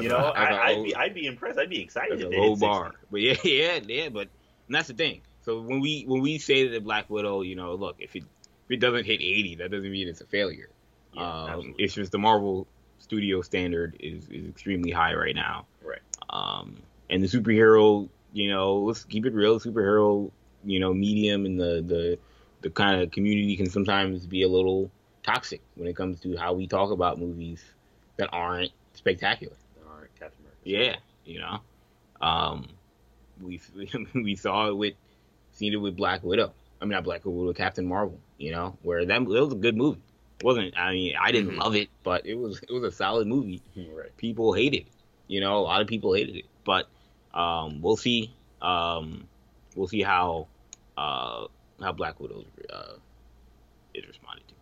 you 0.00 0.08
know, 0.08 0.16
a, 0.16 0.32
I, 0.32 0.76
would 0.76 0.84
be 0.84 0.94
I'd 0.94 1.14
be 1.14 1.26
impressed. 1.26 1.58
I'd 1.58 1.70
be 1.70 1.80
excited. 1.80 2.20
That's 2.20 2.34
a 2.34 2.38
low 2.38 2.56
bar, 2.56 2.92
but 3.10 3.20
yeah, 3.20 3.36
yeah, 3.42 3.80
yeah. 3.86 4.08
But 4.10 4.28
that's 4.68 4.88
the 4.88 4.94
thing. 4.94 5.22
So 5.44 5.60
when 5.60 5.80
we 5.80 6.04
when 6.06 6.20
we 6.20 6.38
say 6.38 6.68
that 6.68 6.84
Black 6.84 7.08
Widow, 7.08 7.40
you 7.40 7.56
know, 7.56 7.74
look 7.74 7.96
if 7.98 8.14
it 8.14 8.24
if 8.66 8.70
it 8.70 8.80
doesn't 8.80 9.06
hit 9.06 9.20
eighty, 9.22 9.56
that 9.56 9.70
doesn't 9.70 9.90
mean 9.90 10.08
it's 10.08 10.20
a 10.20 10.26
failure. 10.26 10.68
Yeah, 11.14 11.22
um, 11.22 11.74
it's 11.78 11.94
just 11.94 12.12
the 12.12 12.18
Marvel 12.18 12.66
studio 12.98 13.42
standard 13.42 13.96
is, 14.00 14.28
is 14.28 14.48
extremely 14.48 14.90
high 14.90 15.14
right 15.14 15.34
now. 15.34 15.66
Right. 15.82 16.00
Um, 16.30 16.76
and 17.10 17.22
the 17.22 17.26
superhero, 17.26 18.08
you 18.32 18.50
know, 18.50 18.78
let's 18.78 19.04
keep 19.04 19.26
it 19.26 19.34
real. 19.34 19.60
Superhero 19.60 20.30
you 20.64 20.80
know 20.80 20.92
medium 20.94 21.44
and 21.44 21.58
the 21.58 21.82
the 21.86 22.18
the 22.62 22.70
kind 22.70 23.02
of 23.02 23.10
community 23.10 23.56
can 23.56 23.68
sometimes 23.68 24.24
be 24.26 24.42
a 24.42 24.48
little 24.48 24.90
toxic 25.24 25.60
when 25.74 25.88
it 25.88 25.96
comes 25.96 26.20
to 26.20 26.36
how 26.36 26.52
we 26.52 26.66
talk 26.66 26.92
about 26.92 27.18
movies 27.18 27.62
that 28.16 28.28
aren't 28.32 28.70
spectacular. 28.94 29.56
That 29.74 29.90
aren't 29.90 30.14
Captain 30.14 30.44
America. 30.44 30.60
Yeah, 30.64 30.96
you 31.24 31.40
know, 31.40 31.60
um, 32.20 32.68
we 33.42 33.60
we 34.14 34.36
saw 34.36 34.68
it 34.68 34.76
with 34.76 34.94
seen 35.52 35.72
it 35.72 35.76
with 35.76 35.96
Black 35.96 36.22
Widow. 36.22 36.52
I 36.80 36.84
mean, 36.84 36.92
not 36.92 37.04
Black 37.04 37.24
Widow, 37.24 37.46
with 37.46 37.56
Captain 37.56 37.86
Marvel. 37.86 38.18
You 38.38 38.52
know, 38.52 38.78
where 38.82 39.04
that 39.04 39.22
it 39.22 39.28
was 39.28 39.52
a 39.52 39.56
good 39.56 39.76
movie. 39.76 40.00
It 40.40 40.44
wasn't 40.44 40.76
I 40.78 40.92
mean, 40.92 41.14
I 41.20 41.32
didn't 41.32 41.50
mm-hmm. 41.50 41.60
love 41.60 41.74
it, 41.74 41.88
but 42.04 42.26
it 42.26 42.34
was 42.34 42.60
it 42.62 42.72
was 42.72 42.84
a 42.84 42.92
solid 42.92 43.26
movie. 43.26 43.60
Right. 43.76 44.16
People 44.16 44.52
hated 44.52 44.82
it. 44.82 44.86
You 45.26 45.40
know, 45.40 45.56
a 45.58 45.60
lot 45.62 45.80
of 45.80 45.86
people 45.86 46.12
hated 46.14 46.36
it, 46.36 46.44
but 46.64 46.88
um, 47.34 47.80
we'll 47.80 47.96
see. 47.96 48.34
Um, 48.60 49.28
we'll 49.74 49.88
see 49.88 50.02
how 50.02 50.48
uh, 50.96 51.46
how 51.80 51.92
Black 51.92 52.20
Widow 52.20 52.44
uh, 52.72 52.94
is 53.94 54.06
responding 54.06 54.44
to. 54.48 54.54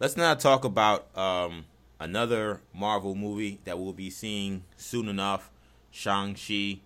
Let's 0.00 0.16
now 0.16 0.34
talk 0.34 0.64
about 0.64 1.16
um, 1.16 1.66
another 2.00 2.60
Marvel 2.74 3.14
movie 3.14 3.60
that 3.64 3.78
we'll 3.78 3.92
be 3.92 4.10
seeing 4.10 4.64
soon 4.76 5.08
enough, 5.08 5.50
Shang 5.90 6.34
Chi. 6.34 6.80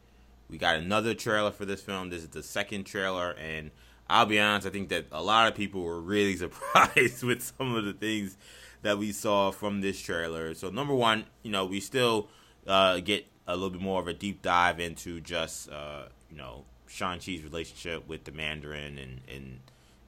We 0.50 0.56
got 0.58 0.76
another 0.76 1.14
trailer 1.14 1.50
for 1.50 1.64
this 1.64 1.82
film. 1.82 2.10
This 2.10 2.22
is 2.22 2.28
the 2.30 2.42
second 2.42 2.84
trailer, 2.84 3.32
and 3.32 3.70
I'll 4.08 4.26
be 4.26 4.40
honest, 4.40 4.66
I 4.66 4.70
think 4.70 4.88
that 4.88 5.06
a 5.12 5.22
lot 5.22 5.48
of 5.48 5.54
people 5.54 5.82
were 5.82 6.00
really 6.00 6.36
surprised 6.36 7.22
with 7.22 7.42
some 7.42 7.74
of 7.74 7.84
the 7.84 7.92
things 7.92 8.36
that 8.82 8.98
we 8.98 9.12
saw 9.12 9.50
from 9.50 9.80
this 9.80 10.00
trailer. 10.00 10.54
So 10.54 10.70
number 10.70 10.94
one, 10.94 11.24
you 11.42 11.50
know, 11.50 11.66
we 11.66 11.80
still 11.80 12.28
uh, 12.66 13.00
get 13.00 13.26
a 13.48 13.54
little 13.54 13.70
bit 13.70 13.80
more 13.80 14.00
of 14.00 14.06
a 14.06 14.14
deep 14.14 14.42
dive 14.42 14.78
into 14.78 15.20
just 15.20 15.70
uh, 15.70 16.04
you 16.30 16.36
know 16.36 16.64
Shang 16.86 17.18
Chi's 17.18 17.42
relationship 17.42 18.06
with 18.06 18.24
the 18.24 18.32
Mandarin 18.32 18.98
and 18.98 19.20
and 19.28 19.60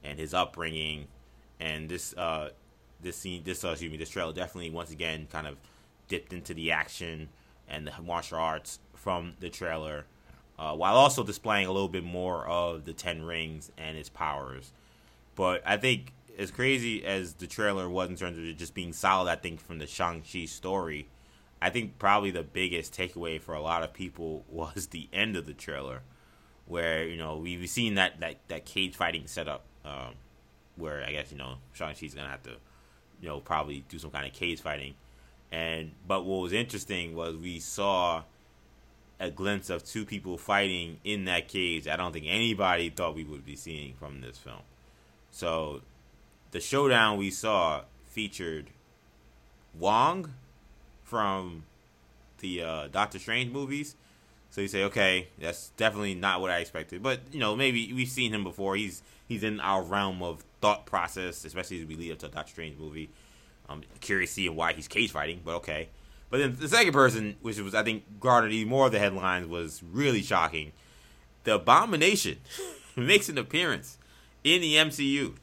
and 0.03 0.19
his 0.19 0.33
upbringing, 0.33 1.07
and 1.59 1.89
this 1.89 2.15
uh 2.15 2.49
this 3.01 3.17
scene 3.17 3.43
this 3.43 3.65
uh, 3.65 3.69
excuse 3.69 3.91
me 3.91 3.97
this 3.97 4.09
trailer 4.09 4.31
definitely 4.31 4.69
once 4.69 4.91
again 4.91 5.27
kind 5.29 5.47
of 5.47 5.57
dipped 6.07 6.31
into 6.31 6.53
the 6.53 6.71
action 6.71 7.29
and 7.67 7.87
the 7.87 8.01
martial 8.01 8.37
arts 8.37 8.79
from 8.93 9.33
the 9.39 9.49
trailer, 9.49 10.05
uh, 10.59 10.75
while 10.75 10.95
also 10.95 11.23
displaying 11.23 11.65
a 11.65 11.71
little 11.71 11.87
bit 11.87 12.03
more 12.03 12.45
of 12.45 12.85
the 12.85 12.93
Ten 12.93 13.23
Rings 13.23 13.71
and 13.77 13.97
its 13.97 14.09
powers. 14.09 14.71
But 15.35 15.63
I 15.65 15.77
think 15.77 16.13
as 16.37 16.51
crazy 16.51 17.03
as 17.03 17.33
the 17.35 17.47
trailer 17.47 17.89
was 17.89 18.09
in 18.09 18.15
terms 18.15 18.37
of 18.37 18.43
it 18.43 18.57
just 18.57 18.75
being 18.75 18.93
solid, 18.93 19.29
I 19.29 19.35
think 19.35 19.59
from 19.59 19.79
the 19.79 19.87
Shang 19.87 20.21
Chi 20.21 20.45
story, 20.45 21.07
I 21.61 21.69
think 21.69 21.99
probably 21.99 22.31
the 22.31 22.43
biggest 22.43 22.93
takeaway 22.93 23.39
for 23.39 23.53
a 23.53 23.61
lot 23.61 23.83
of 23.83 23.93
people 23.93 24.43
was 24.49 24.87
the 24.87 25.07
end 25.13 25.35
of 25.35 25.45
the 25.45 25.53
trailer, 25.53 26.01
where 26.65 27.07
you 27.07 27.17
know 27.17 27.37
we've 27.37 27.69
seen 27.69 27.95
that 27.95 28.19
that, 28.19 28.37
that 28.47 28.65
cage 28.65 28.95
fighting 28.95 29.27
setup, 29.27 29.63
um, 29.85 30.15
where 30.75 31.03
I 31.03 31.11
guess 31.11 31.31
you 31.31 31.37
know 31.37 31.55
Shang 31.73 31.95
Chi's 31.95 32.15
gonna 32.15 32.29
have 32.29 32.43
to, 32.43 32.55
you 33.21 33.29
know, 33.29 33.39
probably 33.39 33.83
do 33.89 33.99
some 33.99 34.11
kind 34.11 34.25
of 34.25 34.33
cage 34.33 34.61
fighting, 34.61 34.95
and 35.51 35.91
but 36.07 36.25
what 36.25 36.41
was 36.41 36.53
interesting 36.53 37.15
was 37.15 37.35
we 37.35 37.59
saw 37.59 38.23
a 39.19 39.29
glimpse 39.29 39.69
of 39.69 39.85
two 39.85 40.03
people 40.03 40.35
fighting 40.37 40.97
in 41.03 41.25
that 41.25 41.47
cage. 41.47 41.87
I 41.87 41.95
don't 41.95 42.11
think 42.11 42.25
anybody 42.27 42.89
thought 42.89 43.13
we 43.13 43.23
would 43.23 43.45
be 43.45 43.55
seeing 43.55 43.93
from 43.93 44.21
this 44.21 44.39
film. 44.39 44.63
So 45.29 45.81
the 46.49 46.59
showdown 46.59 47.17
we 47.17 47.29
saw 47.29 47.81
featured 48.07 48.71
Wong 49.77 50.33
from 51.11 51.65
the 52.39 52.63
uh, 52.63 52.87
Doctor 52.87 53.19
Strange 53.19 53.51
movies. 53.51 53.97
So 54.49 54.61
you 54.61 54.69
say, 54.69 54.85
okay, 54.85 55.27
that's 55.37 55.69
definitely 55.75 56.15
not 56.15 56.39
what 56.39 56.49
I 56.49 56.59
expected. 56.59 57.03
But 57.03 57.19
you 57.33 57.39
know, 57.39 57.53
maybe 57.53 57.91
we've 57.91 58.07
seen 58.07 58.33
him 58.33 58.45
before. 58.45 58.77
He's 58.77 59.03
he's 59.27 59.43
in 59.43 59.59
our 59.59 59.83
realm 59.83 60.23
of 60.23 60.45
thought 60.61 60.85
process, 60.85 61.43
especially 61.43 61.81
as 61.81 61.85
we 61.85 61.95
lead 61.95 62.13
up 62.13 62.19
to 62.19 62.27
a 62.27 62.29
Doctor 62.29 62.51
Strange 62.53 62.79
movie. 62.79 63.09
I'm 63.69 63.83
curious 63.99 64.31
seeing 64.31 64.55
why 64.55 64.71
he's 64.71 64.87
cage 64.87 65.11
fighting, 65.11 65.41
but 65.43 65.55
okay. 65.55 65.89
But 66.29 66.37
then 66.37 66.55
the 66.57 66.69
second 66.69 66.93
person, 66.93 67.35
which 67.41 67.59
was 67.59 67.75
I 67.75 67.83
think 67.83 68.03
garnered 68.21 68.53
even 68.53 68.69
more 68.69 68.85
of 68.85 68.93
the 68.93 68.99
headlines, 68.99 69.47
was 69.47 69.83
really 69.83 70.21
shocking. 70.21 70.71
The 71.43 71.55
Abomination 71.55 72.37
makes 72.95 73.27
an 73.27 73.37
appearance 73.37 73.97
in 74.45 74.61
the 74.61 74.75
MCU 74.75 75.35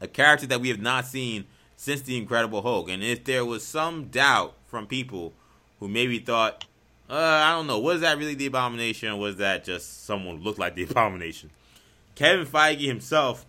a 0.00 0.06
character 0.06 0.46
that 0.46 0.60
we 0.60 0.68
have 0.68 0.80
not 0.80 1.06
seen 1.06 1.46
since 1.76 2.02
the 2.02 2.16
Incredible 2.16 2.62
Hulk. 2.62 2.88
And 2.88 3.02
if 3.02 3.24
there 3.24 3.44
was 3.44 3.64
some 3.64 4.04
doubt 4.04 4.55
from 4.66 4.86
people 4.86 5.32
who 5.80 5.88
maybe 5.88 6.18
thought, 6.18 6.64
uh, 7.08 7.14
I 7.14 7.52
don't 7.52 7.66
know, 7.66 7.78
was 7.78 8.00
that 8.00 8.18
really 8.18 8.34
the 8.34 8.46
Abomination, 8.46 9.10
or 9.10 9.16
was 9.16 9.36
that 9.36 9.64
just 9.64 10.04
someone 10.04 10.42
looked 10.42 10.58
like 10.58 10.74
the 10.74 10.82
Abomination? 10.90 11.50
Kevin 12.14 12.46
Feige 12.46 12.86
himself, 12.86 13.46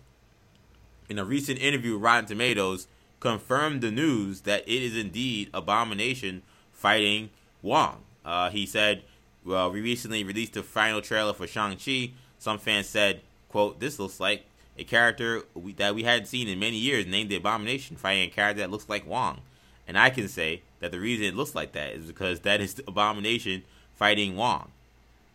in 1.08 1.18
a 1.18 1.24
recent 1.24 1.58
interview 1.58 1.94
with 1.94 2.02
Rotten 2.02 2.26
Tomatoes, 2.26 2.86
confirmed 3.20 3.80
the 3.80 3.90
news 3.90 4.42
that 4.42 4.62
it 4.68 4.82
is 4.82 4.96
indeed 4.96 5.50
Abomination 5.52 6.42
fighting 6.72 7.30
Wong. 7.62 8.02
Uh, 8.24 8.50
he 8.50 8.66
said, 8.66 9.02
well, 9.44 9.70
we 9.70 9.80
recently 9.80 10.22
released 10.22 10.52
the 10.52 10.62
final 10.62 11.00
trailer 11.00 11.32
for 11.32 11.46
Shang-Chi. 11.46 12.12
Some 12.38 12.58
fans 12.58 12.86
said, 12.86 13.22
quote, 13.48 13.80
this 13.80 13.98
looks 13.98 14.20
like 14.20 14.44
a 14.76 14.84
character 14.84 15.42
we, 15.54 15.72
that 15.74 15.94
we 15.94 16.04
hadn't 16.04 16.26
seen 16.26 16.46
in 16.48 16.58
many 16.58 16.76
years 16.76 17.06
named 17.06 17.30
the 17.30 17.36
Abomination 17.36 17.96
fighting 17.96 18.28
a 18.28 18.32
character 18.32 18.60
that 18.60 18.70
looks 18.70 18.88
like 18.88 19.06
Wong. 19.06 19.40
And 19.88 19.98
I 19.98 20.10
can 20.10 20.28
say 20.28 20.62
that 20.80 20.92
the 20.92 21.00
reason 21.00 21.24
it 21.24 21.34
looks 21.34 21.54
like 21.54 21.72
that 21.72 21.94
is 21.94 22.04
because 22.04 22.40
that 22.40 22.60
is 22.60 22.74
the 22.74 22.84
Abomination 22.86 23.64
fighting 23.96 24.36
Wong. 24.36 24.70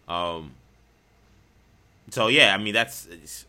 Um, 0.07 0.51
so 2.11 2.27
yeah, 2.27 2.53
I 2.53 2.57
mean 2.57 2.73
that's 2.73 3.07
it's, 3.07 3.45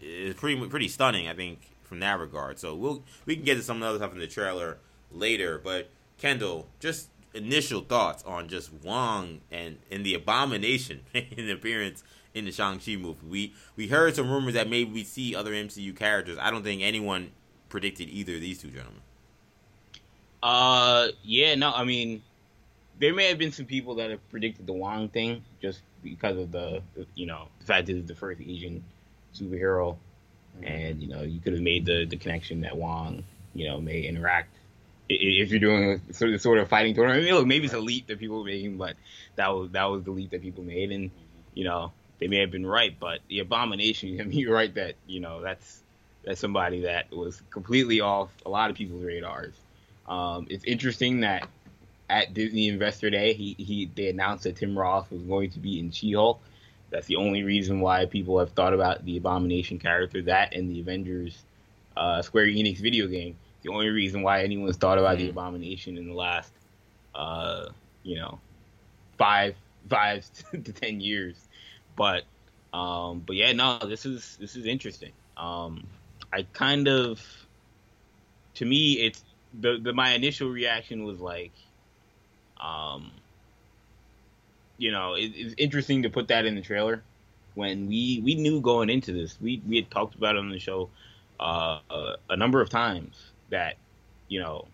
it's 0.00 0.40
pretty 0.40 0.66
pretty 0.66 0.88
stunning. 0.88 1.28
I 1.28 1.34
think 1.34 1.60
from 1.82 2.00
that 2.00 2.18
regard. 2.18 2.58
So 2.58 2.74
we'll 2.74 3.02
we 3.26 3.36
can 3.36 3.44
get 3.44 3.56
to 3.56 3.62
some 3.62 3.82
other 3.82 3.98
stuff 3.98 4.12
in 4.12 4.18
the 4.18 4.26
trailer 4.26 4.78
later. 5.12 5.60
But 5.62 5.88
Kendall, 6.18 6.66
just 6.80 7.08
initial 7.34 7.82
thoughts 7.82 8.24
on 8.24 8.48
just 8.48 8.72
Wong 8.72 9.40
and 9.50 9.78
and 9.90 10.04
the 10.04 10.14
Abomination 10.14 11.00
in 11.14 11.50
appearance 11.50 12.02
in 12.34 12.44
the 12.44 12.52
Shang-Chi 12.52 12.96
movie. 12.96 13.26
We 13.28 13.54
we 13.76 13.88
heard 13.88 14.16
some 14.16 14.30
rumors 14.30 14.54
that 14.54 14.68
maybe 14.68 14.90
we 14.90 15.04
see 15.04 15.34
other 15.34 15.52
MCU 15.52 15.94
characters. 15.96 16.38
I 16.40 16.50
don't 16.50 16.62
think 16.62 16.82
anyone 16.82 17.30
predicted 17.68 18.08
either 18.08 18.34
of 18.34 18.40
these 18.40 18.60
two 18.60 18.68
gentlemen. 18.68 19.02
Uh, 20.42 21.08
yeah, 21.22 21.54
no, 21.54 21.72
I 21.72 21.84
mean, 21.84 22.22
there 22.98 23.14
may 23.14 23.28
have 23.28 23.38
been 23.38 23.52
some 23.52 23.66
people 23.66 23.96
that 23.96 24.10
have 24.10 24.30
predicted 24.30 24.66
the 24.66 24.72
Wong 24.72 25.08
thing 25.08 25.44
just 25.60 25.80
because 26.02 26.38
of 26.38 26.52
the, 26.52 26.82
you 27.14 27.26
know, 27.26 27.48
the 27.60 27.66
fact 27.66 27.86
that 27.86 27.96
it's 27.96 28.08
the 28.08 28.14
first 28.14 28.40
Asian 28.40 28.84
superhero, 29.34 29.96
mm-hmm. 30.56 30.64
and 30.64 31.02
you 31.02 31.08
know, 31.08 31.22
you 31.22 31.40
could 31.40 31.52
have 31.52 31.62
made 31.62 31.84
the 31.84 32.04
the 32.04 32.16
connection 32.16 32.62
that 32.62 32.76
Wong, 32.76 33.24
you 33.54 33.66
know, 33.66 33.80
may 33.80 34.00
interact 34.02 34.56
if 35.08 35.50
you're 35.50 35.60
doing 35.60 36.00
a 36.10 36.12
sort 36.12 36.34
of, 36.34 36.40
sort 36.40 36.58
of 36.58 36.68
fighting 36.68 36.94
tournament. 36.94 37.22
I 37.22 37.24
mean, 37.24 37.34
look, 37.34 37.46
maybe 37.46 37.66
it's 37.66 37.74
a 37.74 37.80
leap 37.80 38.08
that 38.08 38.18
people 38.18 38.38
were 38.38 38.44
making, 38.44 38.76
but 38.76 38.96
that 39.36 39.48
was 39.48 39.70
that 39.72 39.84
was 39.84 40.04
the 40.04 40.10
leap 40.10 40.30
that 40.30 40.42
people 40.42 40.64
made, 40.64 40.90
and 40.90 41.10
you 41.54 41.64
know, 41.64 41.92
they 42.18 42.28
may 42.28 42.38
have 42.38 42.50
been 42.50 42.66
right, 42.66 42.94
but 42.98 43.20
the 43.28 43.40
abomination. 43.40 44.20
I 44.20 44.24
mean, 44.24 44.38
you're 44.38 44.54
right 44.54 44.74
that 44.74 44.94
you 45.06 45.20
know 45.20 45.42
that's 45.42 45.80
that's 46.24 46.40
somebody 46.40 46.82
that 46.82 47.10
was 47.12 47.40
completely 47.50 48.00
off 48.00 48.30
a 48.44 48.48
lot 48.48 48.70
of 48.70 48.76
people's 48.76 49.04
radars. 49.04 49.54
Um, 50.08 50.46
it's 50.50 50.64
interesting 50.64 51.20
that 51.20 51.48
at 52.08 52.34
Disney 52.34 52.68
Investor 52.68 53.10
Day, 53.10 53.34
he, 53.34 53.54
he 53.58 53.90
they 53.94 54.08
announced 54.08 54.44
that 54.44 54.56
Tim 54.56 54.78
Roth 54.78 55.10
was 55.10 55.22
going 55.22 55.50
to 55.50 55.58
be 55.58 55.78
in 55.78 55.90
She-Hulk. 55.90 56.40
That's 56.90 57.06
the 57.06 57.16
only 57.16 57.42
reason 57.42 57.80
why 57.80 58.06
people 58.06 58.38
have 58.38 58.52
thought 58.52 58.72
about 58.72 59.04
the 59.04 59.16
Abomination 59.16 59.78
character. 59.78 60.22
That 60.22 60.54
and 60.54 60.70
the 60.70 60.80
Avengers 60.80 61.36
uh, 61.96 62.22
Square 62.22 62.46
Enix 62.46 62.78
video 62.78 63.08
game. 63.08 63.36
The 63.62 63.72
only 63.72 63.88
reason 63.88 64.22
why 64.22 64.42
anyone's 64.42 64.76
thought 64.76 64.98
about 64.98 65.16
mm-hmm. 65.16 65.24
the 65.24 65.30
Abomination 65.30 65.98
in 65.98 66.06
the 66.06 66.14
last, 66.14 66.52
uh, 67.14 67.70
you 68.04 68.16
know, 68.16 68.38
five 69.18 69.56
five 69.88 70.24
to 70.52 70.72
ten 70.72 71.00
years. 71.00 71.34
But 71.96 72.24
um, 72.72 73.22
but 73.26 73.36
yeah, 73.36 73.52
no, 73.52 73.78
this 73.78 74.06
is 74.06 74.36
this 74.38 74.54
is 74.54 74.66
interesting. 74.66 75.12
Um, 75.36 75.86
I 76.32 76.46
kind 76.52 76.88
of, 76.88 77.20
to 78.54 78.64
me, 78.64 78.94
it's 78.94 79.22
the, 79.60 79.78
the 79.78 79.92
my 79.92 80.12
initial 80.12 80.50
reaction 80.50 81.04
was 81.04 81.20
like, 81.20 81.52
um, 82.60 83.10
you 84.78 84.90
know, 84.90 85.14
it, 85.14 85.32
it's 85.34 85.54
interesting 85.58 86.02
to 86.02 86.10
put 86.10 86.28
that 86.28 86.46
in 86.46 86.54
the 86.54 86.62
trailer 86.62 87.02
when 87.54 87.88
we 87.88 88.20
we 88.24 88.34
knew 88.34 88.60
going 88.60 88.90
into 88.90 89.12
this. 89.12 89.36
We 89.40 89.62
we 89.66 89.76
had 89.76 89.90
talked 89.90 90.14
about 90.14 90.36
it 90.36 90.38
on 90.38 90.50
the 90.50 90.58
show 90.58 90.90
uh, 91.40 91.80
a, 91.90 92.14
a 92.30 92.36
number 92.36 92.60
of 92.60 92.68
times 92.68 93.30
that 93.50 93.76
you 94.28 94.40
know 94.40 94.66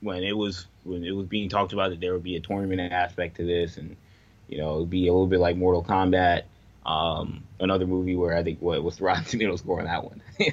when 0.00 0.22
it 0.22 0.36
was 0.36 0.66
when 0.84 1.04
it 1.04 1.12
was 1.12 1.26
being 1.26 1.48
talked 1.48 1.72
about 1.72 1.90
that 1.90 2.00
there 2.00 2.12
would 2.12 2.22
be 2.22 2.36
a 2.36 2.40
tournament 2.40 2.92
aspect 2.92 3.36
to 3.36 3.44
this 3.44 3.76
and 3.76 3.96
you 4.48 4.58
know, 4.58 4.76
it'd 4.76 4.90
be 4.90 5.08
a 5.08 5.12
little 5.12 5.26
bit 5.26 5.40
like 5.40 5.56
Mortal 5.56 5.82
Kombat. 5.82 6.42
Um, 6.86 7.44
another 7.60 7.86
movie 7.86 8.14
where 8.14 8.36
I 8.36 8.42
think 8.42 8.60
what 8.60 8.82
was 8.82 8.98
the 8.98 9.04
Rotten 9.04 9.24
Tomato 9.28 9.56
score 9.56 9.80
on 9.80 9.86
that 9.86 10.04
one? 10.04 10.22
yeah. 10.38 10.52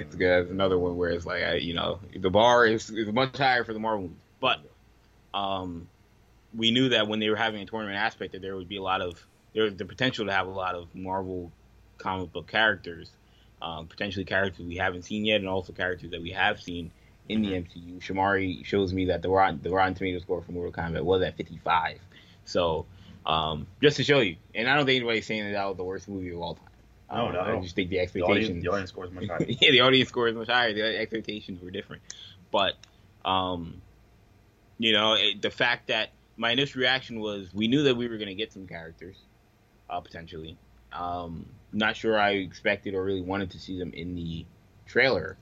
it's 0.00 0.16
good. 0.16 0.48
another 0.48 0.78
one 0.78 0.96
where 0.96 1.10
it's 1.10 1.26
like, 1.26 1.42
I, 1.42 1.54
you 1.54 1.74
know, 1.74 2.00
the 2.16 2.30
bar 2.30 2.66
is, 2.66 2.90
is 2.90 3.12
much 3.12 3.36
higher 3.36 3.64
for 3.64 3.72
the 3.72 3.78
Marvel 3.78 4.02
movies. 4.02 4.16
But 4.40 4.58
um, 5.34 5.88
we 6.54 6.70
knew 6.70 6.90
that 6.90 7.08
when 7.08 7.20
they 7.20 7.28
were 7.28 7.36
having 7.36 7.62
a 7.62 7.66
tournament 7.66 7.98
aspect, 7.98 8.32
that 8.32 8.42
there 8.42 8.56
would 8.56 8.68
be 8.68 8.76
a 8.76 8.82
lot 8.82 9.00
of 9.00 9.24
there 9.54 9.64
was 9.64 9.76
the 9.76 9.84
potential 9.84 10.26
to 10.26 10.32
have 10.32 10.46
a 10.46 10.50
lot 10.50 10.74
of 10.74 10.94
Marvel 10.94 11.50
comic 11.96 12.32
book 12.32 12.46
characters, 12.46 13.10
um, 13.60 13.86
potentially 13.86 14.24
characters 14.24 14.64
we 14.64 14.76
haven't 14.76 15.02
seen 15.02 15.24
yet, 15.24 15.40
and 15.40 15.48
also 15.48 15.72
characters 15.72 16.10
that 16.10 16.22
we 16.22 16.30
have 16.30 16.60
seen 16.60 16.90
in 17.28 17.42
the 17.42 17.48
MCU. 17.48 17.98
Mm-hmm. 17.98 17.98
Shamari 17.98 18.64
shows 18.64 18.92
me 18.92 19.06
that 19.06 19.22
the 19.22 19.28
Rotten 19.28 19.60
the 19.62 19.70
Rotten 19.70 19.94
Tomato 19.94 20.18
score 20.20 20.42
for 20.42 20.52
Mortal 20.52 20.72
Kombat 20.72 21.02
was 21.02 21.22
at 21.22 21.36
55. 21.36 21.98
So 22.44 22.86
um, 23.26 23.66
just 23.82 23.96
to 23.98 24.04
show 24.04 24.20
you. 24.20 24.36
And 24.54 24.68
I 24.68 24.76
don't 24.76 24.86
think 24.86 24.96
anybody's 24.96 25.26
saying 25.26 25.44
that 25.44 25.52
that 25.52 25.66
was 25.66 25.76
the 25.76 25.84
worst 25.84 26.08
movie 26.08 26.30
of 26.30 26.40
all 26.40 26.54
time. 26.54 26.64
No, 27.10 27.30
no, 27.30 27.40
I 27.40 27.60
just 27.60 27.74
think 27.74 27.88
the 27.88 28.00
expectations. 28.00 28.48
The 28.48 28.48
audience, 28.48 28.62
the 28.64 28.70
audience 28.70 28.90
scores 28.90 29.10
much 29.10 29.26
higher. 29.28 29.46
yeah, 29.48 29.70
the 29.70 29.80
audience 29.80 30.08
scores 30.10 30.34
much 30.34 30.48
higher. 30.48 30.74
The 30.74 30.98
expectations 30.98 31.62
were 31.62 31.70
different, 31.70 32.02
but 32.50 32.74
um, 33.24 33.80
you 34.78 34.92
know, 34.92 35.14
it, 35.14 35.40
the 35.40 35.50
fact 35.50 35.88
that 35.88 36.10
my 36.36 36.52
initial 36.52 36.80
reaction 36.80 37.20
was 37.20 37.52
we 37.54 37.66
knew 37.66 37.82
that 37.84 37.96
we 37.96 38.08
were 38.08 38.16
going 38.16 38.28
to 38.28 38.34
get 38.34 38.52
some 38.52 38.66
characters, 38.66 39.16
uh, 39.88 40.00
potentially. 40.00 40.56
Um, 40.92 41.46
not 41.72 41.96
sure 41.96 42.18
I 42.18 42.30
expected 42.32 42.94
or 42.94 43.04
really 43.04 43.20
wanted 43.20 43.50
to 43.50 43.58
see 43.58 43.78
them 43.78 43.92
in 43.92 44.14
the 44.14 44.46
trailer. 44.86 45.36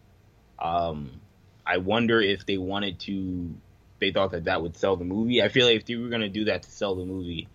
Um, 0.59 1.21
I 1.65 1.79
wonder 1.79 2.21
if 2.21 2.47
they 2.47 2.59
wanted 2.59 2.99
to, 3.01 3.55
they 4.01 4.11
thought 4.11 4.33
that 4.33 4.45
that 4.45 4.63
would 4.63 4.77
sell 4.77 4.97
the 4.97 5.05
movie. 5.05 5.43
I 5.43 5.49
feel 5.49 5.67
like 5.67 5.77
if 5.77 5.85
they 5.85 5.97
were 5.97 6.09
going 6.09 6.23
to 6.23 6.29
do 6.29 6.47
that 6.47 6.63
to 6.63 6.71
sell 6.71 6.95
the 6.95 7.05
movie, 7.05 7.49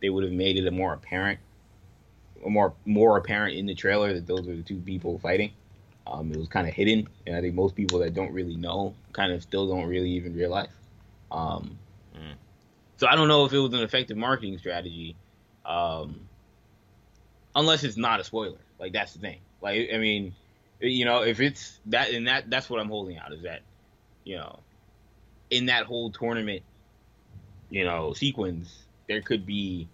they 0.00 0.10
would 0.10 0.24
have 0.24 0.32
made 0.32 0.56
it 0.56 0.66
a 0.66 0.70
more 0.70 0.92
apparent, 0.92 1.38
a 2.44 2.50
more 2.50 2.74
more 2.84 3.16
apparent 3.16 3.56
in 3.56 3.66
the 3.66 3.74
trailer 3.74 4.12
that 4.14 4.26
those 4.26 4.48
are 4.48 4.56
the 4.56 4.62
two 4.62 4.78
people 4.78 5.18
fighting. 5.18 5.52
Um, 6.06 6.30
it 6.30 6.38
was 6.38 6.48
kind 6.48 6.68
of 6.68 6.74
hidden, 6.74 7.08
and 7.26 7.36
I 7.36 7.40
think 7.40 7.54
most 7.54 7.74
people 7.74 7.98
that 8.00 8.14
don't 8.14 8.32
really 8.32 8.56
know 8.56 8.94
kind 9.12 9.32
of 9.32 9.42
still 9.42 9.68
don't 9.68 9.86
really 9.86 10.10
even 10.10 10.34
realize. 10.34 10.68
Um, 11.32 11.78
mm. 12.14 12.34
So 12.96 13.08
I 13.08 13.16
don't 13.16 13.28
know 13.28 13.44
if 13.44 13.52
it 13.52 13.58
was 13.58 13.74
an 13.74 13.80
effective 13.80 14.16
marketing 14.16 14.56
strategy, 14.58 15.16
um, 15.64 16.20
unless 17.54 17.82
it's 17.82 17.96
not 17.96 18.20
a 18.20 18.24
spoiler. 18.24 18.58
Like 18.78 18.92
that's 18.92 19.14
the 19.14 19.18
thing. 19.18 19.40
Like 19.60 19.88
I 19.92 19.98
mean, 19.98 20.34
you 20.80 21.04
know, 21.04 21.22
if 21.22 21.40
it's 21.40 21.80
that 21.86 22.10
and 22.10 22.28
that 22.28 22.50
that's 22.50 22.70
what 22.70 22.80
I'm 22.80 22.88
holding 22.88 23.18
out 23.18 23.32
is 23.32 23.42
that, 23.42 23.62
you 24.24 24.36
know, 24.36 24.60
in 25.50 25.66
that 25.66 25.86
whole 25.86 26.10
tournament, 26.10 26.62
you 27.70 27.84
know, 27.84 28.12
sequence, 28.12 28.85
there 29.08 29.20
could 29.22 29.46
be 29.46 29.88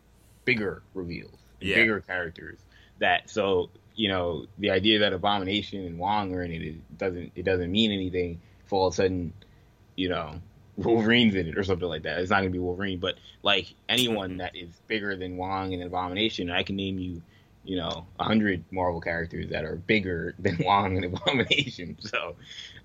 bigger 0.44 0.82
reveals, 0.94 1.38
Yeah. 1.60 1.76
bigger 1.76 2.00
characters. 2.00 2.58
That 2.98 3.28
so 3.30 3.70
you 3.94 4.08
know 4.08 4.46
the 4.58 4.70
idea 4.70 5.00
that 5.00 5.12
Abomination 5.12 5.84
and 5.84 5.98
Wong 5.98 6.34
are 6.34 6.42
in 6.42 6.52
it, 6.52 6.62
it 6.62 6.98
doesn't 6.98 7.32
it 7.34 7.44
doesn't 7.44 7.70
mean 7.70 7.92
anything. 7.92 8.40
If 8.64 8.72
all 8.72 8.86
of 8.86 8.94
a 8.94 8.96
sudden, 8.96 9.32
you 9.96 10.08
know, 10.08 10.40
Wolverine's 10.76 11.34
in 11.34 11.48
it 11.48 11.58
or 11.58 11.64
something 11.64 11.88
like 11.88 12.02
that. 12.04 12.18
It's 12.20 12.30
not 12.30 12.38
gonna 12.38 12.50
be 12.50 12.58
Wolverine, 12.58 12.98
but 12.98 13.16
like 13.42 13.66
anyone 13.88 14.38
that 14.38 14.56
is 14.56 14.68
bigger 14.86 15.16
than 15.16 15.36
Wong 15.36 15.74
and 15.74 15.82
Abomination, 15.82 16.50
I 16.50 16.62
can 16.62 16.76
name 16.76 16.98
you, 16.98 17.22
you 17.64 17.76
know, 17.76 18.06
a 18.18 18.24
hundred 18.24 18.64
Marvel 18.70 19.00
characters 19.00 19.50
that 19.50 19.64
are 19.64 19.76
bigger 19.76 20.34
than 20.38 20.58
Wong 20.64 20.96
and 20.96 21.04
Abomination. 21.04 21.96
So, 22.00 22.36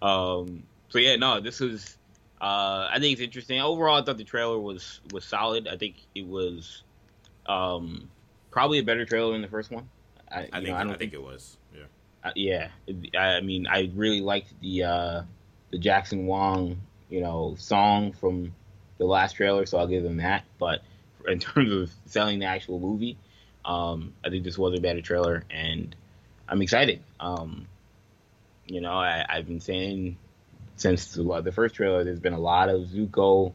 um, 0.01 0.63
so 0.89 0.99
yeah, 0.99 1.15
no, 1.15 1.39
this 1.39 1.59
was. 1.59 1.96
Uh, 2.39 2.87
I 2.91 2.99
think 2.99 3.13
it's 3.13 3.21
interesting. 3.21 3.59
Overall, 3.59 4.01
I 4.01 4.03
thought 4.03 4.17
the 4.17 4.23
trailer 4.23 4.59
was 4.59 5.01
was 5.11 5.25
solid. 5.25 5.67
I 5.67 5.77
think 5.77 5.95
it 6.13 6.27
was 6.27 6.83
um, 7.47 8.09
probably 8.51 8.79
a 8.79 8.83
better 8.83 9.05
trailer 9.05 9.33
than 9.33 9.41
the 9.41 9.47
first 9.47 9.71
one. 9.71 9.89
I, 10.31 10.47
I 10.51 10.59
think 10.59 10.67
know, 10.67 10.75
I, 10.75 10.83
don't 10.83 10.99
think 10.99 11.13
it 11.13 11.21
was. 11.21 11.57
Yeah. 11.73 11.83
uh, 12.23 12.31
yeah, 12.35 12.67
I 13.17 13.41
mean, 13.41 13.65
I 13.67 13.91
really 13.95 14.21
liked 14.21 14.53
the 14.61 14.83
uh, 14.83 15.21
the 15.71 15.79
Jackson 15.79 16.27
Wang, 16.27 16.81
you 17.09 17.21
know, 17.21 17.55
song 17.57 18.11
from 18.11 18.53
the 18.97 19.05
last 19.05 19.33
trailer, 19.33 19.65
so 19.65 19.77
I'll 19.77 19.87
give 19.87 20.03
them 20.03 20.17
that. 20.17 20.43
But 20.59 20.81
in 21.27 21.39
terms 21.39 21.71
of 21.71 21.91
selling 22.05 22.39
the 22.39 22.45
actual 22.45 22.79
movie, 22.79 23.17
um, 23.65 24.13
I 24.23 24.29
think 24.29 24.43
this 24.43 24.57
was 24.57 24.77
a 24.77 24.81
better 24.81 25.01
trailer, 25.01 25.43
and 25.49 25.95
I'm 26.47 26.61
excited. 26.61 27.01
Um, 27.19 27.67
you 28.65 28.81
know, 28.81 28.93
I, 28.93 29.25
I've 29.27 29.47
been 29.47 29.61
saying 29.61 30.17
since 30.77 31.13
the, 31.13 31.41
the 31.41 31.51
first 31.51 31.75
trailer, 31.75 32.03
there's 32.03 32.19
been 32.19 32.33
a 32.33 32.39
lot 32.39 32.69
of 32.69 32.81
Zuko 32.83 33.53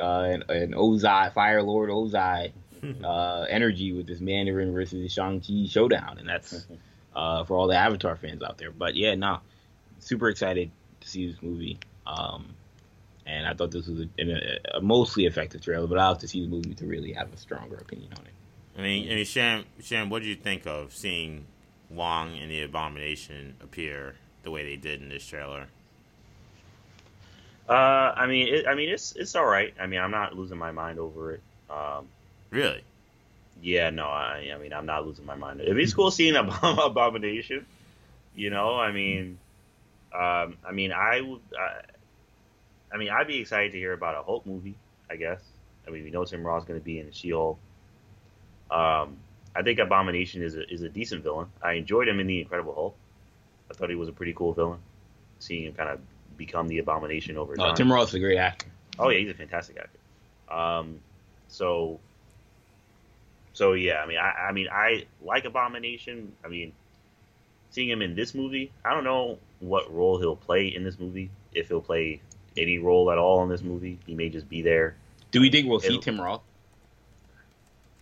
uh, 0.00 0.20
and, 0.22 0.44
and 0.48 0.74
Ozai, 0.74 1.32
Fire 1.32 1.62
Lord 1.62 1.90
Ozai 1.90 2.52
uh, 3.04 3.46
energy 3.48 3.92
with 3.92 4.06
this 4.06 4.20
Mandarin 4.20 4.72
versus 4.72 5.12
Shang 5.12 5.40
Chi 5.40 5.66
showdown, 5.68 6.18
and 6.18 6.28
that's 6.28 6.66
uh, 7.16 7.44
for 7.44 7.56
all 7.56 7.66
the 7.66 7.76
Avatar 7.76 8.16
fans 8.16 8.42
out 8.42 8.58
there. 8.58 8.70
But 8.70 8.94
yeah, 8.94 9.14
no, 9.14 9.40
super 9.98 10.28
excited 10.28 10.70
to 11.00 11.08
see 11.08 11.30
this 11.30 11.42
movie. 11.42 11.78
Um, 12.06 12.54
and 13.26 13.46
I 13.46 13.52
thought 13.54 13.70
this 13.70 13.86
was 13.86 14.00
a, 14.00 14.08
a, 14.22 14.78
a 14.78 14.80
mostly 14.80 15.26
effective 15.26 15.60
trailer, 15.60 15.86
but 15.86 15.98
I'll 15.98 16.14
have 16.14 16.18
to 16.20 16.28
see 16.28 16.40
the 16.40 16.48
movie 16.48 16.74
to 16.74 16.86
really 16.86 17.12
have 17.12 17.32
a 17.32 17.36
stronger 17.36 17.76
opinion 17.76 18.12
on 18.18 18.24
it. 18.24 18.32
I 18.78 18.82
mean, 18.82 19.10
I 19.10 19.14
mean, 19.16 19.24
Sham, 19.24 19.64
Sham, 19.82 20.08
what 20.08 20.22
did 20.22 20.28
you 20.28 20.36
think 20.36 20.66
of 20.66 20.94
seeing 20.94 21.46
Wong 21.90 22.38
and 22.38 22.50
the 22.50 22.62
Abomination 22.62 23.56
appear 23.60 24.14
the 24.44 24.50
way 24.50 24.64
they 24.64 24.76
did 24.76 25.02
in 25.02 25.08
this 25.08 25.26
trailer? 25.26 25.66
Uh, 27.68 28.14
I 28.16 28.26
mean, 28.26 28.48
it, 28.48 28.66
I 28.66 28.74
mean, 28.74 28.88
it's 28.88 29.12
it's 29.16 29.34
all 29.36 29.44
right. 29.44 29.74
I 29.78 29.86
mean, 29.86 30.00
I'm 30.00 30.10
not 30.10 30.34
losing 30.36 30.56
my 30.58 30.72
mind 30.72 30.98
over 30.98 31.32
it. 31.34 31.40
Um, 31.70 32.06
Really? 32.50 32.82
yeah, 33.60 33.90
no, 33.90 34.06
I, 34.06 34.50
I 34.54 34.58
mean, 34.58 34.72
I'm 34.72 34.86
not 34.86 35.06
losing 35.06 35.26
my 35.26 35.34
mind. 35.34 35.60
It'd 35.60 35.76
be 35.76 35.90
cool 35.92 36.10
seeing 36.10 36.34
Abom- 36.34 36.86
Abomination. 36.86 37.66
You 38.34 38.50
know, 38.50 38.76
I 38.76 38.90
mean, 38.92 39.38
um, 40.14 40.56
I 40.66 40.72
mean, 40.72 40.92
I 40.92 41.20
would, 41.20 41.40
I, 41.58 41.80
I 42.94 42.96
mean, 42.96 43.10
I'd 43.10 43.26
be 43.26 43.38
excited 43.38 43.72
to 43.72 43.78
hear 43.78 43.92
about 43.92 44.14
a 44.14 44.22
Hulk 44.22 44.46
movie. 44.46 44.76
I 45.10 45.16
guess. 45.16 45.40
I 45.86 45.90
mean, 45.90 46.04
we 46.04 46.10
know 46.10 46.24
Tim 46.24 46.46
Roth's 46.46 46.66
going 46.66 46.78
to 46.80 46.84
be 46.84 47.00
in 47.00 47.10
She-Hulk. 47.12 47.58
Um, 48.70 49.16
I 49.56 49.62
think 49.62 49.78
Abomination 49.78 50.42
is 50.42 50.54
a 50.54 50.70
is 50.72 50.82
a 50.82 50.88
decent 50.88 51.22
villain. 51.22 51.48
I 51.62 51.72
enjoyed 51.72 52.08
him 52.08 52.20
in 52.20 52.26
the 52.26 52.40
Incredible 52.40 52.74
Hulk. 52.74 52.96
I 53.70 53.74
thought 53.74 53.88
he 53.90 53.96
was 53.96 54.08
a 54.08 54.12
pretty 54.12 54.32
cool 54.34 54.52
villain. 54.52 54.78
Seeing 55.40 55.64
him 55.64 55.72
kind 55.74 55.88
of 55.90 56.00
become 56.38 56.68
the 56.68 56.78
Abomination 56.78 57.36
over 57.36 57.52
Uh, 57.52 57.66
time. 57.66 57.74
Tim 57.74 57.92
Roth's 57.92 58.14
a 58.14 58.18
great 58.20 58.38
actor. 58.38 58.66
Oh 58.98 59.10
yeah, 59.10 59.18
he's 59.18 59.30
a 59.30 59.34
fantastic 59.34 59.76
actor. 59.76 59.98
Um, 60.54 61.00
so, 61.48 62.00
so 63.52 63.74
yeah, 63.74 64.00
I 64.02 64.06
mean, 64.06 64.18
I, 64.18 64.30
I 64.48 64.52
mean, 64.52 64.68
I 64.72 65.04
like 65.22 65.44
Abomination. 65.44 66.32
I 66.44 66.48
mean, 66.48 66.72
seeing 67.70 67.90
him 67.90 68.00
in 68.02 68.14
this 68.14 68.34
movie, 68.34 68.70
I 68.84 68.94
don't 68.94 69.04
know 69.04 69.38
what 69.60 69.92
role 69.92 70.18
he'll 70.18 70.36
play 70.36 70.68
in 70.68 70.84
this 70.84 70.98
movie. 70.98 71.28
If 71.52 71.68
he'll 71.68 71.80
play 71.82 72.20
any 72.56 72.78
role 72.78 73.10
at 73.10 73.18
all 73.18 73.42
in 73.42 73.48
this 73.48 73.62
movie, 73.62 73.98
he 74.06 74.14
may 74.14 74.28
just 74.30 74.48
be 74.48 74.62
there. 74.62 74.96
Do 75.30 75.40
we 75.40 75.50
think 75.50 75.68
we'll 75.68 75.80
see 75.80 75.88
It'll- 75.88 76.00
Tim 76.00 76.20
Roth? 76.20 76.40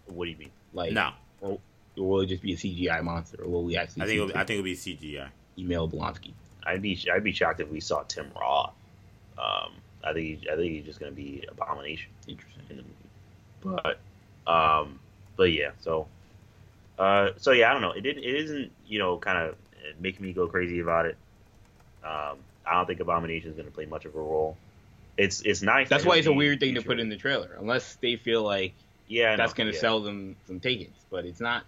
What 0.07 0.27
do 0.27 0.31
you 0.31 0.37
mean? 0.37 0.51
Like, 0.73 0.93
No, 0.93 1.13
or 1.41 1.59
will 1.97 2.21
it 2.21 2.27
just 2.27 2.43
be 2.43 2.53
a 2.53 2.57
CGI 2.57 3.03
monster, 3.03 3.43
or 3.43 3.49
will 3.49 3.65
we 3.65 3.77
actually 3.77 4.03
I 4.03 4.07
think 4.07 4.19
see 4.19 4.23
it'll, 4.25 4.39
I 4.39 4.45
think 4.45 4.51
it'll 4.59 4.65
be 4.65 4.75
CGI. 4.77 5.29
Emil 5.59 5.89
Blonsky? 5.89 6.33
I'd 6.67 6.83
be 6.83 6.99
I'd 7.13 7.25
be 7.25 7.33
shocked 7.33 7.61
if 7.61 7.69
we 7.71 7.81
saw 7.81 8.03
Tim 8.03 8.31
Roth. 8.39 8.73
Um, 9.39 9.73
I 10.03 10.13
think 10.13 10.41
he, 10.41 10.51
I 10.51 10.57
think 10.57 10.73
he's 10.73 10.85
just 10.85 11.01
gonna 11.01 11.13
be 11.13 11.45
Abomination. 11.49 12.11
Interesting. 12.27 12.63
in 12.71 12.77
the 12.77 12.83
movie. 12.83 13.83
But 14.45 14.51
um, 14.51 14.99
but 15.37 15.53
yeah, 15.53 15.71
so 15.81 16.07
uh, 16.99 17.31
so 17.37 17.53
yeah, 17.53 17.71
I 17.71 17.73
don't 17.73 17.83
know. 17.83 17.93
It 17.93 18.03
didn't. 18.03 18.25
It 18.25 18.35
isn't 18.35 18.73
you 18.87 18.99
know 18.99 19.17
kind 19.19 19.39
of 19.39 19.57
making 20.01 20.25
me 20.27 20.33
go 20.33 20.47
crazy 20.47 20.81
about 20.81 21.07
it. 21.07 21.17
Um, 22.05 22.39
I 22.67 22.75
don't 22.75 22.87
think 22.87 23.01
Abomination 23.01 23.51
is 23.51 23.57
going 23.57 23.67
to 23.69 23.75
play 23.75 23.87
much 23.87 24.05
of 24.05 24.15
a 24.15 24.19
role. 24.19 24.57
It's 25.17 25.41
it's 25.43 25.63
nice. 25.63 25.89
That's 25.89 26.05
why 26.05 26.17
it's 26.17 26.27
a 26.27 26.33
weird 26.33 26.61
thing 26.61 26.75
to 26.75 26.83
put 26.83 27.01
in 27.01 27.09
the 27.09 27.17
trailer, 27.17 27.57
unless 27.59 27.97
they 27.97 28.17
feel 28.17 28.43
like 28.43 28.75
Yeah, 29.09 29.37
that's 29.37 29.55
going 29.55 29.69
to 29.69 29.75
yeah. 29.75 29.81
sell 29.81 30.01
them 30.01 30.37
some 30.47 30.61
tickets. 30.61 30.99
But 31.11 31.25
it's 31.25 31.41
not. 31.41 31.65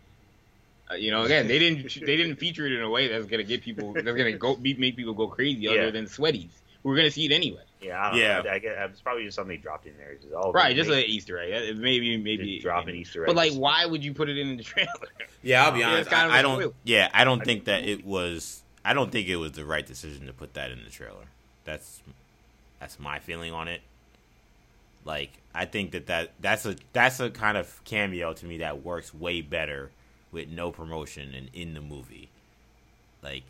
Uh, 0.91 0.95
you 0.95 1.11
know, 1.11 1.23
again, 1.25 1.47
they 1.49 1.59
didn't 1.59 1.85
they 2.07 2.17
didn't 2.17 2.37
feature 2.37 2.67
it 2.67 2.73
in 2.73 2.83
a 2.83 2.89
way 2.91 3.09
that's 3.09 3.27
going 3.27 3.39
to 3.39 3.45
get 3.45 3.63
people 3.63 3.93
that's 3.93 4.05
going 4.07 4.33
to 4.33 4.39
go 4.39 4.57
be, 4.57 4.75
make 4.75 4.97
people 4.97 5.15
go 5.15 5.27
crazy. 5.29 5.61
Yeah. 5.63 5.73
Other 5.73 5.91
than 5.91 6.07
sweaties, 6.07 6.51
we're 6.83 6.95
going 6.97 7.07
to 7.07 7.11
see 7.13 7.27
it 7.27 7.33
anyway. 7.33 7.63
Yeah, 7.81 7.97
I 8.01 8.17
Yeah. 8.17 8.41
know. 8.43 8.51
I, 8.51 8.55
I 8.55 8.59
get, 8.59 8.77
it's 8.91 9.01
probably 9.01 9.25
just 9.25 9.37
something 9.37 9.57
they 9.57 9.63
dropped 9.63 9.87
in 9.87 9.97
there. 9.99 10.15
Just, 10.15 10.33
oh, 10.35 10.51
Right, 10.53 10.75
just 10.75 10.89
they- 10.91 11.05
an 11.05 11.11
Easter 11.11 11.39
egg. 11.39 11.77
Maybe 11.77 12.17
maybe 12.17 12.55
just 12.55 12.63
drop 12.65 12.89
an 12.89 12.95
Easter 12.95 13.23
egg. 13.25 13.27
But 13.27 13.37
like, 13.37 13.53
why 13.53 13.85
would 13.87 14.03
you 14.05 14.13
put 14.15 14.29
it 14.29 14.39
in 14.39 14.57
the 14.57 14.63
trailer? 14.65 14.89
Yeah, 15.43 15.65
I'll 15.65 15.73
be 15.73 15.83
honest. 15.85 16.01
it's 16.03 16.09
kind 16.11 16.27
of 16.27 16.33
I, 16.33 16.37
I 16.37 16.41
a 16.41 16.43
don't. 16.43 16.55
spoiler. 16.57 16.73
Yeah, 16.85 17.09
I 17.13 17.25
don't 17.25 17.41
I 17.43 17.45
think 17.45 17.65
that 17.67 17.85
it 17.85 18.05
was. 18.05 18.63
I 18.85 18.95
don't 18.95 19.13
think 19.13 19.29
it 19.29 19.37
was 19.37 19.53
the 19.53 19.65
right 19.67 19.87
decision 19.87 20.27
to 20.27 20.33
put 20.33 20.55
that 20.55 20.71
in 20.71 20.83
the 20.83 20.91
trailer. 20.91 21.27
That's 21.65 22.01
that's 22.81 22.99
my 22.99 23.19
feeling 23.19 23.53
on 23.53 23.69
it. 23.69 23.83
Like, 25.05 25.31
I 25.55 25.65
think 25.65 25.93
that, 25.93 26.07
that 26.07 26.33
that's 26.41 26.65
a 26.67 26.77
that's 26.93 27.21
a 27.21 27.31
kind 27.31 27.57
of 27.59 27.83
cameo 27.85 28.33
to 28.35 28.47
me 28.47 28.59
that 28.59 28.83
works 28.83 29.13
way 29.15 29.41
better 29.43 29.91
with 30.33 30.49
no 30.49 30.71
promotion 30.71 31.35
and 31.35 31.49
in 31.53 31.75
the 31.75 31.81
movie. 31.81 32.29
Like, 33.23 33.45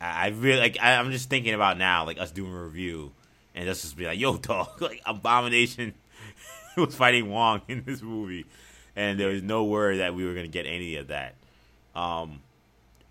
I, 0.00 0.26
I 0.26 0.28
really 0.28 0.60
like. 0.60 0.78
I, 0.80 0.94
I'm 0.96 1.10
just 1.10 1.28
thinking 1.28 1.54
about 1.54 1.78
now, 1.78 2.04
like 2.04 2.20
us 2.20 2.30
doing 2.30 2.52
a 2.52 2.64
review 2.64 3.12
and 3.54 3.68
us 3.68 3.82
just 3.82 3.96
be 3.96 4.06
like, 4.06 4.18
"Yo, 4.18 4.36
dog, 4.38 4.80
like 4.80 5.00
Abomination 5.06 5.94
was 6.76 6.94
fighting 6.94 7.30
Wong 7.30 7.62
in 7.68 7.84
this 7.84 8.02
movie," 8.02 8.46
and 8.96 9.18
there 9.18 9.28
was 9.28 9.42
no 9.42 9.64
word 9.64 9.98
that 9.98 10.14
we 10.14 10.24
were 10.24 10.34
gonna 10.34 10.48
get 10.48 10.66
any 10.66 10.96
of 10.96 11.08
that. 11.08 11.34
Um, 11.94 12.40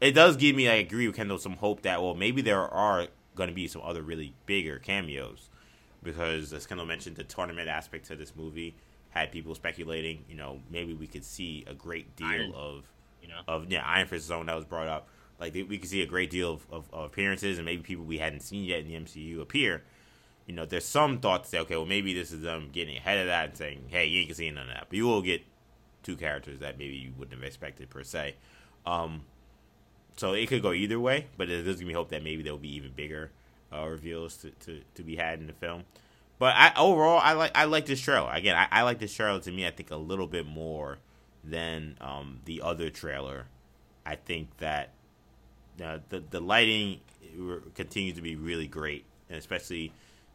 it 0.01 0.11
does 0.11 0.35
give 0.35 0.53
me, 0.55 0.67
I 0.67 0.73
agree 0.73 1.07
with 1.07 1.15
Kendall, 1.15 1.37
some 1.37 1.53
hope 1.53 1.83
that 1.83 2.01
well, 2.01 2.13
maybe 2.13 2.41
there 2.41 2.59
are 2.59 3.07
going 3.35 3.47
to 3.47 3.55
be 3.55 3.67
some 3.67 3.81
other 3.85 4.01
really 4.01 4.33
bigger 4.45 4.77
cameos 4.77 5.47
because, 6.03 6.51
as 6.51 6.67
Kendall 6.67 6.85
mentioned, 6.85 7.15
the 7.15 7.23
tournament 7.23 7.69
aspect 7.69 8.07
to 8.07 8.15
this 8.15 8.33
movie 8.35 8.75
had 9.13 9.31
people 9.31 9.55
speculating. 9.55 10.25
You 10.27 10.35
know, 10.35 10.59
maybe 10.69 10.93
we 10.93 11.07
could 11.07 11.23
see 11.23 11.63
a 11.67 11.73
great 11.73 12.15
deal 12.15 12.27
Iron- 12.27 12.53
of 12.53 12.83
You 13.21 13.29
know, 13.29 13.39
of 13.47 13.71
yeah, 13.71 13.83
Iron 13.85 14.07
Fist 14.07 14.25
zone 14.27 14.47
that 14.47 14.55
was 14.55 14.65
brought 14.65 14.87
up. 14.87 15.07
Like 15.39 15.53
we 15.53 15.77
could 15.77 15.89
see 15.89 16.01
a 16.01 16.05
great 16.05 16.29
deal 16.29 16.53
of, 16.53 16.65
of, 16.71 16.93
of 16.93 17.05
appearances 17.05 17.57
and 17.57 17.65
maybe 17.65 17.81
people 17.81 18.05
we 18.05 18.17
hadn't 18.17 18.41
seen 18.41 18.65
yet 18.65 18.79
in 18.79 18.87
the 18.87 18.95
MCU 18.95 19.41
appear. 19.41 19.83
You 20.45 20.53
know, 20.53 20.65
there's 20.65 20.85
some 20.85 21.19
thought 21.19 21.43
to 21.43 21.49
say, 21.49 21.59
okay, 21.59 21.75
well 21.75 21.85
maybe 21.85 22.13
this 22.13 22.31
is 22.31 22.41
them 22.41 22.69
getting 22.71 22.97
ahead 22.97 23.19
of 23.19 23.27
that 23.27 23.49
and 23.49 23.57
saying, 23.57 23.85
hey, 23.87 24.05
you 24.05 24.21
ain't 24.21 24.35
seeing 24.35 24.55
none 24.55 24.67
of 24.67 24.73
that, 24.73 24.87
but 24.89 24.97
you 24.97 25.05
will 25.05 25.21
get 25.21 25.41
two 26.03 26.15
characters 26.15 26.59
that 26.59 26.77
maybe 26.77 26.95
you 26.95 27.13
wouldn't 27.17 27.35
have 27.35 27.43
expected 27.43 27.89
per 27.89 28.03
se. 28.03 28.35
Um, 28.85 29.23
so 30.17 30.33
it 30.33 30.47
could 30.47 30.61
go 30.61 30.73
either 30.73 30.99
way, 30.99 31.27
but 31.37 31.49
it 31.49 31.63
does 31.63 31.77
give 31.77 31.87
me 31.87 31.93
hope 31.93 32.09
that 32.09 32.23
maybe 32.23 32.43
there'll 32.43 32.59
be 32.59 32.75
even 32.75 32.91
bigger 32.91 33.31
uh, 33.73 33.85
reveals 33.87 34.37
to, 34.37 34.51
to, 34.51 34.81
to 34.95 35.03
be 35.03 35.15
had 35.15 35.39
in 35.39 35.47
the 35.47 35.53
film. 35.53 35.83
But 36.43 36.55
I 36.57 36.73
overall, 36.75 37.21
I 37.23 37.31
like 37.31 37.51
I 37.55 37.63
like 37.63 37.85
this 37.85 38.01
trailer. 38.01 38.29
Again, 38.29 38.57
I, 38.57 38.67
I 38.69 38.81
like 38.81 38.99
this 38.99 39.13
trailer 39.13 39.39
to 39.39 39.49
me. 39.49 39.65
I 39.65 39.71
think 39.71 39.91
a 39.91 39.95
little 39.95 40.27
bit 40.27 40.45
more 40.45 40.97
than 41.41 41.95
um, 42.01 42.41
the 42.43 42.61
other 42.61 42.89
trailer. 42.89 43.45
I 44.05 44.15
think 44.15 44.57
that 44.57 44.89
uh, 45.81 45.99
the 46.09 46.21
the 46.29 46.41
lighting 46.41 46.99
continues 47.75 48.15
to 48.15 48.21
be 48.21 48.35
really 48.35 48.67
great, 48.67 49.05
and 49.29 49.37
especially 49.37 49.93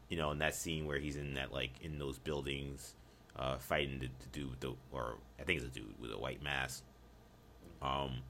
you 0.08 0.16
know 0.16 0.30
in 0.30 0.38
that 0.38 0.54
scene 0.54 0.86
where 0.86 0.98
he's 0.98 1.16
in 1.16 1.34
that 1.34 1.52
like 1.52 1.72
in 1.82 1.98
those 1.98 2.18
buildings 2.18 2.94
uh, 3.38 3.58
fighting 3.58 3.98
the, 3.98 4.08
the 4.20 4.28
dude 4.32 4.48
with 4.48 4.60
the 4.60 4.72
or 4.90 5.18
I 5.38 5.42
think 5.42 5.60
it's 5.60 5.68
a 5.68 5.78
dude 5.78 6.00
with 6.00 6.10
a 6.10 6.18
white 6.18 6.42
mask. 6.42 6.84
Um, 7.82 8.22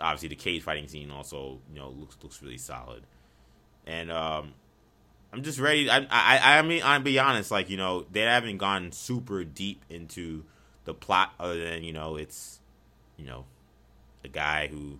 obviously 0.00 0.30
the 0.30 0.34
cage 0.34 0.64
fighting 0.64 0.88
scene 0.88 1.12
also 1.12 1.60
you 1.72 1.78
know 1.78 1.90
looks 1.90 2.16
looks 2.20 2.42
really 2.42 2.58
solid, 2.58 3.04
and 3.86 4.10
um, 4.10 4.54
I'm 5.36 5.42
just 5.42 5.58
ready. 5.58 5.90
I 5.90 5.98
I 6.10 6.58
I 6.58 6.62
mean 6.62 6.80
I'll 6.82 6.98
be 6.98 7.18
honest, 7.18 7.50
like 7.50 7.68
you 7.68 7.76
know 7.76 8.06
they 8.10 8.22
haven't 8.22 8.56
gone 8.56 8.90
super 8.90 9.44
deep 9.44 9.84
into 9.90 10.44
the 10.84 10.94
plot 10.94 11.34
other 11.38 11.62
than 11.62 11.84
you 11.84 11.92
know 11.92 12.16
it's 12.16 12.58
you 13.18 13.26
know 13.26 13.44
a 14.24 14.28
guy 14.28 14.66
who 14.68 14.98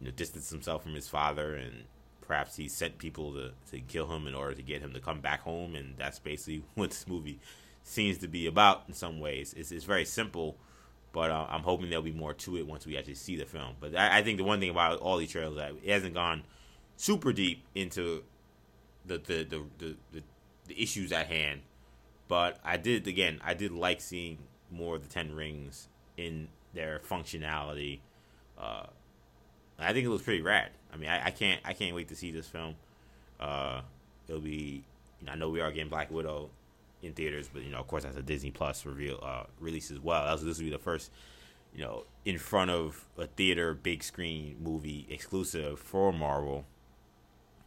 you 0.00 0.06
know 0.06 0.10
distanced 0.10 0.50
himself 0.50 0.82
from 0.82 0.94
his 0.94 1.06
father 1.06 1.54
and 1.54 1.84
perhaps 2.22 2.56
he 2.56 2.66
sent 2.66 2.96
people 2.96 3.34
to, 3.34 3.50
to 3.70 3.78
kill 3.80 4.06
him 4.10 4.26
in 4.26 4.34
order 4.34 4.54
to 4.54 4.62
get 4.62 4.80
him 4.80 4.94
to 4.94 5.00
come 5.00 5.20
back 5.20 5.42
home 5.42 5.74
and 5.74 5.94
that's 5.98 6.18
basically 6.18 6.62
what 6.74 6.90
this 6.90 7.06
movie 7.06 7.38
seems 7.82 8.16
to 8.18 8.28
be 8.28 8.46
about 8.46 8.84
in 8.88 8.94
some 8.94 9.20
ways 9.20 9.54
it's, 9.56 9.70
it's 9.70 9.84
very 9.84 10.04
simple 10.04 10.56
but 11.12 11.30
uh, 11.30 11.46
i'm 11.48 11.62
hoping 11.62 11.88
there'll 11.88 12.02
be 12.02 12.12
more 12.12 12.34
to 12.34 12.56
it 12.56 12.66
once 12.66 12.84
we 12.84 12.96
actually 12.96 13.14
see 13.14 13.36
the 13.36 13.44
film 13.44 13.74
but 13.78 13.94
I, 13.94 14.18
I 14.18 14.22
think 14.22 14.38
the 14.38 14.44
one 14.44 14.58
thing 14.58 14.70
about 14.70 14.98
all 14.98 15.18
these 15.18 15.30
trailers 15.30 15.56
that 15.56 15.72
it 15.84 15.92
hasn't 15.92 16.14
gone 16.14 16.42
super 16.96 17.32
deep 17.32 17.62
into 17.76 18.24
the 19.06 19.18
the, 19.18 19.44
the, 19.44 19.96
the, 20.12 20.22
the, 20.66 20.82
issues 20.82 21.12
at 21.12 21.28
hand 21.28 21.60
but 22.28 22.58
i 22.64 22.76
did 22.76 23.06
again 23.06 23.40
i 23.44 23.54
did 23.54 23.70
like 23.70 24.00
seeing 24.00 24.38
more 24.70 24.96
of 24.96 25.02
the 25.02 25.08
ten 25.08 25.34
rings 25.34 25.88
in 26.16 26.48
their 26.74 27.00
functionality 27.08 28.00
uh, 28.58 28.86
I 29.78 29.92
think 29.92 30.04
it 30.04 30.08
was 30.08 30.22
pretty 30.22 30.42
rad. 30.42 30.70
I 30.92 30.96
mean, 30.96 31.10
I, 31.10 31.26
I, 31.26 31.30
can't 31.30 31.60
I 31.64 31.72
can't 31.72 31.94
wait 31.94 32.08
to 32.08 32.16
see 32.16 32.30
this 32.30 32.48
film. 32.48 32.74
Uh, 33.38 33.82
it'll 34.28 34.40
be. 34.40 34.84
You 35.20 35.26
know, 35.26 35.32
I 35.32 35.34
know 35.36 35.48
we 35.48 35.60
are 35.60 35.70
getting 35.70 35.88
Black 35.88 36.10
Widow 36.10 36.50
in 37.02 37.12
theaters, 37.12 37.48
but 37.52 37.62
you 37.62 37.70
know, 37.70 37.78
of 37.78 37.86
course, 37.86 38.04
that's 38.04 38.16
a 38.16 38.22
Disney 38.22 38.50
Plus 38.50 38.84
reveal 38.84 39.18
uh, 39.22 39.44
release 39.60 39.90
as 39.90 40.00
well. 40.00 40.24
That's, 40.26 40.42
this 40.42 40.58
will 40.58 40.64
be 40.64 40.70
the 40.70 40.78
first, 40.78 41.10
you 41.74 41.82
know, 41.82 42.04
in 42.24 42.38
front 42.38 42.70
of 42.70 43.06
a 43.18 43.26
theater 43.26 43.74
big 43.74 44.02
screen 44.02 44.56
movie 44.62 45.06
exclusive 45.10 45.78
for 45.78 46.12
Marvel. 46.12 46.64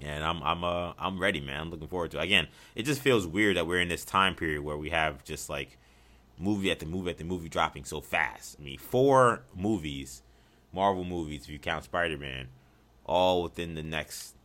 And 0.02 0.24
I'm 0.24 0.42
I'm 0.44 0.64
uh 0.64 0.94
I'm 0.98 1.20
ready, 1.20 1.42
man. 1.42 1.62
I'm 1.62 1.72
looking 1.72 1.88
forward 1.88 2.12
to. 2.12 2.20
It. 2.20 2.24
Again, 2.24 2.48
it 2.76 2.84
just 2.84 3.02
feels 3.02 3.28
weird 3.28 3.58
that 3.58 3.68
we're 3.68 3.82
in 3.82 3.90
this 3.90 4.06
time 4.06 4.36
period 4.36 4.62
where 4.62 4.78
we 4.78 4.90
have 4.92 5.24
just 5.24 5.50
like 5.50 5.78
movie 6.38 6.74
the 6.74 6.86
movie 6.86 7.10
at 7.10 7.18
the 7.18 7.24
movie 7.24 7.50
dropping 7.50 7.84
so 7.84 8.00
fast. 8.02 8.58
I 8.60 8.64
mean, 8.64 8.78
four 8.78 9.44
movies, 9.56 10.24
Marvel 10.74 11.04
movies, 11.04 11.44
if 11.44 11.50
you 11.50 11.60
count 11.60 11.84
Spider 11.84 12.18
Man, 12.18 12.48
all 13.06 13.44
within 13.44 13.76
the 13.76 13.84
next 13.84 14.36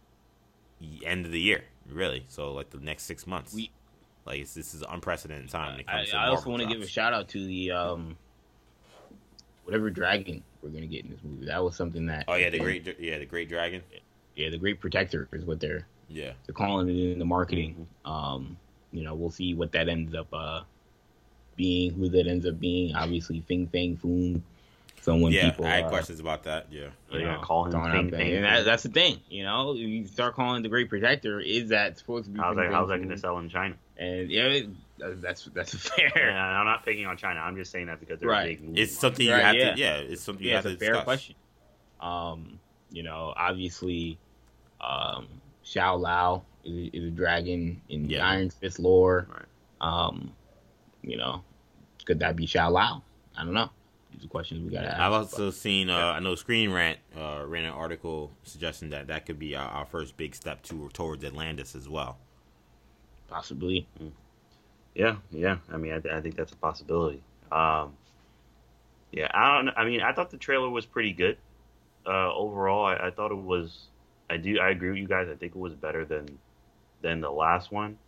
end 1.05 1.25
of 1.25 1.33
the 1.33 1.41
year, 1.41 1.65
really. 1.89 2.25
So 2.29 2.53
like 2.53 2.71
the 2.71 2.79
next 2.79 3.05
six 3.05 3.27
months. 3.27 3.55
We, 3.55 3.71
like 4.27 4.41
this 4.41 4.75
is 4.75 4.83
unprecedented 4.89 5.51
time. 5.51 5.83
I, 5.87 6.07
I 6.15 6.29
also 6.29 6.51
want 6.51 6.63
to 6.63 6.69
give 6.69 6.81
a 6.81 6.87
shout 6.87 7.13
out 7.13 7.29
to 7.29 7.47
the 7.47 7.73
um, 7.73 8.17
whatever 9.65 9.91
dragon 9.91 10.43
we're 10.63 10.71
gonna 10.71 10.87
get 10.87 11.05
in 11.05 11.11
this 11.11 11.21
movie. 11.23 11.47
That 11.47 11.63
was 11.63 11.77
something 11.77 12.07
that. 12.07 12.25
Oh 12.29 12.35
yeah, 12.35 12.51
the 12.51 12.59
great 12.59 12.97
yeah 12.99 13.19
the 13.19 13.27
great 13.27 13.49
dragon. 13.49 13.83
Yeah, 13.93 13.99
the 14.37 14.59
great 14.59 14.81
protector 14.81 15.29
is 15.33 15.45
what 15.45 15.61
they're 15.61 15.87
yeah 16.09 16.33
they're 16.47 16.55
calling 16.55 16.89
it 16.89 17.13
in 17.13 17.19
the 17.19 17.25
marketing. 17.25 17.87
Mm-hmm. 18.05 18.11
Um, 18.11 18.57
you 18.93 19.03
know, 19.03 19.15
we'll 19.15 19.31
see 19.31 19.55
what 19.55 19.73
that 19.73 19.89
ends 19.89 20.15
up 20.15 20.29
uh 20.33 20.63
being, 21.57 21.93
who 21.93 22.09
that 22.09 22.27
ends 22.27 22.47
up 22.47 22.59
being. 22.59 22.95
Obviously, 22.95 23.41
Fin 23.47 23.69
Fang 23.69 23.97
Foom. 23.97 24.43
Someone 25.01 25.33
yeah, 25.33 25.51
people, 25.51 25.67
I 25.67 25.77
had 25.77 25.85
uh, 25.85 25.89
questions 25.91 26.19
about 26.19 26.45
that. 26.45 26.69
Yeah, 26.71 26.89
you 27.13 27.25
know, 27.25 27.39
call 27.43 27.67
him 27.67 27.73
Fing 27.73 28.11
Fang. 28.11 28.37
And 28.37 28.45
that, 28.45 28.65
that's 28.65 28.85
the 28.85 28.89
thing, 28.89 29.21
you 29.29 29.45
know, 29.45 29.75
you 29.75 30.07
start 30.07 30.35
calling 30.35 30.63
the 30.63 30.71
Great 30.71 30.89
Protector. 30.89 31.41
Is 31.41 31.69
that 31.69 31.99
supposed 31.99 32.25
to 32.25 32.31
be? 32.31 32.41
How's 32.41 32.57
that, 32.57 32.73
how's 32.73 32.89
that 32.89 32.97
going 32.97 33.11
to 33.11 33.19
sell 33.19 33.39
in 33.39 33.51
China? 33.51 33.75
And 33.99 34.31
yeah, 34.31 34.61
that's 34.99 35.45
that's 35.53 35.75
fair. 35.89 36.11
Yeah, 36.17 36.43
I'm 36.43 36.65
not 36.65 36.87
picking 36.87 37.05
on 37.05 37.19
China. 37.19 37.41
I'm 37.41 37.55
just 37.55 37.71
saying 37.71 37.87
that 37.87 38.01
because 38.01 38.19
they're 38.19 38.31
right. 38.31 38.59
big. 38.59 38.79
It's 38.79 38.97
something 38.97 39.27
you 39.27 39.33
right, 39.33 39.45
have 39.45 39.55
yeah. 39.55 39.75
to. 39.75 39.81
Yeah, 39.81 39.97
it's 39.97 40.23
something 40.23 40.43
you 40.43 40.51
yeah, 40.51 40.57
have 40.57 40.67
it's 40.67 40.73
to 40.73 40.77
a 40.77 40.79
discuss. 40.79 40.97
fair 40.97 41.05
question. 41.05 41.35
Um, 42.01 42.59
you 42.91 43.03
know, 43.03 43.35
obviously, 43.37 44.19
um, 44.85 45.29
Shou-Lao 45.63 46.43
is, 46.65 46.91
is, 46.93 47.05
a 47.05 47.11
dragon 47.11 47.81
in 47.89 48.09
yeah. 48.09 48.27
Iron 48.27 48.51
Fist 48.51 48.79
lore. 48.79 49.27
Right. 49.31 49.45
Um, 49.81 50.33
you 51.03 51.17
know, 51.17 51.43
could 52.05 52.19
that 52.21 52.37
be 52.37 52.47
Shou-Lao? 52.47 53.03
I 53.37 53.45
don't 53.45 53.55
know. 53.55 53.71
These 54.13 54.25
are 54.25 54.29
questions 54.29 54.65
we 54.65 54.75
gotta 54.75 54.89
ask. 54.89 55.01
I've 55.01 55.13
also 55.13 55.47
but, 55.47 55.55
seen. 55.55 55.91
Uh, 55.91 55.99
yeah. 55.99 56.11
I 56.11 56.21
know 56.21 56.35
Screen 56.35 56.71
Rant 56.71 56.99
uh, 57.17 57.43
ran 57.47 57.65
an 57.65 57.73
article 57.73 58.31
suggesting 58.45 58.91
that 58.91 59.09
that 59.09 59.27
could 59.27 59.39
be 59.39 59.57
our, 59.57 59.69
our 59.69 59.87
first 59.87 60.17
big 60.17 60.35
step 60.35 60.63
to 60.65 60.89
towards 60.93 61.25
Atlantis 61.25 61.75
as 61.75 61.89
well. 61.89 62.19
Possibly. 63.29 63.89
Mm. 64.01 64.13
Yeah, 64.95 65.17
yeah. 65.33 65.57
I 65.73 65.77
mean, 65.77 65.93
I, 65.93 65.99
th- 65.99 66.15
I 66.15 66.21
think 66.21 66.37
that's 66.37 66.53
a 66.53 66.57
possibility. 66.57 67.23
Um, 67.51 67.95
yeah, 69.11 69.29
I 69.35 69.57
don't. 69.57 69.69
I 69.77 69.85
mean, 69.85 70.01
I 70.01 70.13
thought 70.13 70.31
the 70.31 70.37
trailer 70.37 70.71
was 70.71 70.87
pretty 70.87 71.13
good. 71.13 71.37
Uh, 72.07 72.33
overall, 72.33 72.87
I, 72.87 73.09
I 73.09 73.11
thought 73.11 73.33
it 73.33 73.37
was. 73.37 73.89
I 74.31 74.37
do. 74.37 74.59
I 74.61 74.71
agree 74.71 74.91
with 74.91 74.99
you 74.99 75.09
guys. 75.09 75.29
I 75.29 75.35
think 75.35 75.55
it 75.55 75.59
was 75.59 75.75
better 75.75 76.05
than 76.05 76.39
than 77.03 77.21
the 77.21 77.31
last 77.31 77.71
one 77.71 77.99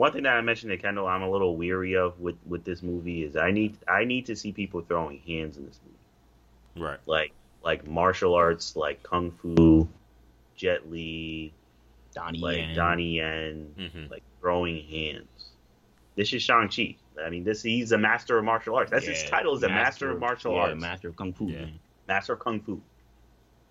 one 0.00 0.12
thing 0.12 0.22
that 0.22 0.34
I 0.34 0.40
mentioned 0.40 0.70
to 0.70 0.78
Kendall, 0.78 1.06
I'm 1.06 1.20
a 1.20 1.30
little 1.30 1.58
weary 1.58 1.94
of 1.94 2.18
with 2.18 2.36
with 2.46 2.64
this 2.64 2.82
movie 2.82 3.22
is 3.22 3.36
I 3.36 3.50
need 3.50 3.76
I 3.86 4.04
need 4.04 4.24
to 4.26 4.34
see 4.34 4.50
people 4.50 4.80
throwing 4.80 5.18
hands 5.20 5.58
in 5.58 5.66
this 5.66 5.78
movie. 5.84 6.86
Right. 6.86 6.98
Like 7.04 7.32
like 7.62 7.86
martial 7.86 8.32
arts, 8.32 8.76
like 8.76 9.02
kung 9.02 9.30
fu, 9.30 9.86
Jet 10.56 10.90
Li, 10.90 11.52
Donnie 12.14 12.38
like 12.38 12.56
Yen. 12.56 12.74
Donnie 12.74 13.16
Yen, 13.16 13.74
mm-hmm. 13.78 14.10
like 14.10 14.22
throwing 14.40 14.82
hands. 14.86 15.50
This 16.16 16.32
is 16.32 16.42
Shang 16.42 16.70
Chi. 16.70 16.96
I 17.22 17.28
mean, 17.28 17.44
this 17.44 17.62
he's 17.62 17.92
a 17.92 17.98
master 17.98 18.38
of 18.38 18.44
martial 18.46 18.76
arts. 18.76 18.90
That's 18.90 19.04
yeah, 19.04 19.12
his 19.12 19.24
title 19.24 19.54
is 19.54 19.62
a 19.64 19.68
master, 19.68 20.12
of 20.12 20.18
martial 20.18 20.54
yeah, 20.54 20.60
arts. 20.60 20.80
Master 20.80 21.08
of 21.08 21.16
kung 21.16 21.34
fu. 21.34 21.48
Yeah. 21.48 21.66
Master 22.08 22.32
of 22.32 22.38
kung 22.38 22.60
fu. 22.60 22.80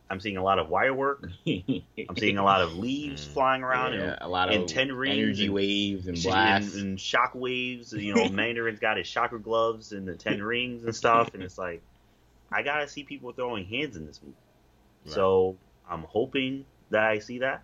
I'm 0.10 0.20
seeing 0.20 0.38
a 0.38 0.44
lot 0.44 0.58
of 0.58 0.70
wire 0.70 0.94
work. 0.94 1.30
I'm 1.48 2.18
seeing 2.18 2.38
a 2.38 2.44
lot 2.44 2.62
of 2.62 2.76
leaves 2.76 3.28
mm. 3.28 3.34
flying 3.34 3.64
around 3.64 3.94
yeah, 3.94 4.00
and 4.00 4.18
a 4.22 4.28
lot 4.28 4.54
of 4.54 4.66
ten 4.66 4.92
rings 4.92 5.18
energy 5.18 5.46
and, 5.46 5.54
waves 5.54 6.08
and 6.08 6.22
blasts 6.22 6.74
and, 6.76 6.84
and 6.84 7.00
shock 7.00 7.34
waves. 7.36 7.94
You 7.94 8.16
know, 8.16 8.30
Mandarin's 8.32 8.80
got 8.80 8.98
his 8.98 9.10
chakra 9.10 9.40
gloves 9.40 9.92
and 9.92 10.08
the 10.08 10.16
ten 10.16 10.42
rings 10.44 10.84
and 10.84 10.96
stuff, 10.96 11.34
and 11.34 11.44
it's 11.44 11.58
like 11.58 11.84
I 12.52 12.64
gotta 12.64 12.88
see 12.88 13.04
people 13.04 13.32
throwing 13.34 13.66
hands 13.66 13.96
in 13.98 14.08
this 14.08 14.20
movie. 14.24 14.36
Right. 15.06 15.14
So 15.14 15.58
I'm 15.88 16.04
hoping 16.04 16.66
that 16.90 17.04
I 17.04 17.20
see 17.20 17.40
that. 17.40 17.64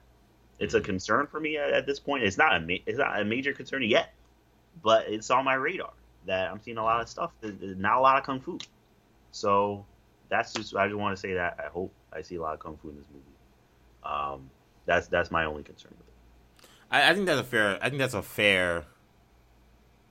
It's 0.59 0.73
a 0.73 0.77
mm-hmm. 0.77 0.85
concern 0.85 1.27
for 1.27 1.39
me 1.39 1.57
at, 1.57 1.71
at 1.71 1.85
this 1.85 1.99
point. 1.99 2.23
It's 2.23 2.37
not 2.37 2.55
a 2.55 2.59
ma- 2.59 2.83
it's 2.85 2.99
not 2.99 3.19
a 3.19 3.25
major 3.25 3.53
concern 3.53 3.81
yet, 3.83 4.13
but 4.83 5.07
it's 5.07 5.31
on 5.31 5.45
my 5.45 5.55
radar 5.55 5.93
that 6.27 6.51
I'm 6.51 6.61
seeing 6.61 6.77
a 6.77 6.83
lot 6.83 7.01
of 7.01 7.09
stuff. 7.09 7.31
Not 7.41 7.97
a 7.97 8.01
lot 8.01 8.17
of 8.19 8.23
kung 8.23 8.39
fu. 8.39 8.59
So 9.31 9.85
that's 10.29 10.53
just 10.53 10.75
I 10.75 10.87
just 10.87 10.97
want 10.97 11.15
to 11.15 11.19
say 11.19 11.33
that 11.33 11.59
I 11.59 11.69
hope 11.69 11.91
I 12.15 12.21
see 12.21 12.35
a 12.35 12.41
lot 12.41 12.53
of 12.53 12.59
kung 12.59 12.77
fu 12.77 12.89
in 12.89 12.95
this 12.95 13.05
movie. 13.11 13.25
Um, 14.03 14.49
that's 14.85 15.07
that's 15.07 15.31
my 15.31 15.45
only 15.45 15.63
concern 15.63 15.91
with 15.97 16.07
it. 16.07 16.69
I, 16.91 17.09
I 17.09 17.13
think 17.13 17.25
that's 17.25 17.41
a 17.41 17.43
fair. 17.43 17.77
I 17.81 17.89
think 17.89 17.99
that's 17.99 18.13
a 18.13 18.21
fair 18.21 18.85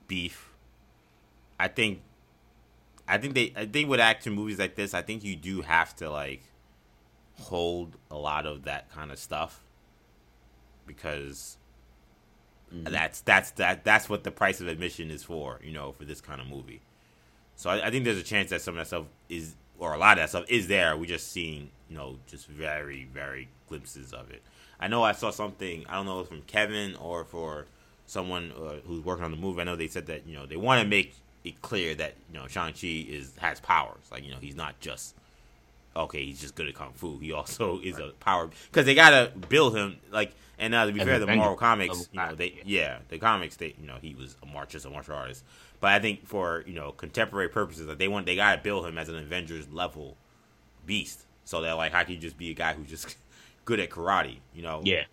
beef. 0.06 0.50
I 1.58 1.68
think. 1.68 2.02
I 3.06 3.18
think 3.18 3.34
they. 3.34 3.52
I 3.56 3.66
think 3.66 3.88
with 3.88 4.00
action 4.00 4.34
movies 4.34 4.58
like 4.58 4.74
this, 4.74 4.94
I 4.94 5.02
think 5.02 5.24
you 5.24 5.36
do 5.36 5.62
have 5.62 5.94
to 5.96 6.10
like 6.10 6.42
hold 7.40 7.96
a 8.10 8.16
lot 8.16 8.46
of 8.46 8.64
that 8.64 8.90
kind 8.92 9.10
of 9.10 9.18
stuff 9.18 9.64
because 10.86 11.56
mm-hmm. 12.72 12.92
that's 12.92 13.20
that's 13.22 13.52
that 13.52 13.84
that's 13.84 14.08
what 14.08 14.24
the 14.24 14.30
price 14.30 14.60
of 14.60 14.68
admission 14.68 15.10
is 15.10 15.22
for. 15.22 15.60
You 15.62 15.72
know, 15.72 15.92
for 15.92 16.04
this 16.04 16.20
kind 16.20 16.40
of 16.40 16.46
movie. 16.48 16.80
So 17.56 17.70
I, 17.70 17.86
I 17.86 17.90
think 17.90 18.04
there's 18.04 18.18
a 18.18 18.24
chance 18.24 18.50
that 18.50 18.60
some 18.60 18.74
of 18.74 18.78
that 18.78 18.88
stuff 18.88 19.04
is 19.28 19.54
or 19.78 19.94
a 19.94 19.98
lot 19.98 20.18
of 20.18 20.22
that 20.22 20.28
stuff 20.30 20.44
is 20.48 20.68
there. 20.68 20.96
We're 20.96 21.06
just 21.06 21.32
seeing, 21.32 21.70
you 21.94 22.00
know, 22.00 22.18
just 22.26 22.48
very, 22.48 23.06
very 23.14 23.46
glimpses 23.68 24.12
of 24.12 24.28
it. 24.32 24.42
I 24.80 24.88
know 24.88 25.04
I 25.04 25.12
saw 25.12 25.30
something. 25.30 25.84
I 25.88 25.94
don't 25.94 26.06
know 26.06 26.20
if 26.20 26.28
from 26.28 26.42
Kevin 26.42 26.96
or 26.96 27.24
for 27.24 27.66
someone 28.04 28.52
uh, 28.52 28.80
who's 28.84 29.04
working 29.04 29.24
on 29.24 29.30
the 29.30 29.36
movie. 29.36 29.60
I 29.60 29.64
know 29.64 29.76
they 29.76 29.86
said 29.86 30.06
that 30.06 30.26
you 30.26 30.34
know 30.34 30.44
they 30.44 30.56
want 30.56 30.82
to 30.82 30.88
make 30.88 31.14
it 31.44 31.62
clear 31.62 31.94
that 31.94 32.14
you 32.32 32.38
know 32.38 32.48
Shang 32.48 32.72
Chi 32.72 33.06
is 33.08 33.32
has 33.36 33.60
powers. 33.60 34.02
Like 34.10 34.24
you 34.24 34.32
know 34.32 34.38
he's 34.40 34.56
not 34.56 34.80
just 34.80 35.14
okay. 35.94 36.24
He's 36.24 36.40
just 36.40 36.56
good 36.56 36.66
at 36.66 36.74
kung 36.74 36.90
fu. 36.94 37.18
He 37.18 37.30
also 37.30 37.78
is 37.84 37.94
right. 37.94 38.08
a 38.08 38.12
power 38.14 38.50
because 38.72 38.86
they 38.86 38.96
gotta 38.96 39.30
build 39.48 39.76
him 39.76 39.98
like. 40.10 40.34
And 40.56 40.72
uh, 40.72 40.86
to 40.86 40.92
be 40.92 41.00
fair, 41.00 41.18
the 41.18 41.26
Marvel 41.26 41.56
comics, 41.56 42.08
you 42.12 42.20
know, 42.20 42.32
they 42.34 42.60
yeah, 42.64 42.98
the 43.08 43.18
comics, 43.18 43.56
they 43.56 43.74
you 43.80 43.88
know, 43.88 43.96
he 44.00 44.14
was 44.14 44.36
a 44.40 44.46
marcher, 44.46 44.78
a 44.86 44.90
martial 44.90 45.16
artist. 45.16 45.42
But 45.80 45.90
I 45.90 45.98
think 45.98 46.28
for 46.28 46.62
you 46.66 46.74
know 46.74 46.92
contemporary 46.92 47.48
purposes, 47.48 47.86
that 47.86 47.98
they 47.98 48.06
want 48.06 48.26
they 48.26 48.36
gotta 48.36 48.60
build 48.62 48.86
him 48.86 48.98
as 48.98 49.08
an 49.08 49.16
Avengers 49.16 49.68
level 49.72 50.16
beast, 50.86 51.24
so 51.44 51.60
that 51.62 51.72
like 51.72 51.92
how 51.92 52.02
can 52.02 52.14
you 52.14 52.20
just 52.20 52.38
be 52.38 52.50
a 52.50 52.54
guy 52.54 52.74
who's 52.74 52.88
just 52.88 53.16
good 53.64 53.80
at 53.80 53.90
karate? 53.90 54.38
You 54.54 54.62
know? 54.62 54.80
Yeah, 54.84 55.04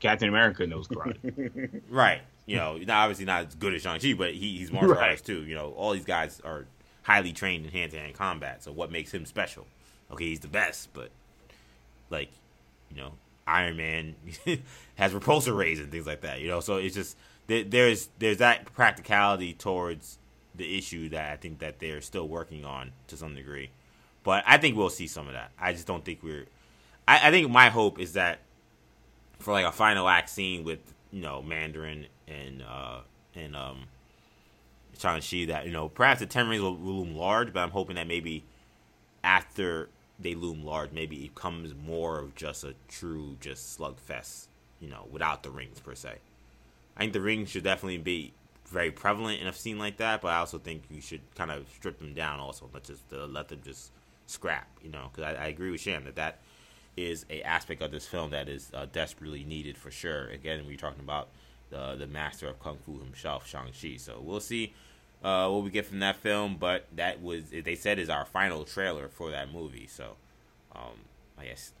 Captain 0.00 0.28
America 0.28 0.66
knows 0.66 0.88
karate. 0.88 1.80
right. 1.90 2.20
You 2.46 2.56
know, 2.56 2.76
not 2.78 3.04
obviously 3.04 3.24
not 3.24 3.46
as 3.46 3.54
good 3.56 3.74
as 3.74 3.82
Shang 3.82 3.98
Chi, 3.98 4.12
but 4.14 4.32
he, 4.32 4.58
he's 4.58 4.70
martial 4.70 4.92
right. 4.92 5.02
artist 5.02 5.26
too. 5.26 5.42
You 5.42 5.56
know, 5.56 5.72
all 5.72 5.92
these 5.92 6.04
guys 6.04 6.40
are 6.44 6.66
highly 7.02 7.32
trained 7.32 7.66
in 7.66 7.72
hand 7.72 7.90
to 7.92 7.98
hand 7.98 8.14
combat. 8.14 8.62
So 8.62 8.70
what 8.72 8.92
makes 8.92 9.12
him 9.12 9.26
special? 9.26 9.66
Okay, 10.12 10.26
he's 10.26 10.40
the 10.40 10.48
best, 10.48 10.90
but 10.92 11.10
like, 12.08 12.30
you 12.88 12.96
know, 12.96 13.12
Iron 13.46 13.76
Man 13.76 14.14
has 14.94 15.12
repulsor 15.12 15.56
rays 15.56 15.80
and 15.80 15.90
things 15.90 16.06
like 16.06 16.20
that. 16.20 16.40
You 16.40 16.48
know, 16.48 16.60
so 16.60 16.76
it's 16.76 16.94
just 16.94 17.16
there's 17.46 18.08
there's 18.18 18.38
that 18.38 18.72
practicality 18.74 19.52
towards 19.52 20.18
the 20.54 20.78
issue 20.78 21.08
that 21.10 21.32
I 21.32 21.36
think 21.36 21.58
that 21.60 21.78
they're 21.78 22.00
still 22.00 22.28
working 22.28 22.64
on 22.64 22.92
to 23.08 23.16
some 23.16 23.34
degree. 23.34 23.70
But 24.26 24.42
I 24.44 24.58
think 24.58 24.76
we'll 24.76 24.90
see 24.90 25.06
some 25.06 25.28
of 25.28 25.34
that. 25.34 25.52
I 25.56 25.72
just 25.72 25.86
don't 25.86 26.04
think 26.04 26.20
we're. 26.20 26.46
I, 27.06 27.28
I 27.28 27.30
think 27.30 27.48
my 27.48 27.70
hope 27.70 28.00
is 28.00 28.14
that 28.14 28.40
for 29.38 29.52
like 29.52 29.64
a 29.64 29.70
final 29.70 30.08
act 30.08 30.30
scene 30.30 30.64
with 30.64 30.80
you 31.12 31.22
know 31.22 31.42
Mandarin 31.42 32.06
and 32.26 32.60
uh 32.60 33.02
and 33.36 33.54
um 33.54 33.84
Shang 34.98 35.20
Chi 35.20 35.44
that 35.44 35.64
you 35.64 35.70
know 35.70 35.88
perhaps 35.88 36.18
the 36.18 36.26
ten 36.26 36.48
rings 36.48 36.60
will, 36.60 36.74
will 36.74 37.04
loom 37.04 37.16
large, 37.16 37.52
but 37.52 37.60
I'm 37.60 37.70
hoping 37.70 37.94
that 37.94 38.08
maybe 38.08 38.42
after 39.22 39.90
they 40.18 40.34
loom 40.34 40.64
large. 40.64 40.90
Maybe 40.90 41.24
it 41.24 41.36
becomes 41.36 41.72
more 41.72 42.18
of 42.18 42.34
just 42.34 42.64
a 42.64 42.74
true 42.88 43.36
just 43.38 43.78
slugfest, 43.78 44.48
you 44.80 44.88
know, 44.88 45.06
without 45.08 45.44
the 45.44 45.50
rings 45.50 45.78
per 45.78 45.94
se. 45.94 46.16
I 46.96 47.00
think 47.00 47.12
the 47.12 47.20
rings 47.20 47.50
should 47.50 47.62
definitely 47.62 47.98
be 47.98 48.32
very 48.66 48.90
prevalent 48.90 49.40
in 49.40 49.46
a 49.46 49.52
scene 49.52 49.78
like 49.78 49.98
that, 49.98 50.20
but 50.20 50.32
I 50.32 50.38
also 50.38 50.58
think 50.58 50.82
you 50.90 51.00
should 51.00 51.20
kind 51.36 51.52
of 51.52 51.68
strip 51.68 52.00
them 52.00 52.12
down 52.12 52.40
also, 52.40 52.68
not 52.72 52.82
just 52.82 53.04
uh, 53.12 53.26
let 53.26 53.46
them 53.46 53.60
just 53.64 53.92
scrap, 54.26 54.68
you 54.82 54.90
know, 54.90 55.10
because 55.12 55.34
I, 55.34 55.44
I, 55.44 55.46
agree 55.46 55.70
with 55.70 55.80
Sham 55.80 56.04
that 56.04 56.16
that 56.16 56.40
is 56.96 57.24
a 57.30 57.42
aspect 57.42 57.82
of 57.82 57.90
this 57.90 58.06
film 58.06 58.30
that 58.30 58.48
is 58.48 58.70
uh, 58.74 58.86
desperately 58.92 59.44
needed 59.44 59.76
for 59.76 59.90
sure. 59.90 60.28
Again, 60.28 60.64
we're 60.66 60.76
talking 60.76 61.02
about 61.02 61.28
the 61.70 61.94
the 61.96 62.06
master 62.06 62.48
of 62.48 62.60
kung 62.60 62.78
fu 62.84 62.98
himself, 62.98 63.46
Shang 63.46 63.70
Chi. 63.80 63.96
So 63.96 64.20
we'll 64.20 64.40
see 64.40 64.74
uh, 65.22 65.48
what 65.48 65.64
we 65.64 65.70
get 65.70 65.86
from 65.86 66.00
that 66.00 66.16
film, 66.16 66.56
but 66.58 66.86
that 66.94 67.22
was 67.22 67.44
they 67.50 67.74
said 67.74 67.98
is 67.98 68.08
our 68.08 68.24
final 68.24 68.64
trailer 68.64 69.08
for 69.08 69.30
that 69.30 69.52
movie. 69.52 69.86
So 69.86 70.16
um, 70.74 71.00
I 71.38 71.46
guess 71.46 71.72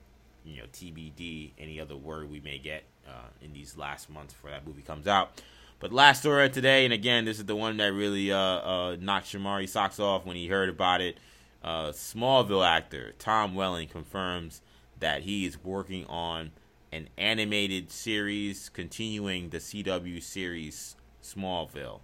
you 0.44 0.58
know 0.58 0.64
TBD 0.72 1.50
any 1.58 1.80
other 1.80 1.96
word 1.96 2.30
we 2.30 2.40
may 2.40 2.58
get 2.58 2.84
uh, 3.06 3.28
in 3.42 3.52
these 3.52 3.76
last 3.76 4.10
months 4.10 4.34
before 4.34 4.50
that 4.50 4.66
movie 4.66 4.82
comes 4.82 5.06
out. 5.06 5.40
But 5.78 5.92
last 5.92 6.20
story 6.20 6.48
today, 6.48 6.84
and 6.84 6.94
again, 6.94 7.26
this 7.26 7.38
is 7.38 7.44
the 7.44 7.56
one 7.56 7.76
that 7.76 7.92
really 7.92 8.32
uh, 8.32 8.38
uh, 8.38 8.96
knocked 8.98 9.26
Shamari 9.26 9.68
socks 9.68 10.00
off 10.00 10.24
when 10.24 10.36
he 10.36 10.46
heard 10.46 10.70
about 10.70 11.02
it. 11.02 11.18
Uh, 11.62 11.88
Smallville 11.88 12.66
actor 12.66 13.14
Tom 13.18 13.54
Welling 13.54 13.88
confirms 13.88 14.62
that 14.98 15.22
he 15.22 15.44
is 15.44 15.62
working 15.62 16.06
on 16.06 16.52
an 16.92 17.08
animated 17.18 17.90
series 17.90 18.68
continuing 18.68 19.50
the 19.50 19.58
CW 19.58 20.22
series 20.22 20.96
Smallville. 21.22 22.00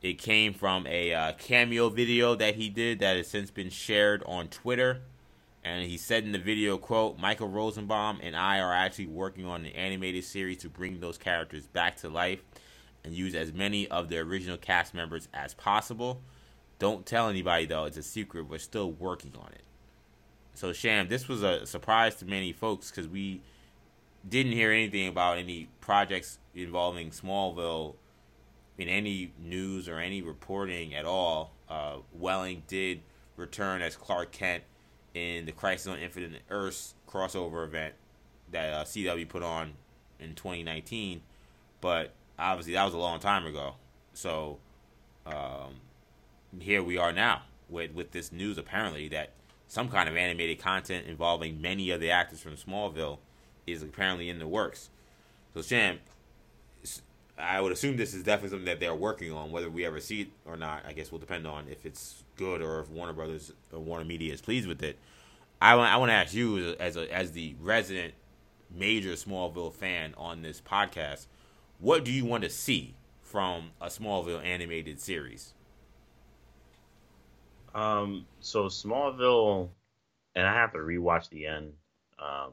It 0.00 0.14
came 0.14 0.54
from 0.54 0.86
a 0.86 1.12
uh, 1.12 1.32
cameo 1.32 1.88
video 1.88 2.34
that 2.36 2.54
he 2.54 2.68
did 2.68 3.00
that 3.00 3.16
has 3.16 3.26
since 3.26 3.50
been 3.50 3.70
shared 3.70 4.22
on 4.26 4.48
Twitter. 4.48 5.02
And 5.64 5.84
he 5.84 5.96
said 5.96 6.24
in 6.24 6.32
the 6.32 6.38
video, 6.38 6.78
quote, 6.78 7.18
Michael 7.18 7.48
Rosenbaum 7.48 8.20
and 8.22 8.36
I 8.36 8.60
are 8.60 8.72
actually 8.72 9.08
working 9.08 9.44
on 9.44 9.66
an 9.66 9.72
animated 9.72 10.24
series 10.24 10.58
to 10.58 10.68
bring 10.68 11.00
those 11.00 11.18
characters 11.18 11.66
back 11.66 11.96
to 11.98 12.08
life 12.08 12.40
and 13.04 13.12
use 13.12 13.34
as 13.34 13.52
many 13.52 13.88
of 13.88 14.08
the 14.08 14.18
original 14.18 14.56
cast 14.56 14.94
members 14.94 15.28
as 15.34 15.54
possible. 15.54 16.20
Don't 16.78 17.04
tell 17.04 17.28
anybody 17.28 17.66
though, 17.66 17.84
it's 17.84 17.96
a 17.96 18.02
secret. 18.02 18.48
We're 18.48 18.58
still 18.58 18.90
working 18.90 19.32
on 19.38 19.50
it. 19.52 19.62
So 20.54 20.72
Sham, 20.72 21.08
this 21.08 21.28
was 21.28 21.42
a 21.42 21.66
surprise 21.66 22.16
to 22.16 22.24
many 22.24 22.52
folks 22.52 22.90
because 22.90 23.08
we 23.08 23.42
didn't 24.28 24.52
hear 24.52 24.72
anything 24.72 25.08
about 25.08 25.38
any 25.38 25.68
projects 25.80 26.38
involving 26.54 27.10
Smallville 27.10 27.94
in 28.76 28.88
any 28.88 29.32
news 29.38 29.88
or 29.88 29.98
any 29.98 30.22
reporting 30.22 30.94
at 30.94 31.04
all. 31.04 31.52
Uh, 31.68 31.96
Welling 32.12 32.62
did 32.66 33.02
return 33.36 33.82
as 33.82 33.96
Clark 33.96 34.32
Kent 34.32 34.64
in 35.14 35.46
the 35.46 35.52
Crisis 35.52 35.86
on 35.86 35.98
Infinite 35.98 36.42
Earths 36.50 36.94
crossover 37.08 37.64
event 37.64 37.94
that 38.50 38.72
uh, 38.72 38.84
CW 38.84 39.28
put 39.28 39.42
on 39.42 39.74
in 40.20 40.34
2019, 40.34 41.22
but 41.80 42.12
obviously 42.38 42.72
that 42.74 42.84
was 42.84 42.94
a 42.94 42.98
long 42.98 43.20
time 43.20 43.46
ago. 43.46 43.74
So 44.14 44.58
um, 45.26 45.74
here 46.60 46.82
we 46.82 46.96
are 46.96 47.12
now 47.12 47.42
with 47.68 47.92
with 47.92 48.12
this 48.12 48.32
news 48.32 48.58
apparently 48.58 49.08
that 49.08 49.30
some 49.66 49.88
kind 49.88 50.08
of 50.08 50.16
animated 50.16 50.58
content 50.58 51.06
involving 51.06 51.60
many 51.60 51.90
of 51.90 52.00
the 52.00 52.10
actors 52.10 52.40
from 52.40 52.56
Smallville 52.56 53.18
is 53.66 53.82
apparently 53.82 54.30
in 54.30 54.38
the 54.38 54.48
works. 54.48 54.88
So 55.54 55.62
Sham, 55.62 55.98
I 57.36 57.60
would 57.60 57.72
assume 57.72 57.96
this 57.96 58.14
is 58.14 58.22
definitely 58.22 58.50
something 58.50 58.66
that 58.66 58.80
they're 58.80 58.94
working 58.94 59.32
on. 59.32 59.52
Whether 59.52 59.70
we 59.70 59.84
ever 59.84 60.00
see 60.00 60.22
it 60.22 60.28
or 60.46 60.56
not, 60.56 60.84
I 60.86 60.92
guess 60.92 61.12
will 61.12 61.18
depend 61.18 61.46
on 61.46 61.68
if 61.68 61.84
it's 61.84 62.24
good 62.36 62.62
or 62.62 62.80
if 62.80 62.88
Warner 62.88 63.12
Brothers 63.12 63.52
or 63.72 63.78
Warner 63.78 64.04
Media 64.04 64.32
is 64.32 64.40
pleased 64.40 64.66
with 64.66 64.82
it. 64.82 64.98
I 65.60 65.74
want 65.74 65.92
I 65.92 65.96
want 65.96 66.10
to 66.10 66.14
ask 66.14 66.34
you 66.34 66.74
as 66.80 66.96
a, 66.96 67.12
as 67.12 67.32
the 67.32 67.54
resident 67.60 68.14
major 68.70 69.12
Smallville 69.12 69.72
fan 69.72 70.14
on 70.16 70.42
this 70.42 70.60
podcast, 70.60 71.26
what 71.78 72.04
do 72.04 72.12
you 72.12 72.24
want 72.24 72.44
to 72.44 72.50
see 72.50 72.94
from 73.22 73.70
a 73.80 73.86
Smallville 73.86 74.44
animated 74.44 75.00
series? 75.00 75.52
Um, 77.74 78.26
so 78.40 78.64
Smallville, 78.64 79.68
and 80.34 80.46
I 80.46 80.54
have 80.54 80.72
to 80.72 80.78
rewatch 80.78 81.28
the 81.28 81.46
end. 81.46 81.72
Um, 82.18 82.52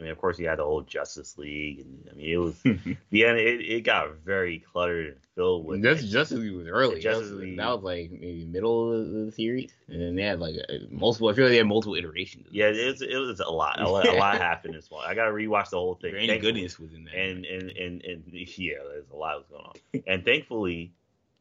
I 0.00 0.02
mean, 0.02 0.12
of 0.12 0.18
course, 0.18 0.38
you 0.38 0.48
had 0.48 0.58
the 0.58 0.62
old 0.62 0.86
Justice 0.86 1.36
League, 1.36 1.80
and 1.80 2.08
I 2.10 2.14
mean, 2.14 2.30
it 2.30 2.36
was 2.38 2.58
the 3.10 3.26
end. 3.26 3.38
It, 3.38 3.60
it 3.60 3.80
got 3.82 4.16
very 4.24 4.58
cluttered 4.58 5.08
and 5.08 5.16
filled 5.34 5.66
with. 5.66 5.82
Justice, 5.82 6.10
Justice 6.10 6.38
League 6.38 6.56
was 6.56 6.66
early. 6.66 7.00
Justice 7.00 7.32
League 7.32 7.58
that 7.58 7.68
was 7.68 7.82
like 7.82 8.10
maybe 8.10 8.46
middle 8.46 8.94
of 8.94 9.10
the 9.10 9.30
series, 9.32 9.72
and 9.88 10.00
then 10.00 10.14
they 10.16 10.22
had 10.22 10.40
like 10.40 10.56
multiple. 10.90 11.28
I 11.28 11.34
feel 11.34 11.44
like 11.44 11.52
they 11.52 11.58
had 11.58 11.66
multiple 11.66 11.96
iterations. 11.96 12.48
Yeah, 12.50 12.68
it 12.68 12.86
was, 12.86 13.02
it 13.02 13.16
was 13.16 13.40
a 13.40 13.50
lot. 13.50 13.78
A 13.78 13.88
lot, 13.90 14.08
a 14.08 14.12
lot 14.12 14.38
happened 14.38 14.74
as 14.74 14.90
well. 14.90 15.00
I 15.00 15.14
got 15.14 15.26
to 15.26 15.32
rewatch 15.32 15.68
the 15.68 15.76
whole 15.76 15.96
thing. 15.96 16.14
Any 16.16 16.38
goodness 16.38 16.78
was 16.78 16.94
in 16.94 17.04
there, 17.04 17.14
and 17.14 17.44
and, 17.44 17.70
and 17.70 18.02
and 18.02 18.22
yeah, 18.32 18.76
there's 18.88 19.10
a 19.12 19.16
lot 19.16 19.36
was 19.36 19.46
going 19.50 19.64
on. 19.64 20.02
and 20.06 20.24
thankfully, 20.24 20.94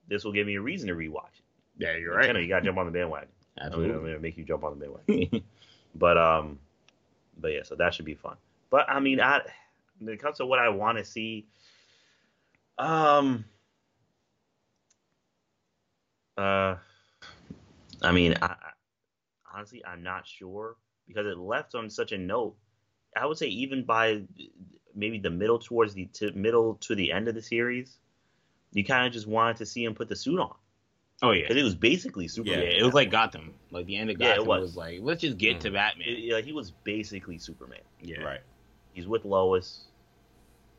this 0.09 0.25
will 0.25 0.33
give 0.33 0.47
me 0.47 0.55
a 0.55 0.61
reason 0.61 0.89
to 0.89 0.95
rewatch 0.95 1.37
it. 1.37 1.45
Yeah, 1.79 1.95
you're 1.95 2.15
right. 2.15 2.35
You 2.35 2.47
got 2.47 2.59
to 2.59 2.65
jump 2.65 2.77
on 2.77 2.85
the 2.85 2.91
bandwagon. 2.91 3.29
Absolutely, 3.59 3.95
I'm 3.95 4.01
gonna 4.01 4.19
make 4.19 4.37
you 4.37 4.43
jump 4.43 4.63
on 4.63 4.77
the 4.77 4.85
bandwagon. 4.85 5.43
but 5.95 6.17
um, 6.17 6.59
but 7.39 7.53
yeah, 7.53 7.63
so 7.63 7.75
that 7.75 7.93
should 7.93 8.05
be 8.05 8.13
fun. 8.13 8.35
But 8.69 8.87
I 8.87 8.99
mean, 8.99 9.19
I 9.19 9.41
when 9.97 10.13
it 10.13 10.21
comes 10.21 10.37
to 10.37 10.45
what 10.45 10.59
I 10.59 10.69
want 10.69 10.97
to 10.97 11.05
see, 11.05 11.47
um, 12.77 13.45
uh, 16.37 16.75
I 18.01 18.11
mean, 18.11 18.35
I, 18.41 18.45
I, 18.45 18.55
honestly, 19.53 19.83
I'm 19.85 20.03
not 20.03 20.27
sure 20.27 20.75
because 21.07 21.25
it 21.25 21.37
left 21.37 21.75
on 21.75 21.89
such 21.89 22.11
a 22.11 22.17
note. 22.17 22.55
I 23.17 23.25
would 23.25 23.37
say 23.37 23.47
even 23.47 23.83
by 23.83 24.23
maybe 24.95 25.17
the 25.17 25.29
middle 25.29 25.59
towards 25.59 25.93
the 25.93 26.05
to, 26.13 26.31
middle 26.33 26.75
to 26.75 26.95
the 26.95 27.11
end 27.11 27.27
of 27.27 27.35
the 27.35 27.41
series, 27.41 27.97
you 28.73 28.83
kind 28.83 29.07
of 29.07 29.13
just 29.13 29.27
wanted 29.27 29.57
to 29.57 29.65
see 29.65 29.83
him 29.83 29.95
put 29.95 30.09
the 30.09 30.15
suit 30.15 30.39
on. 30.39 30.55
Oh 31.21 31.31
yeah, 31.31 31.41
because 31.43 31.57
it 31.57 31.63
was 31.63 31.75
basically 31.75 32.27
Superman. 32.27 32.59
Yeah, 32.59 32.69
it 32.69 32.83
was 32.83 32.93
like 32.93 33.11
Gotham. 33.11 33.53
Like 33.71 33.85
the 33.85 33.97
end 33.97 34.09
of 34.09 34.19
Gotham 34.19 34.43
yeah, 34.43 34.47
was. 34.47 34.61
was. 34.61 34.77
like, 34.77 34.99
let's 35.01 35.21
just 35.21 35.37
get 35.37 35.57
mm. 35.57 35.61
to 35.61 35.71
Batman. 35.71 36.07
It, 36.07 36.19
yeah, 36.19 36.39
he 36.39 36.53
was 36.53 36.71
basically 36.83 37.37
Superman. 37.37 37.81
Yeah, 38.01 38.21
right. 38.21 38.39
He's 38.93 39.07
with 39.07 39.25
Lois. 39.25 39.85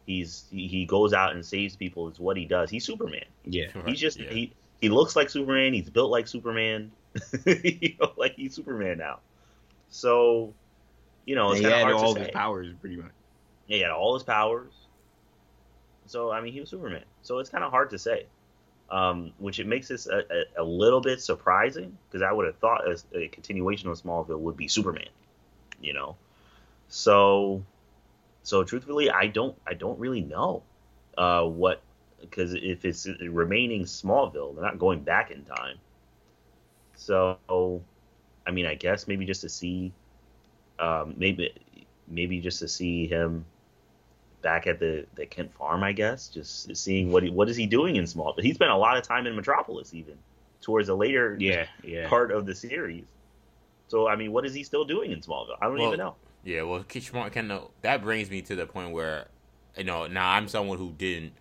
He's 0.07 0.45
he, 0.51 0.67
he 0.67 0.87
goes 0.87 1.13
out 1.13 1.35
and 1.35 1.45
saves 1.45 1.77
people. 1.77 2.09
Is 2.09 2.19
what 2.19 2.37
he 2.37 2.47
does. 2.47 2.71
He's 2.71 2.85
Superman. 2.85 3.25
Yeah, 3.45 3.67
he's 3.87 4.01
just 4.01 4.19
yeah. 4.19 4.31
he 4.31 4.53
he 4.81 4.89
looks 4.89 5.15
like 5.15 5.29
Superman. 5.29 5.75
He's 5.75 5.91
built 5.91 6.11
like 6.11 6.27
Superman. 6.27 6.91
you 7.47 7.97
know, 8.01 8.13
like 8.17 8.35
he's 8.35 8.55
Superman 8.55 8.99
now. 8.99 9.19
So, 9.91 10.55
you 11.27 11.35
know, 11.35 11.53
it's 11.53 11.61
kind 11.61 11.75
of 11.75 11.81
hard 11.81 11.95
all 11.95 12.15
to 12.15 12.21
his 12.21 12.31
powers 12.31 12.73
pretty 12.81 12.97
much. 12.97 13.11
Yeah, 13.67 13.77
he 13.77 13.83
had 13.83 13.91
all 13.91 14.15
his 14.15 14.23
powers. 14.23 14.73
So 16.07 16.31
I 16.31 16.41
mean, 16.41 16.53
he 16.53 16.61
was 16.61 16.71
Superman. 16.71 17.05
So 17.23 17.39
it's 17.39 17.51
kind 17.51 17.63
of 17.63 17.71
hard 17.71 17.91
to 17.91 17.99
say, 17.99 18.27
um, 18.91 19.33
which 19.39 19.59
it 19.59 19.67
makes 19.67 19.89
this 19.89 20.07
a, 20.07 20.19
a, 20.19 20.63
a 20.63 20.65
little 20.65 21.01
bit 21.01 21.21
surprising 21.21 21.97
because 22.09 22.23
I 22.23 22.33
would 22.33 22.47
have 22.47 22.57
thought 22.57 22.83
a, 22.87 22.99
a 23.17 23.29
continuation 23.29 23.89
of 23.89 24.01
Smallville 24.01 24.39
would 24.41 24.57
be 24.57 24.69
Superman. 24.69 25.09
You 25.81 25.95
know, 25.95 26.17
so 26.89 27.65
so 28.43 28.65
truthfully, 28.65 29.11
I 29.11 29.27
don't 29.29 29.57
I 29.67 29.75
don't 29.75 29.99
really 29.99 30.21
know 30.21 30.63
uh, 31.17 31.45
what 31.45 31.83
because 32.21 32.55
if 32.55 32.85
it's 32.85 33.07
remaining 33.07 33.85
Smallville, 33.85 34.55
they're 34.55 34.65
not 34.65 34.79
going 34.79 35.01
back 35.01 35.31
in 35.31 35.45
time. 35.45 35.77
So, 36.95 37.83
I 38.47 38.51
mean, 38.51 38.67
I 38.67 38.75
guess 38.75 39.09
maybe 39.09 39.25
just 39.25 39.41
to 39.41 39.49
see, 39.49 39.93
um, 40.79 41.15
maybe 41.17 41.55
maybe 42.09 42.41
just 42.41 42.59
to 42.59 42.69
see 42.69 43.07
him 43.07 43.45
back 44.43 44.67
at 44.67 44.79
the, 44.79 45.07
the 45.15 45.27
Kent 45.27 45.53
farm, 45.55 45.83
I 45.83 45.93
guess, 45.93 46.29
just 46.29 46.75
seeing 46.77 47.13
what 47.13 47.23
he, 47.23 47.31
what 47.31 47.49
is 47.49 47.57
he 47.57 47.67
doing 47.67 47.97
in 47.97 48.05
Smallville. 48.05 48.43
He 48.43 48.55
spent 48.55 48.71
a 48.71 48.77
lot 48.77 48.97
of 48.97 49.03
time 49.03 49.27
in 49.27 49.37
Metropolis, 49.37 49.95
even 49.95 50.15
towards 50.61 50.89
the 50.89 50.95
later 50.95 51.37
yeah, 51.39 51.67
yeah. 51.83 52.09
part 52.09 52.31
of 52.31 52.47
the 52.47 52.55
series. 52.55 53.05
So, 53.89 54.09
I 54.09 54.17
mean, 54.17 54.33
what 54.33 54.47
is 54.47 54.55
he 54.55 54.63
still 54.63 54.85
doing 54.85 55.11
in 55.11 55.21
Smallville? 55.21 55.57
I 55.61 55.67
don't 55.67 55.79
well, 55.79 55.89
even 55.89 55.99
know. 55.99 56.15
Yeah, 56.45 56.63
well, 56.63 56.85
Smart 56.89 57.33
Kendall, 57.33 57.71
that 57.83 58.03
brings 58.03 58.31
me 58.31 58.41
to 58.43 58.57
the 58.57 58.67
point 58.67 58.93
where, 58.93 59.27
you 59.77 59.85
know, 59.85 60.07
now 60.07 60.31
I'm 60.31 60.49
someone 60.49 60.79
who 60.79 60.93
didn't 60.93 61.33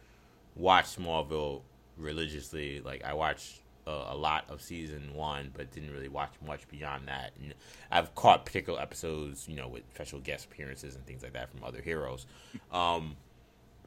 watch 0.55 0.85
Smallville 0.85 1.61
religiously. 1.97 2.81
Like, 2.81 3.03
I 3.03 3.13
watched 3.13 3.59
uh, 3.89 4.13
a 4.13 4.15
lot 4.15 4.45
of 4.49 4.61
season 4.61 5.13
one, 5.13 5.51
but 5.55 5.71
didn't 5.71 5.91
really 5.91 6.09
watch 6.09 6.33
much 6.45 6.67
beyond 6.67 7.07
that. 7.07 7.31
And 7.41 7.53
I've 7.91 8.13
caught 8.13 8.45
particular 8.45 8.79
episodes, 8.79 9.47
you 9.47 9.55
know, 9.55 9.67
with 9.67 9.83
special 9.93 10.19
guest 10.19 10.45
appearances 10.45 10.95
and 10.95 11.05
things 11.05 11.23
like 11.23 11.33
that 11.33 11.49
from 11.49 11.63
other 11.63 11.81
heroes. 11.81 12.27
Um, 12.71 13.17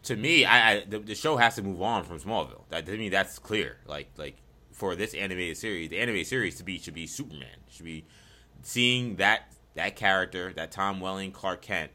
to 0.04 0.16
me, 0.16 0.44
I, 0.44 0.72
I 0.72 0.84
the, 0.84 0.98
the, 0.98 1.14
show 1.14 1.36
has 1.36 1.54
to 1.56 1.62
move 1.62 1.80
on 1.80 2.02
from 2.02 2.18
Smallville. 2.18 2.62
That 2.70 2.86
to 2.86 2.96
me, 2.98 3.08
that's 3.08 3.38
clear. 3.38 3.76
Like, 3.86 4.08
like 4.16 4.36
for 4.72 4.96
this 4.96 5.14
animated 5.14 5.56
series, 5.56 5.90
the 5.90 6.00
animated 6.00 6.26
series 6.26 6.56
to 6.56 6.64
be 6.64 6.78
should 6.78 6.94
be 6.94 7.06
Superman. 7.06 7.58
Should 7.70 7.84
be 7.84 8.04
seeing 8.62 9.16
that 9.16 9.52
that 9.74 9.94
character, 9.94 10.52
that 10.54 10.72
Tom 10.72 11.00
Welling 11.00 11.30
Clark 11.30 11.62
Kent, 11.62 11.92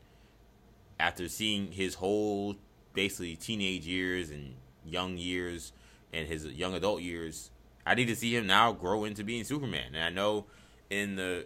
after 0.97 1.27
seeing 1.27 1.73
his 1.73 1.95
whole 1.95 2.55
basically 2.93 3.35
teenage 3.35 3.85
years 3.85 4.29
and 4.29 4.55
young 4.85 5.17
years 5.17 5.73
and 6.13 6.27
his 6.27 6.45
young 6.45 6.73
adult 6.73 7.01
years, 7.01 7.51
I 7.87 7.95
need 7.95 8.07
to 8.07 8.15
see 8.15 8.35
him 8.35 8.47
now 8.47 8.71
grow 8.73 9.05
into 9.05 9.23
being 9.23 9.43
Superman. 9.43 9.95
And 9.95 10.03
I 10.03 10.09
know 10.09 10.45
in 10.89 11.15
the 11.15 11.45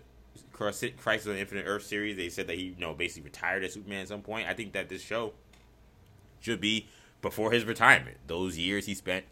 Crisis 0.53 1.27
on 1.27 1.35
Infinite 1.35 1.65
Earth 1.65 1.85
series, 1.85 2.17
they 2.17 2.29
said 2.29 2.47
that 2.47 2.57
he, 2.57 2.65
you 2.65 2.75
know, 2.79 2.93
basically 2.93 3.23
retired 3.23 3.63
as 3.63 3.73
Superman 3.73 4.01
at 4.01 4.07
some 4.07 4.21
point. 4.21 4.47
I 4.47 4.53
think 4.53 4.73
that 4.73 4.89
this 4.89 5.01
show 5.01 5.33
should 6.39 6.61
be 6.61 6.87
before 7.21 7.51
his 7.51 7.65
retirement. 7.65 8.17
Those 8.27 8.57
years 8.57 8.85
he 8.85 8.93
spent 8.93 9.25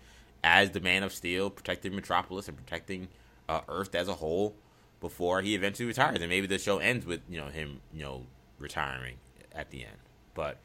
as 0.44 0.72
the 0.72 0.80
Man 0.80 1.04
of 1.04 1.14
Steel, 1.14 1.50
protecting 1.50 1.96
Metropolis 1.96 2.48
and 2.48 2.58
protecting 2.58 3.10
uh, 3.48 3.62
Earth 3.68 3.96
as 3.96 4.08
a 4.08 4.16
whole 4.16 4.56
before 5.00 5.42
he 5.42 5.56
eventually 5.56 5.88
retires. 5.88 6.20
And 6.20 6.30
maybe 6.30 6.48
the 6.48 6.58
show 6.58 6.80
ends 6.80 7.06
with 7.06 7.22
you 7.30 7.40
know 7.40 7.48
him, 7.48 7.82
you 7.94 8.04
know, 8.04 8.26
retiring 8.58 9.16
at 9.54 9.72
the 9.72 9.84
end. 9.84 9.98
But 10.34 10.58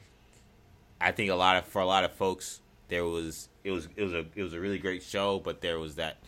I 1.00 1.12
think 1.12 1.30
a 1.30 1.34
lot 1.34 1.56
of 1.56 1.66
for 1.66 1.80
a 1.80 1.86
lot 1.86 2.04
of 2.04 2.12
folks, 2.12 2.60
there 2.88 3.04
was 3.04 3.48
it 3.64 3.70
was 3.70 3.88
it 3.96 4.02
was 4.04 4.12
a 4.12 4.24
it 4.34 4.42
was 4.42 4.54
a 4.54 4.60
really 4.60 4.78
great 4.78 5.02
show, 5.02 5.38
but 5.38 5.60
there 5.60 5.78
was 5.78 5.96
that 5.96 6.18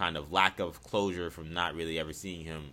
kind 0.00 0.16
of 0.16 0.32
lack 0.32 0.58
of 0.60 0.82
closure 0.82 1.28
from 1.28 1.52
not 1.52 1.74
really 1.74 1.98
ever 1.98 2.14
seeing 2.14 2.42
him 2.42 2.70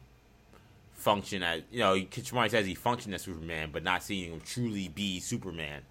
function 0.94 1.44
as 1.44 1.62
you 1.70 1.80
know. 1.80 1.96
Kimari 1.96 2.50
says 2.50 2.66
he 2.66 2.74
functioned 2.74 3.14
as 3.14 3.22
Superman, 3.22 3.70
but 3.74 3.84
not 3.84 4.02
seeing 4.02 4.32
him 4.32 4.40
truly 4.40 4.88
be 4.88 5.20
Superman. 5.20 5.82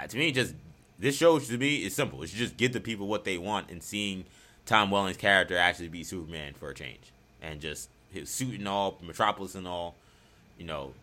Uh, 0.00 0.06
to 0.06 0.16
me, 0.16 0.32
just 0.32 0.54
this 0.98 1.14
show 1.16 1.38
to 1.38 1.58
me 1.58 1.84
is 1.84 1.94
simple. 1.94 2.22
It's 2.22 2.32
just 2.32 2.56
give 2.56 2.72
the 2.72 2.80
people 2.80 3.06
what 3.06 3.24
they 3.24 3.36
want, 3.36 3.70
and 3.70 3.82
seeing 3.82 4.24
Tom 4.64 4.90
Welling's 4.90 5.18
character 5.18 5.54
actually 5.58 5.88
be 5.88 6.02
Superman 6.02 6.54
for 6.54 6.70
a 6.70 6.74
change, 6.74 7.12
and 7.42 7.60
just 7.60 7.90
his 8.10 8.30
suit 8.30 8.58
and 8.58 8.66
all, 8.66 8.96
Metropolis 9.02 9.54
and 9.54 9.68
all, 9.68 9.96
you 10.58 10.64
know, 10.64 10.94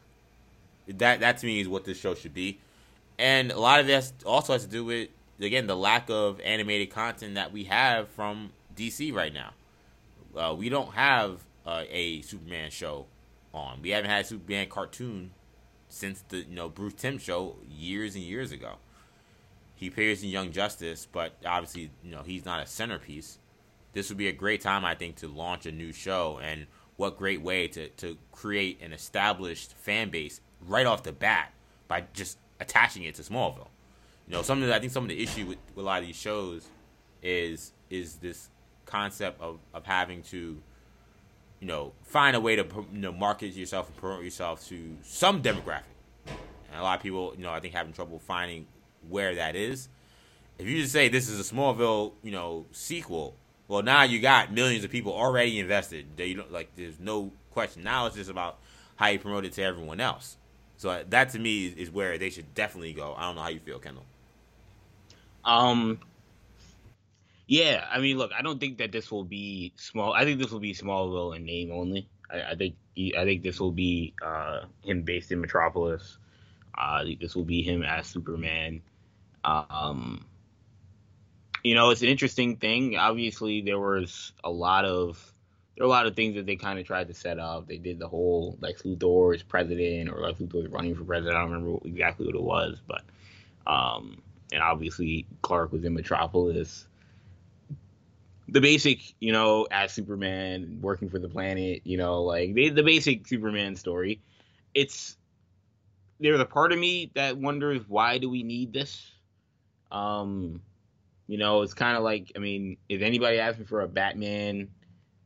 that 0.88 1.20
that 1.20 1.38
to 1.38 1.46
me 1.46 1.62
is 1.62 1.68
what 1.68 1.86
this 1.86 2.00
show 2.00 2.16
should 2.16 2.34
be. 2.34 2.58
And 3.20 3.52
a 3.52 3.60
lot 3.60 3.80
of 3.80 3.86
this 3.86 4.12
also 4.26 4.54
has 4.54 4.66
to 4.66 4.72
do 4.72 4.84
with 4.86 5.10
again 5.40 5.68
the 5.68 5.78
lack 5.78 6.10
of 6.10 6.42
animated 6.42 6.90
content 6.90 7.36
that 7.36 7.52
we 7.54 7.66
have 7.66 8.10
from 8.10 8.50
DC 8.76 9.14
right 9.14 9.34
now. 9.34 9.52
Uh, 10.36 10.56
we 10.56 10.70
don't 10.70 10.94
have 10.94 11.44
uh, 11.66 11.84
a 11.90 12.22
Superman 12.22 12.72
show 12.72 13.06
on. 13.54 13.82
We 13.82 13.90
haven't 13.90 14.10
had 14.10 14.26
a 14.26 14.28
Superman 14.28 14.70
cartoon 14.70 15.32
since 15.90 16.24
the 16.30 16.38
you 16.38 16.56
know 16.56 16.70
Bruce 16.70 16.94
Timm 16.94 17.18
show 17.18 17.58
years 17.70 18.16
and 18.16 18.24
years 18.24 18.52
ago. 18.52 18.76
He 19.76 19.88
appears 19.88 20.24
in 20.24 20.30
Young 20.30 20.52
Justice, 20.52 21.08
but 21.12 21.34
obviously 21.46 21.92
you 22.04 22.12
know 22.12 22.24
he's 22.24 22.46
not 22.46 22.62
a 22.62 22.66
centerpiece. 22.66 23.38
This 23.94 24.10
would 24.10 24.18
be 24.18 24.30
a 24.30 24.34
great 24.34 24.62
time, 24.62 24.86
I 24.86 24.96
think, 24.96 25.18
to 25.18 25.28
launch 25.28 25.66
a 25.66 25.72
new 25.72 25.92
show, 25.92 26.40
and 26.42 26.68
what 26.96 27.18
great 27.18 27.42
way 27.42 27.68
to 27.68 27.90
to 27.90 28.18
create 28.32 28.82
an 28.82 28.94
established 28.94 29.74
fan 29.74 30.10
base 30.10 30.40
right 30.66 30.86
off 30.86 31.04
the 31.04 31.12
bat 31.12 31.52
by 31.88 32.06
just 32.14 32.38
attaching 32.60 33.04
it 33.04 33.16
to 33.16 33.22
Smallville. 33.22 33.68
You 34.28 34.36
know, 34.36 34.44
something 34.44 34.72
I 34.72 34.80
think 34.80 34.94
some 34.94 35.04
of 35.04 35.10
the 35.10 35.22
issue 35.22 35.46
with, 35.46 35.58
with 35.76 35.84
a 35.84 35.86
lot 35.86 36.00
of 36.02 36.08
these 36.08 36.16
shows 36.16 36.68
is 37.22 37.74
is 37.90 38.16
this 38.18 38.50
concept 38.92 39.42
of, 39.42 39.60
of 39.74 39.86
having 39.86 40.22
to 40.24 40.62
you 41.62 41.68
know, 41.68 41.94
find 42.04 42.36
a 42.36 42.40
way 42.40 42.56
to 42.56 42.66
you 42.92 43.00
know 43.00 43.12
market 43.14 43.54
yourself 43.54 43.88
and 43.88 43.96
promote 43.96 44.24
yourself 44.24 44.68
to 44.68 44.98
some 45.04 45.42
demographic. 45.42 45.84
And 46.26 46.80
a 46.80 46.84
lot 46.84 46.98
of 46.98 47.04
people, 47.04 47.34
you 47.38 47.44
know, 47.44 47.52
I 47.52 47.60
think 47.60 47.74
having 47.74 47.94
trouble 47.94 48.20
finding 48.20 48.66
where 49.08 49.36
that 49.36 49.56
is. 49.56 49.88
If 50.58 50.68
you 50.68 50.82
just 50.82 50.92
say 50.92 51.08
this 51.08 51.30
is 51.30 51.40
a 51.40 51.54
Smallville, 51.54 52.14
you 52.24 52.32
know, 52.32 52.66
sequel, 52.72 53.36
well, 53.68 53.84
now 53.84 54.04
you 54.04 54.20
got 54.20 54.52
millions 54.52 54.84
of 54.84 54.92
people 54.92 55.14
already 55.14 55.60
invested. 55.60 56.08
You 56.18 56.36
don't 56.36 56.52
like. 56.52 56.76
There's 56.76 57.00
no 57.00 57.32
question. 57.52 57.84
Now 57.84 58.08
it's 58.08 58.16
just 58.16 58.30
about 58.30 58.58
how 58.96 59.08
you 59.08 59.20
promote 59.20 59.46
it 59.46 59.54
to 59.54 59.64
everyone 59.64 60.00
else. 60.00 60.38
So 60.78 60.90
uh, 60.90 61.04
that 61.10 61.30
to 61.30 61.40
me 61.40 61.68
is 61.68 61.92
where 61.92 62.18
they 62.18 62.32
should 62.32 62.56
definitely 62.56 62.94
go. 62.94 63.14
I 63.16 63.28
don't 63.28 63.36
know 63.36 63.44
how 63.44 63.50
you 63.50 63.60
feel, 63.60 63.78
Kendall. 63.78 64.06
Um, 65.46 66.00
yeah, 67.52 67.86
I 67.92 68.00
mean, 68.00 68.18
look, 68.18 68.32
I 68.32 68.42
don't 68.42 68.62
think 68.62 68.78
that 68.78 68.94
this 68.94 69.12
will 69.12 69.26
be 69.26 69.74
small. 69.76 70.14
I 70.14 70.24
think 70.24 70.40
this 70.40 70.52
will 70.52 70.62
be 70.62 70.74
Smallville 70.74 71.36
in 71.36 71.44
name 71.44 71.70
only. 71.70 72.08
I, 72.30 72.52
I 72.52 72.56
think 72.56 72.76
I 72.98 73.26
think 73.26 73.44
this 73.44 73.60
will 73.60 73.74
be 73.74 74.14
uh, 74.26 74.62
him 74.86 75.02
based 75.02 75.34
in 75.34 75.42
Metropolis. 75.42 76.18
Uh, 76.78 77.04
this 77.20 77.36
will 77.36 77.44
be 77.44 77.62
him 77.62 77.84
as 77.84 78.08
Superman. 78.08 78.82
Um, 79.44 80.26
you 81.62 81.76
know, 81.76 81.90
it's 81.90 82.02
an 82.02 82.08
interesting 82.08 82.56
thing. 82.56 82.96
Obviously, 82.96 83.60
there 83.60 83.80
was 83.80 84.32
a 84.46 84.50
lot 84.50 84.86
of 84.86 85.34
there 85.76 85.86
were 85.86 85.90
a 85.90 85.94
lot 85.94 86.06
of 86.06 86.16
things 86.16 86.36
that 86.36 86.46
they 86.46 86.56
kind 86.56 86.80
of 86.80 86.88
tried 86.88 87.10
to 87.10 87.14
set 87.14 87.38
up. 87.38 87.68
They 87.68 87.80
did 87.80 88.00
the 88.00 88.08
whole 88.08 88.58
Lex 88.62 88.84
Luthor 88.84 89.36
is 89.36 89.44
president 89.44 90.10
or 90.10 90.22
Lex 90.22 90.40
Luthor 90.40 90.64
is 90.64 90.72
running 90.72 90.96
for 90.96 91.04
president. 91.04 91.36
I 91.36 91.42
don't 91.42 91.52
remember 91.52 91.80
exactly 91.86 92.28
what 92.28 92.36
it 92.36 92.42
was, 92.42 92.82
but 92.88 93.02
um, 93.68 94.22
and 94.54 94.64
obviously 94.64 95.26
Clark 95.42 95.74
was 95.74 95.84
in 95.84 95.94
Metropolis 95.94 96.88
the 98.48 98.62
basic, 98.62 99.00
you 99.20 99.32
know, 99.32 99.68
as 99.72 99.94
Superman 99.94 100.80
working 100.82 101.10
for 101.10 101.20
the 101.20 101.30
planet, 101.30 101.82
you 101.84 101.98
know, 101.98 102.24
like 102.24 102.54
the, 102.54 102.70
the 102.70 102.84
basic 102.84 103.28
Superman 103.28 103.76
story. 103.76 104.22
It's 104.74 105.18
there's 106.20 106.40
a 106.40 106.46
part 106.46 106.72
of 106.72 106.80
me 106.80 107.12
that 107.16 107.38
wonders 107.38 107.82
why 107.88 108.18
do 108.18 108.30
we 108.30 108.44
need 108.44 108.74
this? 108.74 109.12
Um, 109.92 110.62
you 111.28 111.38
know, 111.38 111.62
it's 111.62 111.74
kind 111.74 111.98
of 111.98 112.04
like 112.04 112.32
I 112.36 112.40
mean, 112.40 112.78
if 112.90 113.02
anybody 113.02 113.40
asked 113.40 113.60
me 113.60 113.66
for 113.66 113.82
a 113.82 113.88
Batman 113.88 114.70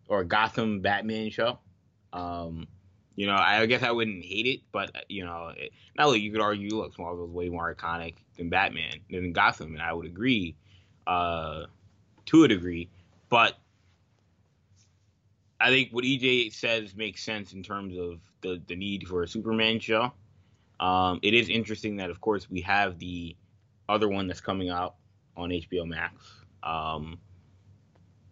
or 0.08 0.22
a 0.22 0.26
Gotham 0.26 0.82
Batman 0.82 1.30
show, 1.30 1.60
um, 2.14 2.68
you 3.16 3.28
know, 3.28 3.36
I 3.36 3.66
guess 3.66 3.82
I 3.82 3.92
wouldn't 3.92 4.24
hate 4.24 4.46
it, 4.46 4.60
but 4.72 4.92
you 5.10 5.26
know, 5.26 5.52
it, 5.56 5.72
not 5.98 6.08
only 6.08 6.20
you 6.20 6.32
could 6.32 6.42
argue, 6.42 6.76
look, 6.76 6.96
Smallville's 6.96 7.32
way 7.32 7.50
more 7.50 7.74
iconic 7.74 8.16
than 8.38 8.50
Batman 8.50 9.00
than 9.10 9.32
Gotham, 9.32 9.74
and 9.74 9.82
I 9.82 9.94
would 9.94 10.06
agree 10.06 10.56
uh, 11.08 11.66
to 12.28 12.44
a 12.44 12.48
degree. 12.48 12.90
But 13.36 13.58
I 15.60 15.70
think 15.70 15.90
what 15.92 16.06
EJ 16.06 16.54
says 16.54 16.96
makes 16.96 17.22
sense 17.22 17.52
in 17.52 17.64
terms 17.64 17.98
of 17.98 18.22
the, 18.40 18.62
the 18.66 18.78
need 18.78 19.10
for 19.10 19.24
a 19.24 19.28
Superman 19.28 19.82
show. 19.82 20.14
Um, 20.80 21.20
it 21.22 21.34
is 21.34 21.50
interesting 21.50 21.98
that, 21.98 22.10
of 22.10 22.22
course, 22.22 22.50
we 22.50 22.62
have 22.62 22.98
the 22.98 23.36
other 23.90 24.08
one 24.08 24.28
that's 24.28 24.40
coming 24.40 24.70
out 24.70 24.96
on 25.36 25.50
HBO 25.50 25.86
Max. 25.86 26.14
Um, 26.64 27.20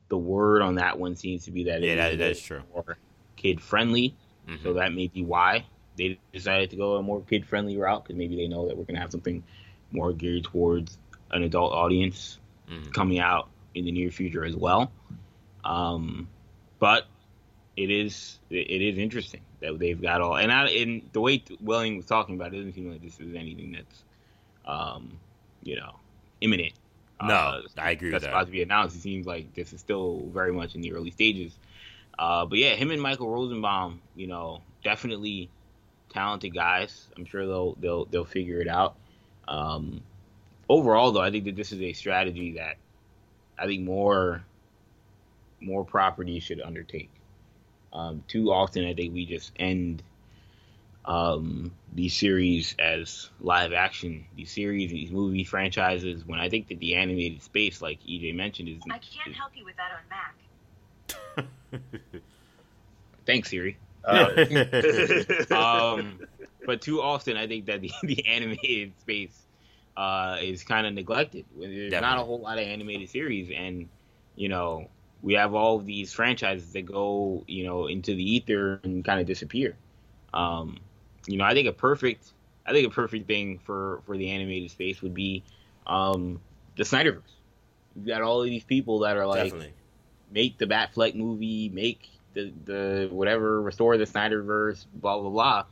the 0.07 0.15
word 0.17 0.61
on 0.61 0.75
that 0.75 0.97
one 0.97 1.17
seems 1.17 1.43
to 1.43 1.51
be 1.51 1.65
that 1.65 1.81
yeah, 1.81 1.95
that, 1.95 2.17
that 2.17 2.31
is 2.31 2.41
true. 2.41 2.61
More 2.73 2.97
kid 3.35 3.59
friendly, 3.59 4.15
mm-hmm. 4.47 4.63
so 4.63 4.71
that 4.75 4.93
may 4.93 5.07
be 5.07 5.21
why 5.21 5.65
they 5.97 6.17
decided 6.31 6.69
to 6.69 6.77
go 6.77 6.95
a 6.95 7.03
more 7.03 7.21
kid 7.23 7.45
friendly 7.45 7.75
route 7.75 8.05
because 8.05 8.17
maybe 8.17 8.37
they 8.37 8.47
know 8.47 8.69
that 8.69 8.77
we're 8.77 8.85
gonna 8.85 9.01
have 9.01 9.11
something 9.11 9.43
more 9.91 10.13
geared 10.13 10.45
towards 10.45 10.97
an 11.31 11.43
adult 11.43 11.73
audience 11.73 12.39
mm-hmm. 12.71 12.89
coming 12.91 13.19
out 13.19 13.49
in 13.75 13.85
the 13.85 13.91
near 13.91 14.11
future 14.11 14.45
as 14.45 14.55
well. 14.55 14.91
Um, 15.63 16.27
but 16.79 17.05
it 17.75 17.89
is 17.89 18.39
it 18.49 18.81
is 18.81 18.97
interesting 18.97 19.41
that 19.61 19.79
they've 19.79 20.01
got 20.01 20.21
all 20.21 20.37
and 20.37 20.51
I, 20.51 20.67
and 20.69 21.09
the 21.13 21.21
way 21.21 21.43
Welling 21.61 21.97
was 21.97 22.05
talking 22.05 22.35
about 22.35 22.53
it 22.53 22.57
doesn't 22.57 22.73
seem 22.73 22.91
like 22.91 23.01
this 23.01 23.19
is 23.19 23.35
anything 23.35 23.71
that's 23.71 24.03
um, 24.65 25.19
you 25.63 25.75
know 25.75 25.95
imminent. 26.41 26.73
No, 27.21 27.33
uh, 27.33 27.61
I 27.77 27.91
agree. 27.91 28.11
That's 28.11 28.25
that. 28.25 28.31
about 28.31 28.47
to 28.47 28.51
be 28.51 28.61
announced. 28.61 28.95
It 28.97 29.01
seems 29.01 29.25
like 29.25 29.53
this 29.53 29.71
is 29.71 29.79
still 29.79 30.27
very 30.33 30.51
much 30.51 30.75
in 30.75 30.81
the 30.81 30.93
early 30.93 31.11
stages. 31.11 31.53
Uh, 32.19 32.45
but 32.45 32.59
yeah, 32.59 32.75
him 32.75 32.91
and 32.91 33.01
Michael 33.01 33.29
Rosenbaum, 33.29 34.01
you 34.15 34.27
know, 34.27 34.61
definitely 34.83 35.49
talented 36.09 36.53
guys. 36.53 37.07
I'm 37.15 37.25
sure 37.25 37.45
they'll 37.45 37.73
they'll 37.75 38.05
they'll 38.05 38.25
figure 38.25 38.59
it 38.59 38.67
out. 38.67 38.95
Um, 39.47 40.01
overall, 40.69 41.11
though, 41.11 41.21
I 41.21 41.31
think 41.31 41.45
that 41.45 41.55
this 41.55 41.71
is 41.71 41.81
a 41.81 41.93
strategy 41.93 42.53
that 42.53 42.77
I 43.57 43.65
think 43.65 43.83
more 43.83 44.43
more 45.59 45.85
properties 45.85 46.43
should 46.43 46.61
undertake. 46.61 47.09
Um, 47.91 48.23
too 48.27 48.51
often, 48.51 48.85
I 48.85 48.93
think 48.93 49.13
we 49.13 49.25
just 49.25 49.51
end 49.57 50.03
um, 51.05 51.71
these 51.93 52.15
series 52.15 52.75
as 52.79 53.29
live 53.39 53.73
action, 53.73 54.25
these 54.35 54.51
series, 54.51 54.91
these 54.91 55.11
movie 55.11 55.43
franchises. 55.43 56.25
When 56.25 56.39
I 56.39 56.49
think 56.49 56.69
that 56.69 56.79
the 56.79 56.95
animated 56.95 57.41
space, 57.43 57.81
like 57.81 57.99
EJ 58.01 58.35
mentioned, 58.35 58.69
is 58.69 58.81
I 58.89 58.99
can't 58.99 59.27
is, 59.27 59.35
help 59.35 59.51
you 59.55 59.65
with 59.65 59.75
that 59.77 59.91
on 59.91 60.03
Mac. 60.09 60.35
Thanks, 63.25 63.49
Siri. 63.49 63.77
Uh, 64.05 64.35
um, 65.55 66.19
but 66.65 66.81
too 66.81 67.01
often, 67.01 67.37
I 67.37 67.47
think 67.47 67.67
that 67.67 67.79
the, 67.79 67.89
the 68.03 68.25
animated 68.27 68.99
space 68.99 69.42
uh, 69.95 70.37
is 70.41 70.63
kind 70.63 70.87
of 70.87 70.93
neglected. 70.93 71.45
There's 71.57 71.91
Definitely. 71.91 71.99
not 72.01 72.19
a 72.19 72.23
whole 72.23 72.39
lot 72.39 72.57
of 72.57 72.65
animated 72.65 73.09
series, 73.09 73.51
and 73.55 73.89
you 74.35 74.49
know 74.49 74.89
we 75.21 75.33
have 75.33 75.53
all 75.53 75.77
of 75.77 75.85
these 75.85 76.13
franchises 76.13 76.73
that 76.73 76.83
go 76.83 77.43
you 77.47 77.65
know 77.65 77.87
into 77.87 78.15
the 78.15 78.35
ether 78.35 78.79
and 78.83 79.03
kind 79.03 79.19
of 79.19 79.27
disappear. 79.27 79.75
Um, 80.33 80.79
you 81.27 81.37
know, 81.37 81.43
I 81.43 81.53
think 81.53 81.67
a 81.67 81.73
perfect, 81.73 82.31
I 82.65 82.71
think 82.71 82.87
a 82.87 82.91
perfect 82.91 83.27
thing 83.27 83.59
for 83.59 84.01
for 84.05 84.17
the 84.17 84.29
animated 84.31 84.71
space 84.71 85.01
would 85.01 85.13
be 85.13 85.43
um, 85.87 86.41
the 86.75 86.83
Snyderverse. 86.83 87.21
You've 87.95 88.07
got 88.07 88.21
all 88.21 88.41
of 88.41 88.49
these 88.49 88.63
people 88.63 88.99
that 88.99 89.17
are 89.17 89.27
like, 89.27 89.45
Definitely. 89.45 89.73
make 90.31 90.57
the 90.57 90.65
Batfleck 90.65 91.15
movie, 91.15 91.69
make 91.69 92.09
the 92.33 92.51
the 92.65 93.07
whatever, 93.11 93.61
restore 93.61 93.97
the 93.97 94.05
Snyderverse, 94.05 94.85
blah 94.95 95.19
blah 95.19 95.29
blah 95.29 95.65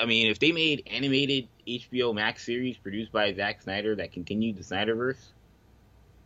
I 0.00 0.06
mean, 0.06 0.28
if 0.28 0.38
they 0.38 0.52
made 0.52 0.88
animated 0.90 1.48
HBO 1.66 2.14
Max 2.14 2.44
series 2.44 2.76
produced 2.76 3.12
by 3.12 3.32
Zack 3.34 3.62
Snyder 3.62 3.94
that 3.96 4.12
continued 4.12 4.56
the 4.56 4.62
Snyderverse, 4.62 5.18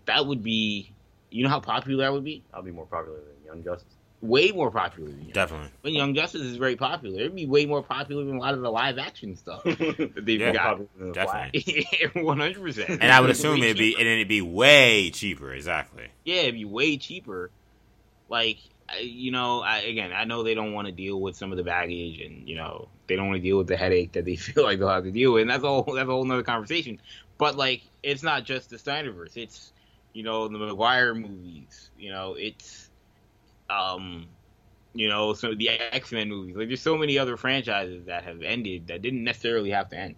that 0.07 0.26
would 0.26 0.43
be, 0.43 0.93
you 1.30 1.45
know, 1.45 1.51
how 1.51 1.61
popular 1.61 2.05
that 2.05 2.12
would 2.12 2.24
be. 2.24 2.43
I'll 2.53 2.62
be 2.62 2.70
more 2.70 2.86
popular 2.86 3.18
than 3.18 3.45
Young 3.47 3.64
Justice. 3.64 3.89
way 4.20 4.51
more 4.53 4.70
popular 4.70 5.11
than 5.11 5.20
Young 5.22 5.30
Definitely. 5.32 5.70
But 5.82 5.93
Young 5.93 6.14
Justice 6.14 6.43
is 6.43 6.57
very 6.57 6.76
popular. 6.76 7.20
It'd 7.20 7.34
be 7.36 7.47
way 7.47 7.66
more 7.66 7.82
popular 7.82 8.24
than 8.24 8.36
a 8.36 8.41
lot 8.41 8.55
of 8.55 8.61
the 8.62 8.70
live 8.70 8.99
action 8.99 9.36
stuff 9.36 9.62
that 9.64 10.12
they've 10.24 10.41
Yeah, 10.41 10.53
got. 10.53 10.80
Definitely. 11.12 11.86
One 12.22 12.39
hundred 12.39 12.62
percent. 12.62 12.91
And 12.91 13.05
I 13.12 13.20
would 13.20 13.30
assume 13.30 13.62
it'd 13.62 13.76
be 13.76 13.95
and 13.95 14.07
it'd 14.07 14.28
be 14.28 14.43
way 14.43 15.11
cheaper. 15.11 15.53
Exactly. 15.53 16.09
yeah, 16.24 16.43
it'd 16.43 16.55
be 16.55 16.64
way 16.64 16.97
cheaper. 16.97 17.51
Like 18.28 18.59
I- 18.59 18.61
you 19.01 19.30
know, 19.30 19.61
I, 19.61 19.78
again, 19.80 20.12
I 20.12 20.24
know 20.24 20.43
they 20.43 20.55
don't 20.55 20.72
want 20.72 20.86
to 20.86 20.93
deal 20.93 21.20
with 21.20 21.36
some 21.36 21.51
of 21.53 21.59
the 21.59 21.64
baggage, 21.64 22.20
and 22.20 22.49
you 22.49 22.57
know, 22.57 22.89
they 23.07 23.16
don't 23.16 23.26
want 23.26 23.36
to 23.36 23.43
deal 23.43 23.59
with 23.59 23.66
the 23.66 23.76
headache 23.76 24.12
that 24.12 24.24
they 24.24 24.36
feel 24.36 24.64
like 24.64 24.78
they'll 24.78 24.89
have 24.89 25.05
to 25.05 25.11
deal 25.11 25.32
with, 25.32 25.43
and 25.43 25.51
that's 25.51 25.64
a 25.64 25.68
whole 25.68 25.95
that's 25.95 26.09
a 26.09 26.12
whole 26.12 26.30
other 26.30 26.43
conversation. 26.43 27.01
But 27.36 27.57
like, 27.57 27.82
it's 28.03 28.22
not 28.22 28.45
just 28.45 28.70
the 28.70 28.76
Snyderverse; 28.76 29.36
it's 29.36 29.72
you 30.12 30.22
know 30.22 30.49
the 30.49 30.59
Maguire 30.59 31.14
movies. 31.14 31.91
You 31.99 32.11
know, 32.11 32.34
it's 32.34 32.91
um, 33.70 34.26
you 34.95 35.09
know, 35.09 35.30
of 35.30 35.41
the 35.41 35.70
X 35.70 36.12
Men 36.12 36.28
movies. 36.28 36.57
Like, 36.57 36.68
there's 36.68 36.82
so 36.82 36.97
many 36.97 37.18
other 37.18 37.36
franchises 37.36 38.07
that 38.07 38.24
have 38.24 38.43
ended 38.43 38.89
that 38.89 39.03
didn't 39.03 39.24
necessarily 39.24 39.70
have 39.70 39.89
to 39.91 39.97
end. 39.97 40.16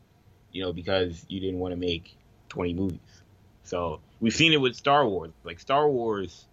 You 0.52 0.62
know, 0.62 0.72
because 0.72 1.24
you 1.28 1.40
didn't 1.40 1.60
want 1.60 1.72
to 1.72 1.76
make 1.76 2.16
20 2.48 2.74
movies. 2.74 2.98
So 3.62 4.00
we've 4.20 4.34
seen 4.34 4.52
it 4.52 4.60
with 4.60 4.74
Star 4.74 5.06
Wars. 5.06 5.30
Like 5.44 5.60
Star 5.60 5.88
Wars 5.88 6.46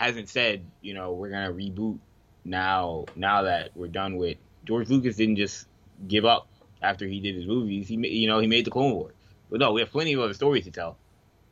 hasn't 0.00 0.30
said, 0.30 0.64
you 0.80 0.94
know, 0.94 1.12
we're 1.12 1.28
gonna 1.28 1.52
reboot 1.52 1.98
now. 2.42 3.04
Now 3.16 3.42
that 3.42 3.76
we're 3.76 3.88
done 3.88 4.16
with 4.16 4.38
George 4.64 4.88
Lucas, 4.88 5.16
didn't 5.16 5.36
just 5.36 5.66
give 6.08 6.24
up 6.24 6.48
after 6.80 7.06
he 7.06 7.20
did 7.20 7.34
his 7.34 7.46
movies. 7.46 7.86
He, 7.86 7.96
you 7.96 8.26
know, 8.26 8.38
he 8.38 8.46
made 8.46 8.64
the 8.64 8.70
Clone 8.70 8.94
Wars. 8.94 9.12
But 9.50 9.60
no, 9.60 9.72
we 9.72 9.82
have 9.82 9.90
plenty 9.90 10.14
of 10.14 10.20
other 10.20 10.32
stories 10.32 10.64
to 10.64 10.70
tell. 10.70 10.96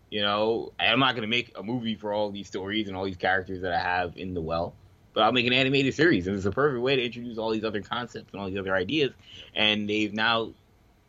You 0.09 0.22
know, 0.22 0.72
I'm 0.80 0.99
not 0.99 1.14
gonna 1.14 1.26
make 1.26 1.53
a 1.59 1.62
movie 1.62 1.94
for 1.94 2.14
all 2.14 2.30
these 2.30 2.46
stories 2.46 2.88
and 2.88 2.96
all 2.96 3.05
these 3.05 3.18
characters 3.18 3.61
that 3.61 3.74
I 3.74 3.80
have 3.80 4.16
in 4.16 4.32
the 4.32 4.40
well. 4.40 4.74
But 5.12 5.24
I'll 5.24 5.32
make 5.32 5.46
an 5.46 5.53
animated 5.53 5.92
series, 5.94 6.26
and 6.26 6.34
it's 6.34 6.46
a 6.46 6.51
perfect 6.51 6.80
way 6.80 6.96
to 6.96 7.05
introduce 7.05 7.36
all 7.36 7.51
these 7.51 7.64
other 7.64 7.82
concepts 7.82 8.32
and 8.32 8.40
all 8.40 8.49
these 8.49 8.59
other 8.59 8.74
ideas. 8.74 9.12
And 9.55 9.90
they've 9.90 10.14
now 10.14 10.53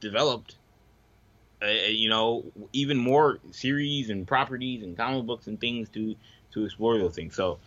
developed 0.01 0.57
uh, 1.61 1.67
you 1.67 2.09
know, 2.09 2.45
even 2.71 2.97
more 2.97 3.39
series 3.51 4.09
and 4.09 4.25
properties 4.27 4.81
and 4.83 4.95
comic 4.95 5.25
books 5.25 5.47
and 5.47 5.59
things 5.59 5.89
to 5.89 6.15
to 6.53 6.65
explore 6.65 6.97
those 6.97 7.15
things. 7.15 7.35
So, 7.35 7.59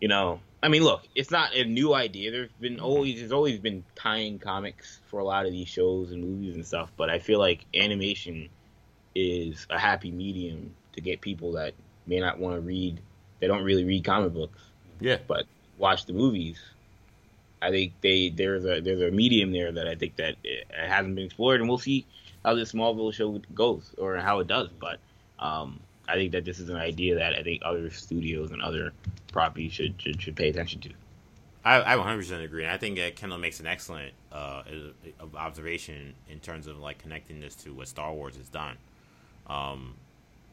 you 0.00 0.08
know, 0.08 0.40
I 0.62 0.68
mean, 0.68 0.82
look, 0.84 1.02
it's 1.14 1.30
not 1.30 1.54
a 1.54 1.64
new 1.64 1.94
idea. 1.94 2.30
There's 2.30 2.50
been 2.60 2.80
always 2.80 3.18
there's 3.18 3.32
always 3.32 3.58
been 3.58 3.84
tying 3.94 4.38
comics 4.38 5.00
for 5.06 5.20
a 5.20 5.24
lot 5.24 5.46
of 5.46 5.52
these 5.52 5.68
shows 5.68 6.12
and 6.12 6.22
movies 6.22 6.54
and 6.54 6.66
stuff. 6.66 6.90
But 6.96 7.08
I 7.10 7.18
feel 7.18 7.38
like 7.38 7.64
animation 7.74 8.48
is 9.14 9.66
a 9.70 9.78
happy 9.78 10.10
medium 10.10 10.74
to 10.92 11.00
get 11.00 11.20
people 11.20 11.52
that 11.52 11.74
may 12.06 12.20
not 12.20 12.38
want 12.38 12.56
to 12.56 12.60
read. 12.60 13.00
They 13.40 13.46
don't 13.46 13.64
really 13.64 13.84
read 13.84 14.04
comic 14.04 14.34
books, 14.34 14.60
Yeah. 15.00 15.18
but 15.26 15.46
watch 15.78 16.04
the 16.04 16.12
movies. 16.12 16.60
I 17.62 17.70
think 17.70 17.92
they 18.00 18.30
there's 18.30 18.64
a 18.64 18.80
there's 18.80 19.02
a 19.02 19.10
medium 19.10 19.52
there 19.52 19.72
that 19.72 19.86
I 19.88 19.94
think 19.94 20.16
that 20.16 20.36
it 20.44 20.66
hasn't 20.74 21.14
been 21.14 21.26
explored, 21.26 21.60
and 21.60 21.68
we'll 21.68 21.78
see 21.78 22.06
how 22.44 22.54
this 22.54 22.72
Smallville 22.72 23.12
show 23.12 23.40
goes 23.54 23.94
or 23.98 24.16
how 24.16 24.40
it 24.40 24.46
does. 24.46 24.68
But 24.78 24.98
um, 25.38 25.80
I 26.10 26.14
think 26.14 26.32
that 26.32 26.44
this 26.44 26.58
is 26.58 26.68
an 26.68 26.76
idea 26.76 27.14
that 27.16 27.34
I 27.34 27.42
think 27.42 27.62
other 27.64 27.90
studios 27.90 28.50
and 28.50 28.60
other 28.60 28.92
properties 29.32 29.72
should 29.72 29.94
should, 30.00 30.20
should 30.20 30.36
pay 30.36 30.48
attention 30.48 30.80
to. 30.82 30.90
I, 31.64 31.94
I 31.94 31.96
100% 31.96 32.42
agree. 32.42 32.64
And 32.64 32.72
I 32.72 32.78
think 32.78 32.96
that 32.96 33.16
Kendall 33.16 33.38
makes 33.38 33.60
an 33.60 33.66
excellent 33.66 34.12
uh, 34.32 34.62
uh, 34.64 35.36
observation 35.36 36.14
in 36.28 36.40
terms 36.40 36.66
of 36.66 36.78
like 36.78 36.98
connecting 36.98 37.40
this 37.40 37.54
to 37.56 37.74
what 37.74 37.88
Star 37.88 38.12
Wars 38.12 38.36
has 38.36 38.48
done. 38.48 38.76
Um, 39.46 39.94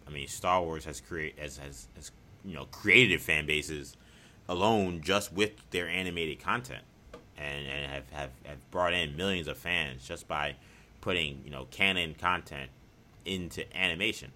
I 0.05 0.09
mean, 0.11 0.27
Star 0.27 0.61
Wars 0.61 0.85
has 0.85 0.99
create 1.01 1.39
has, 1.39 1.57
has 1.57 1.87
has 1.95 2.11
you 2.43 2.55
know 2.55 2.65
created 2.65 3.21
fan 3.21 3.45
bases 3.45 3.95
alone 4.49 5.01
just 5.01 5.31
with 5.33 5.51
their 5.71 5.87
animated 5.87 6.39
content, 6.39 6.83
and 7.37 7.67
and 7.67 7.91
have, 7.91 8.09
have, 8.11 8.29
have 8.45 8.71
brought 8.71 8.93
in 8.93 9.15
millions 9.15 9.47
of 9.47 9.57
fans 9.57 10.05
just 10.07 10.27
by 10.27 10.55
putting 11.01 11.41
you 11.45 11.51
know 11.51 11.67
canon 11.71 12.15
content 12.15 12.69
into 13.25 13.63
animation 13.77 14.31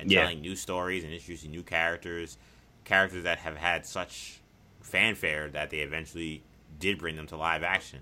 and 0.00 0.10
Yeah. 0.10 0.20
telling 0.20 0.40
new 0.40 0.56
stories 0.56 1.04
and 1.04 1.12
introducing 1.12 1.50
new 1.50 1.62
characters, 1.62 2.38
characters 2.84 3.24
that 3.24 3.38
have 3.40 3.56
had 3.58 3.86
such 3.86 4.40
fanfare 4.80 5.48
that 5.50 5.70
they 5.70 5.78
eventually 5.78 6.42
did 6.78 6.98
bring 6.98 7.16
them 7.16 7.26
to 7.28 7.36
live 7.36 7.62
action 7.62 8.00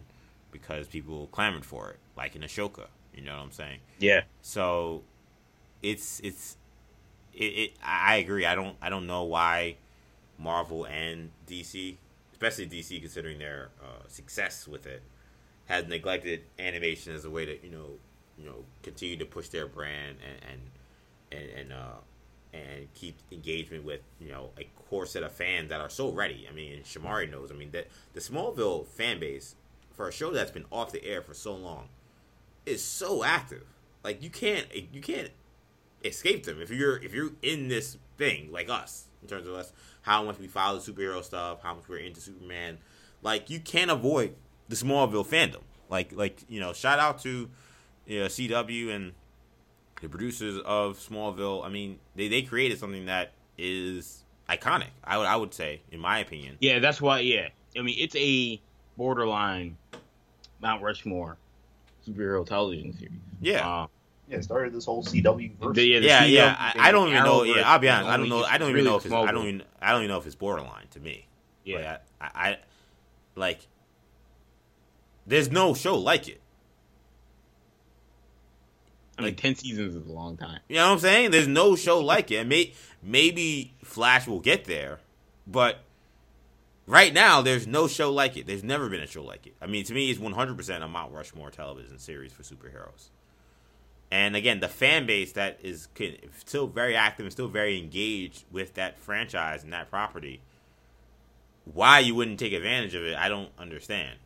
because 0.52 0.88
people 0.88 1.28
clamored 1.28 1.64
for 1.64 1.90
it, 1.90 1.98
like 2.16 2.36
in 2.36 2.42
Ahsoka. 2.42 2.86
You 3.14 3.22
know 3.22 3.36
what 3.36 3.42
I'm 3.44 3.52
saying? 3.52 3.80
Yeah, 3.98 4.22
So 4.42 5.02
it's 5.82 6.20
it's 6.20 6.56
it, 7.34 7.44
it 7.44 7.72
I 7.84 8.14
I 8.14 8.16
agree. 8.16 8.46
I 8.46 8.54
don't 8.54 8.76
I 8.82 8.90
don't 8.90 9.06
know 9.06 9.24
why 9.24 9.76
Marvel 10.38 10.86
and 10.86 11.30
DC, 11.46 11.96
especially 12.32 12.66
DC 12.66 13.00
considering 13.00 13.38
their 13.38 13.70
uh, 13.82 14.06
success 14.08 14.68
with 14.68 14.86
it, 14.86 15.02
has 15.66 15.86
neglected 15.86 16.42
animation 16.58 17.14
as 17.14 17.24
a 17.24 17.30
way 17.30 17.46
to 17.46 17.62
you 17.64 17.70
know 17.70 17.90
you 18.38 18.44
know 18.46 18.64
continue 18.82 19.16
to 19.16 19.24
push 19.26 19.48
their 19.48 19.66
brand 19.66 20.18
and 20.26 20.38
and 20.52 20.60
and, 21.32 21.48
and 21.50 21.72
uh 21.72 21.96
and 22.52 22.92
keep 22.94 23.18
engagement 23.30 23.84
with 23.84 24.00
you 24.20 24.28
know 24.28 24.50
a 24.58 24.64
core 24.88 25.06
set 25.06 25.22
of 25.22 25.32
fans 25.32 25.68
that 25.68 25.80
are 25.80 25.90
so 25.90 26.10
ready. 26.10 26.46
I 26.50 26.54
mean, 26.54 26.80
Shamari 26.82 27.30
knows. 27.30 27.50
I 27.50 27.54
mean 27.54 27.70
that 27.72 27.88
the 28.14 28.20
Smallville 28.20 28.86
fan 28.86 29.20
base 29.20 29.54
for 29.94 30.08
a 30.08 30.12
show 30.12 30.30
that's 30.30 30.50
been 30.50 30.64
off 30.70 30.92
the 30.92 31.04
air 31.04 31.22
for 31.22 31.34
so 31.34 31.54
long 31.54 31.88
is 32.64 32.82
so 32.82 33.24
active. 33.24 33.64
Like 34.02 34.22
you 34.22 34.30
can't 34.30 34.66
you 34.92 35.00
can't 35.00 35.30
escape 36.04 36.44
them 36.44 36.60
if 36.60 36.70
you're 36.70 36.96
if 37.02 37.12
you're 37.12 37.32
in 37.42 37.68
this 37.68 37.98
thing 38.16 38.52
like 38.52 38.68
us 38.68 39.06
in 39.22 39.28
terms 39.28 39.46
of 39.46 39.54
us 39.54 39.72
how 40.02 40.22
much 40.22 40.38
we 40.38 40.46
follow 40.46 40.78
superhero 40.78 41.22
stuff, 41.22 41.60
how 41.62 41.74
much 41.74 41.88
we're 41.88 41.98
into 41.98 42.20
Superman. 42.20 42.78
Like 43.22 43.50
you 43.50 43.60
can't 43.60 43.90
avoid 43.90 44.34
the 44.68 44.76
Smallville 44.76 45.26
fandom. 45.26 45.62
Like 45.90 46.12
like 46.12 46.44
you 46.48 46.60
know, 46.60 46.72
shout 46.72 46.98
out 46.98 47.20
to 47.22 47.50
you 48.06 48.20
know, 48.20 48.26
CW 48.26 48.94
and 48.94 49.12
the 50.00 50.08
producers 50.08 50.60
of 50.64 50.98
Smallville. 50.98 51.64
I 51.64 51.68
mean, 51.68 51.98
they 52.14 52.28
they 52.28 52.42
created 52.42 52.78
something 52.78 53.06
that 53.06 53.32
is 53.56 54.24
iconic. 54.48 54.88
I 55.04 55.18
would 55.18 55.26
I 55.26 55.36
would 55.36 55.52
say, 55.54 55.80
in 55.90 56.00
my 56.00 56.18
opinion. 56.20 56.56
yeah, 56.60 56.78
that's 56.78 57.00
why. 57.00 57.20
Yeah, 57.20 57.48
I 57.76 57.82
mean, 57.82 57.96
it's 57.98 58.16
a 58.16 58.60
borderline 58.96 59.76
Mount 60.60 60.82
Rushmore 60.82 61.36
superhero 62.06 62.46
television 62.46 62.92
series. 62.96 63.12
Yeah. 63.40 63.68
Uh, 63.68 63.86
Yeah, 64.28 64.38
it 64.38 64.44
started 64.44 64.72
this 64.74 64.84
whole 64.84 65.02
CW 65.02 65.56
verse. 65.58 65.76
the- 65.76 65.98
the 66.00 66.06
yeah, 66.06 66.22
CW 66.24 66.30
yeah. 66.32 66.56
I, 66.58 66.88
I 66.88 66.92
don't 66.92 67.08
even 67.08 67.22
know. 67.24 67.42
Yeah, 67.44 67.62
I'll 67.70 67.78
be 67.78 67.88
honest. 67.88 68.08
I 68.10 68.16
don't 68.16 68.28
know. 68.28 68.44
I 68.44 68.58
don't 68.58 68.70
even 68.70 68.74
really 68.76 68.88
know 68.90 68.96
if 68.96 69.04
it's. 69.06 69.14
I 69.14 69.32
don't 69.32 69.46
even. 69.46 69.62
I 69.80 69.90
don't 69.92 70.00
even 70.02 70.10
know 70.10 70.18
if 70.18 70.26
it's 70.26 70.34
borderline 70.34 70.86
to 70.92 71.00
me. 71.00 71.26
Yeah, 71.64 71.76
Like, 71.76 71.86
I, 72.34 72.40
I, 72.48 72.48
I 72.50 72.58
like. 73.36 73.60
There's 75.26 75.50
no 75.50 75.74
show 75.74 75.96
like 75.96 76.28
it. 76.28 76.40
I 79.18 79.22
mean, 79.22 79.30
like- 79.30 79.40
ten 79.40 79.54
seasons 79.54 79.94
is 79.94 80.06
a 80.06 80.12
long 80.12 80.36
time. 80.36 80.60
You 80.68 80.76
know 80.76 80.86
what 80.86 80.92
I'm 80.94 80.98
saying? 81.00 81.30
There's 81.32 81.48
no 81.48 81.76
show 81.76 82.00
like 82.00 82.30
it. 82.30 82.46
May, 82.46 82.72
maybe 83.02 83.74
Flash 83.82 84.26
will 84.26 84.40
get 84.40 84.64
there, 84.64 85.00
but 85.46 85.80
right 86.86 87.12
now 87.12 87.42
there's 87.42 87.66
no 87.66 87.88
show 87.88 88.12
like 88.12 88.36
it. 88.36 88.46
There's 88.46 88.64
never 88.64 88.88
been 88.88 89.00
a 89.00 89.06
show 89.06 89.22
like 89.22 89.46
it. 89.46 89.54
I 89.60 89.66
mean, 89.66 89.84
to 89.84 89.94
me, 89.94 90.10
it's 90.10 90.20
100% 90.20 90.82
a 90.82 90.88
Mount 90.88 91.12
Rushmore 91.12 91.50
television 91.50 91.98
series 91.98 92.32
for 92.32 92.42
superheroes. 92.42 93.08
And 94.10 94.36
again, 94.36 94.60
the 94.60 94.68
fan 94.68 95.04
base 95.06 95.32
that 95.32 95.58
is 95.62 95.88
still 96.38 96.66
very 96.66 96.96
active 96.96 97.26
and 97.26 97.32
still 97.32 97.48
very 97.48 97.78
engaged 97.78 98.44
with 98.50 98.74
that 98.74 98.98
franchise 98.98 99.64
and 99.64 99.72
that 99.72 99.90
property. 99.90 100.40
Why 101.74 101.98
you 101.98 102.14
wouldn't 102.14 102.38
take 102.38 102.54
advantage 102.54 102.94
of 102.94 103.02
it, 103.02 103.16
I 103.16 103.28
don't 103.28 103.50
understand. 103.58 104.16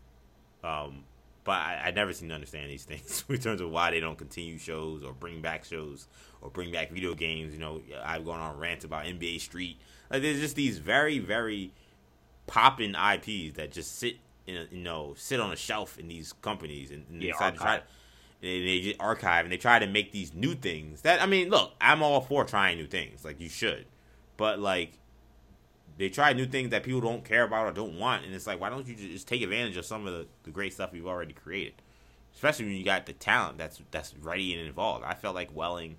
Um, 0.63 1.03
but 1.45 1.53
I, 1.53 1.83
I 1.87 1.91
never 1.91 2.13
seem 2.13 2.29
to 2.29 2.35
understand 2.35 2.71
these 2.71 2.85
things 2.85 3.25
in 3.29 3.39
terms 3.39 3.61
of 3.61 3.71
why 3.71 3.91
they 3.91 4.01
don't 4.01 4.17
continue 4.19 4.59
shows 4.59 5.03
or 5.03 5.13
bring 5.13 5.41
back 5.41 5.65
shows 5.65 6.07
or 6.41 6.51
bring 6.51 6.71
back 6.73 6.91
video 6.91 7.15
games. 7.15 7.53
You 7.55 7.61
know, 7.61 7.81
I've 8.05 8.25
gone 8.25 8.41
on 8.41 8.59
rants 8.59 8.85
about 8.85 9.05
NBA 9.05 9.41
Street. 9.41 9.79
Like, 10.11 10.23
there's 10.23 10.41
just 10.41 10.57
these 10.57 10.79
very, 10.79 11.19
very 11.19 11.73
popping 12.47 12.91
IPs 12.95 13.57
that 13.57 13.71
just 13.73 13.97
sit 13.99 14.17
in, 14.47 14.57
a, 14.57 14.67
you 14.71 14.83
know, 14.83 15.15
sit 15.17 15.41
on 15.41 15.53
a 15.53 15.57
shelf 15.57 15.99
in 15.99 16.09
these 16.09 16.33
companies 16.33 16.91
and, 16.91 17.05
and 17.11 17.21
they 17.23 17.27
Yeah, 17.27 17.33
decide 17.33 17.55
to 17.55 17.61
try. 17.61 17.75
archive. 17.75 17.89
They, 18.41 18.61
they 18.61 18.81
just 18.81 19.01
archive 19.01 19.45
and 19.45 19.53
they 19.53 19.57
try 19.57 19.79
to 19.79 19.87
make 19.87 20.13
these 20.13 20.35
new 20.35 20.55
things. 20.55 21.03
That 21.03 21.23
I 21.23 21.27
mean, 21.27 21.49
look, 21.49 21.73
I'm 21.81 22.03
all 22.03 22.21
for 22.21 22.45
trying 22.45 22.77
new 22.79 22.87
things. 22.89 23.25
Like 23.25 23.41
you 23.41 23.49
should, 23.49 23.87
but 24.37 24.59
like 24.59 24.99
they 25.99 26.09
try 26.09 26.33
new 26.33 26.47
things 26.47 26.71
that 26.71 26.83
people 26.83 27.01
don't 27.01 27.25
care 27.25 27.45
about 27.45 27.67
or 27.67 27.73
don't 27.73 27.99
want, 27.99 28.25
and 28.25 28.35
it's 28.35 28.47
like, 28.47 28.61
why 28.61 28.71
don't 28.71 28.87
you 28.87 28.95
just 28.95 29.29
take 29.29 29.43
advantage 29.43 29.77
of 29.77 29.85
some 29.87 30.07
of 30.07 30.13
the, 30.13 30.27
the 30.45 30.51
great 30.51 30.73
stuff 30.73 30.91
you've 30.93 31.07
already 31.07 31.33
created? 31.33 31.75
Especially 32.35 32.65
when 32.67 32.75
you 32.75 32.85
got 32.85 33.07
the 33.07 33.13
talent 33.13 33.59
that's 33.59 33.81
that's 33.91 34.15
ready 34.17 34.55
and 34.55 34.67
involved. 34.67 35.05
I 35.05 35.15
felt 35.15 35.35
like 35.35 35.55
Welling 35.55 35.97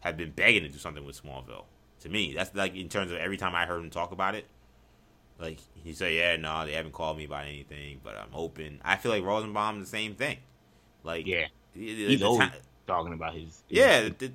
had 0.00 0.16
been 0.16 0.30
begging 0.30 0.62
to 0.62 0.68
do 0.68 0.78
something 0.78 1.04
with 1.04 1.20
Smallville. 1.22 1.64
To 2.00 2.08
me, 2.08 2.32
that's 2.34 2.54
like 2.54 2.74
in 2.76 2.88
terms 2.88 3.10
of 3.12 3.18
every 3.18 3.36
time 3.36 3.54
I 3.54 3.66
heard 3.66 3.82
him 3.82 3.90
talk 3.90 4.12
about 4.12 4.34
it, 4.34 4.46
like 5.38 5.58
he 5.74 5.92
said, 5.92 6.12
"Yeah, 6.12 6.36
no, 6.36 6.64
they 6.66 6.72
haven't 6.72 6.92
called 6.92 7.18
me 7.18 7.24
about 7.24 7.46
anything, 7.46 8.00
but 8.02 8.16
I'm 8.16 8.34
open." 8.34 8.80
I 8.84 8.96
feel 8.96 9.12
like 9.12 9.24
Rosenbaum 9.24 9.80
the 9.80 9.86
same 9.86 10.14
thing. 10.14 10.38
Like, 11.04 11.26
Yeah, 11.26 11.46
he's 11.74 12.22
always 12.22 12.50
ta- 12.50 12.54
talking 12.86 13.12
about 13.12 13.34
his. 13.34 13.42
his 13.44 13.62
yeah, 13.68 14.08
the, 14.18 14.32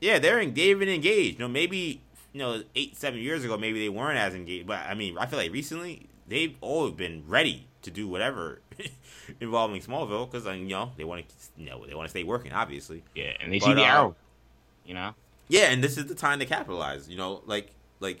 Yeah. 0.00 0.18
they're 0.18 0.40
en- 0.40 0.54
they've 0.54 0.78
been 0.78 0.88
engaged. 0.88 1.34
You 1.34 1.40
know, 1.40 1.48
maybe 1.48 2.02
you 2.36 2.42
know 2.42 2.62
eight 2.74 2.94
seven 2.94 3.18
years 3.18 3.44
ago, 3.44 3.56
maybe 3.56 3.80
they 3.80 3.88
weren't 3.88 4.18
as 4.18 4.34
engaged. 4.34 4.66
But 4.66 4.80
I 4.80 4.92
mean, 4.92 5.16
I 5.16 5.24
feel 5.24 5.38
like 5.38 5.52
recently 5.52 6.06
they've 6.28 6.54
all 6.60 6.90
been 6.90 7.24
ready 7.26 7.66
to 7.80 7.90
do 7.90 8.06
whatever 8.06 8.60
involving 9.40 9.80
Smallville 9.80 10.30
because 10.30 10.44
you 10.44 10.66
know 10.66 10.92
they 10.98 11.04
want 11.04 11.26
to 11.26 11.34
you 11.56 11.70
know 11.70 11.86
they 11.86 11.94
want 11.94 12.08
to 12.08 12.10
stay 12.10 12.24
working 12.24 12.52
obviously. 12.52 13.02
Yeah, 13.14 13.32
and 13.40 13.50
they 13.50 13.58
But, 13.58 13.64
see 13.64 13.72
the 13.72 13.84
uh, 13.84 13.86
arrow. 13.86 14.16
You 14.84 14.92
know. 14.92 15.14
Yeah, 15.48 15.70
and 15.70 15.82
this 15.82 15.96
is 15.96 16.06
the 16.06 16.14
time 16.14 16.38
to 16.40 16.44
capitalize. 16.44 17.08
You 17.08 17.16
know, 17.16 17.40
like 17.46 17.70
like 18.00 18.20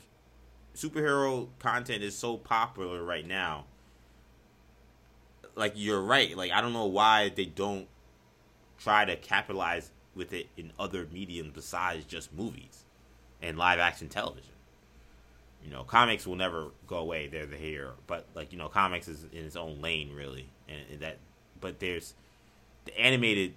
superhero 0.74 1.48
content 1.58 2.02
is 2.02 2.16
so 2.16 2.38
popular 2.38 3.04
right 3.04 3.26
now. 3.26 3.66
Like 5.56 5.74
you're 5.76 6.00
right. 6.00 6.34
Like 6.34 6.52
I 6.52 6.62
don't 6.62 6.72
know 6.72 6.86
why 6.86 7.28
they 7.28 7.44
don't 7.44 7.86
try 8.78 9.04
to 9.04 9.14
capitalize 9.16 9.90
with 10.14 10.32
it 10.32 10.46
in 10.56 10.72
other 10.78 11.06
mediums 11.12 11.52
besides 11.52 12.06
just 12.06 12.32
movies 12.32 12.85
and 13.46 13.56
live 13.56 13.78
action 13.78 14.08
television. 14.08 14.52
You 15.64 15.70
know, 15.70 15.82
comics 15.84 16.26
will 16.26 16.36
never 16.36 16.68
go 16.86 16.98
away. 16.98 17.26
They're 17.26 17.46
the 17.46 17.56
here, 17.56 17.92
but 18.06 18.26
like 18.34 18.52
you 18.52 18.58
know, 18.58 18.68
comics 18.68 19.08
is 19.08 19.24
in 19.32 19.44
its 19.44 19.56
own 19.56 19.80
lane 19.80 20.12
really, 20.14 20.48
and, 20.68 20.80
and 20.92 21.00
that. 21.00 21.18
But 21.60 21.80
there's 21.80 22.14
the 22.84 22.98
animated 22.98 23.54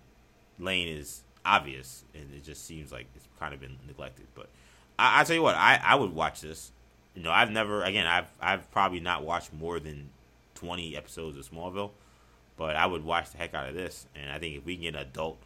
lane 0.57 0.87
is 0.87 1.23
obvious, 1.45 2.03
and 2.13 2.33
it 2.33 2.43
just 2.43 2.65
seems 2.65 2.91
like 2.91 3.07
it's 3.15 3.27
kind 3.39 3.53
of 3.53 3.59
been 3.59 3.77
neglected. 3.87 4.25
But 4.33 4.47
I, 4.97 5.21
I 5.21 5.23
tell 5.23 5.35
you 5.35 5.43
what, 5.43 5.55
I, 5.55 5.79
I 5.83 5.95
would 5.95 6.13
watch 6.13 6.41
this. 6.41 6.71
You 7.15 7.23
know, 7.23 7.31
I've 7.31 7.51
never 7.51 7.83
again, 7.83 8.07
I've 8.07 8.31
I've 8.41 8.71
probably 8.71 8.99
not 8.99 9.23
watched 9.23 9.53
more 9.53 9.79
than 9.79 10.09
twenty 10.55 10.95
episodes 10.95 11.37
of 11.37 11.49
Smallville, 11.49 11.91
but 12.57 12.75
I 12.75 12.85
would 12.85 13.03
watch 13.03 13.31
the 13.31 13.37
heck 13.37 13.53
out 13.53 13.67
of 13.67 13.75
this. 13.75 14.07
And 14.15 14.31
I 14.31 14.39
think 14.39 14.55
if 14.57 14.65
we 14.65 14.75
can 14.75 14.83
get 14.83 14.95
an 14.95 15.01
adult, 15.01 15.37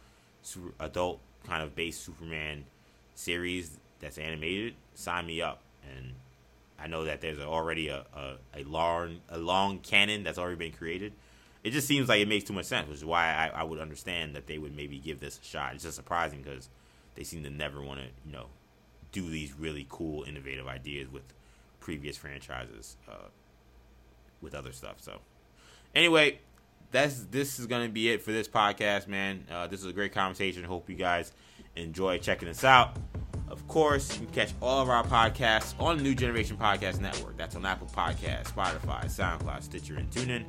adult 0.80 1.20
kind 1.46 1.62
of 1.62 1.74
based 1.74 2.04
Superman 2.04 2.64
series 3.14 3.78
that's 4.04 4.18
animated, 4.18 4.74
sign 4.94 5.26
me 5.26 5.42
up. 5.42 5.62
And 5.96 6.12
I 6.78 6.86
know 6.86 7.04
that 7.04 7.20
there's 7.20 7.38
already 7.40 7.88
a, 7.88 8.04
a, 8.14 8.60
a 8.60 8.64
long 8.64 9.20
a 9.28 9.38
long 9.38 9.78
canon 9.78 10.22
that's 10.22 10.38
already 10.38 10.56
been 10.56 10.72
created. 10.72 11.12
It 11.64 11.70
just 11.70 11.88
seems 11.88 12.08
like 12.08 12.20
it 12.20 12.28
makes 12.28 12.44
too 12.44 12.52
much 12.52 12.66
sense, 12.66 12.88
which 12.88 12.98
is 12.98 13.04
why 13.04 13.32
I, 13.32 13.60
I 13.60 13.62
would 13.62 13.80
understand 13.80 14.36
that 14.36 14.46
they 14.46 14.58
would 14.58 14.76
maybe 14.76 14.98
give 14.98 15.18
this 15.18 15.40
a 15.42 15.44
shot. 15.44 15.74
It's 15.74 15.84
just 15.84 15.96
surprising 15.96 16.42
because 16.42 16.68
they 17.14 17.24
seem 17.24 17.42
to 17.44 17.50
never 17.50 17.82
want 17.82 18.00
to, 18.00 18.06
you 18.26 18.32
know, 18.32 18.46
do 19.12 19.30
these 19.30 19.54
really 19.58 19.86
cool, 19.88 20.24
innovative 20.24 20.66
ideas 20.66 21.10
with 21.10 21.22
previous 21.80 22.18
franchises, 22.18 22.96
uh, 23.08 23.28
with 24.42 24.54
other 24.54 24.72
stuff. 24.72 24.96
So, 25.00 25.20
anyway, 25.94 26.40
that's 26.90 27.24
this 27.30 27.58
is 27.58 27.66
gonna 27.66 27.88
be 27.88 28.10
it 28.10 28.20
for 28.20 28.32
this 28.32 28.48
podcast, 28.48 29.08
man. 29.08 29.46
Uh, 29.50 29.66
this 29.66 29.80
is 29.80 29.86
a 29.86 29.92
great 29.92 30.12
conversation. 30.12 30.64
Hope 30.64 30.90
you 30.90 30.96
guys 30.96 31.32
enjoy 31.76 32.18
checking 32.18 32.48
us 32.48 32.62
out. 32.62 32.98
Of 33.48 33.66
course, 33.68 34.18
you 34.18 34.26
can 34.26 34.34
catch 34.34 34.52
all 34.60 34.82
of 34.82 34.88
our 34.88 35.04
podcasts 35.04 35.74
on 35.78 35.98
the 35.98 36.02
New 36.02 36.14
Generation 36.14 36.56
Podcast 36.56 37.00
Network. 37.00 37.36
That's 37.36 37.56
on 37.56 37.64
Apple 37.64 37.86
Podcasts, 37.88 38.52
Spotify, 38.52 39.04
SoundCloud, 39.04 39.62
Stitcher, 39.62 39.96
and 39.96 40.10
TuneIn. 40.10 40.44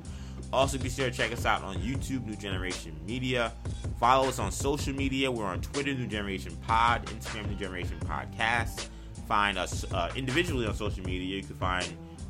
Also, 0.53 0.77
be 0.77 0.89
sure 0.89 1.09
to 1.09 1.15
check 1.15 1.31
us 1.31 1.45
out 1.45 1.63
on 1.63 1.75
YouTube, 1.77 2.25
New 2.25 2.35
Generation 2.35 2.95
Media. 3.05 3.51
Follow 3.99 4.29
us 4.29 4.39
on 4.39 4.51
social 4.51 4.93
media. 4.93 5.29
We're 5.29 5.45
on 5.45 5.61
Twitter, 5.61 5.93
New 5.93 6.07
Generation 6.07 6.55
Pod, 6.67 7.05
Instagram, 7.07 7.49
New 7.49 7.55
Generation 7.55 7.97
Podcast. 8.01 8.87
Find 9.27 9.57
us 9.57 9.85
uh, 9.91 10.11
individually 10.15 10.65
on 10.65 10.73
social 10.75 11.03
media. 11.03 11.37
You 11.37 11.43
can 11.43 11.55
find 11.55 11.85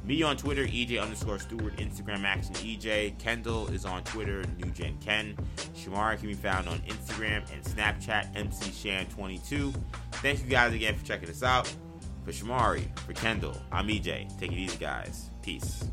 me 0.06 0.24
on 0.24 0.38
Twitter, 0.38 0.66
EJ 0.66 1.01
underscore 1.01 1.39
Stewart, 1.39 1.76
Instagram 1.78 2.24
Action 2.24 2.53
EJ. 2.56 3.18
Kendall 3.18 3.68
is 3.68 3.86
on 3.86 4.03
Twitter, 4.03 4.43
New 4.62 4.72
Gen 4.72 4.97
Ken. 4.99 5.36
Shamari 5.76 6.18
can 6.20 6.28
be 6.28 6.34
found 6.34 6.68
on 6.68 6.80
Instagram 6.80 7.43
and 7.51 7.64
Snapchat, 7.64 8.36
MC 8.36 8.72
Shan22. 8.89 9.76
Thank 10.14 10.43
you 10.43 10.49
guys 10.49 10.74
again 10.74 10.95
for 10.95 11.06
checking 11.06 11.30
us 11.30 11.43
out. 11.43 11.74
For 12.24 12.32
Shamari, 12.32 12.88
for 12.99 13.14
Kendall, 13.14 13.56
I'm 13.72 13.88
EJ. 13.88 14.39
Take 14.39 14.51
it 14.51 14.58
easy, 14.58 14.78
guys. 14.78 15.30
Peace. 15.41 15.86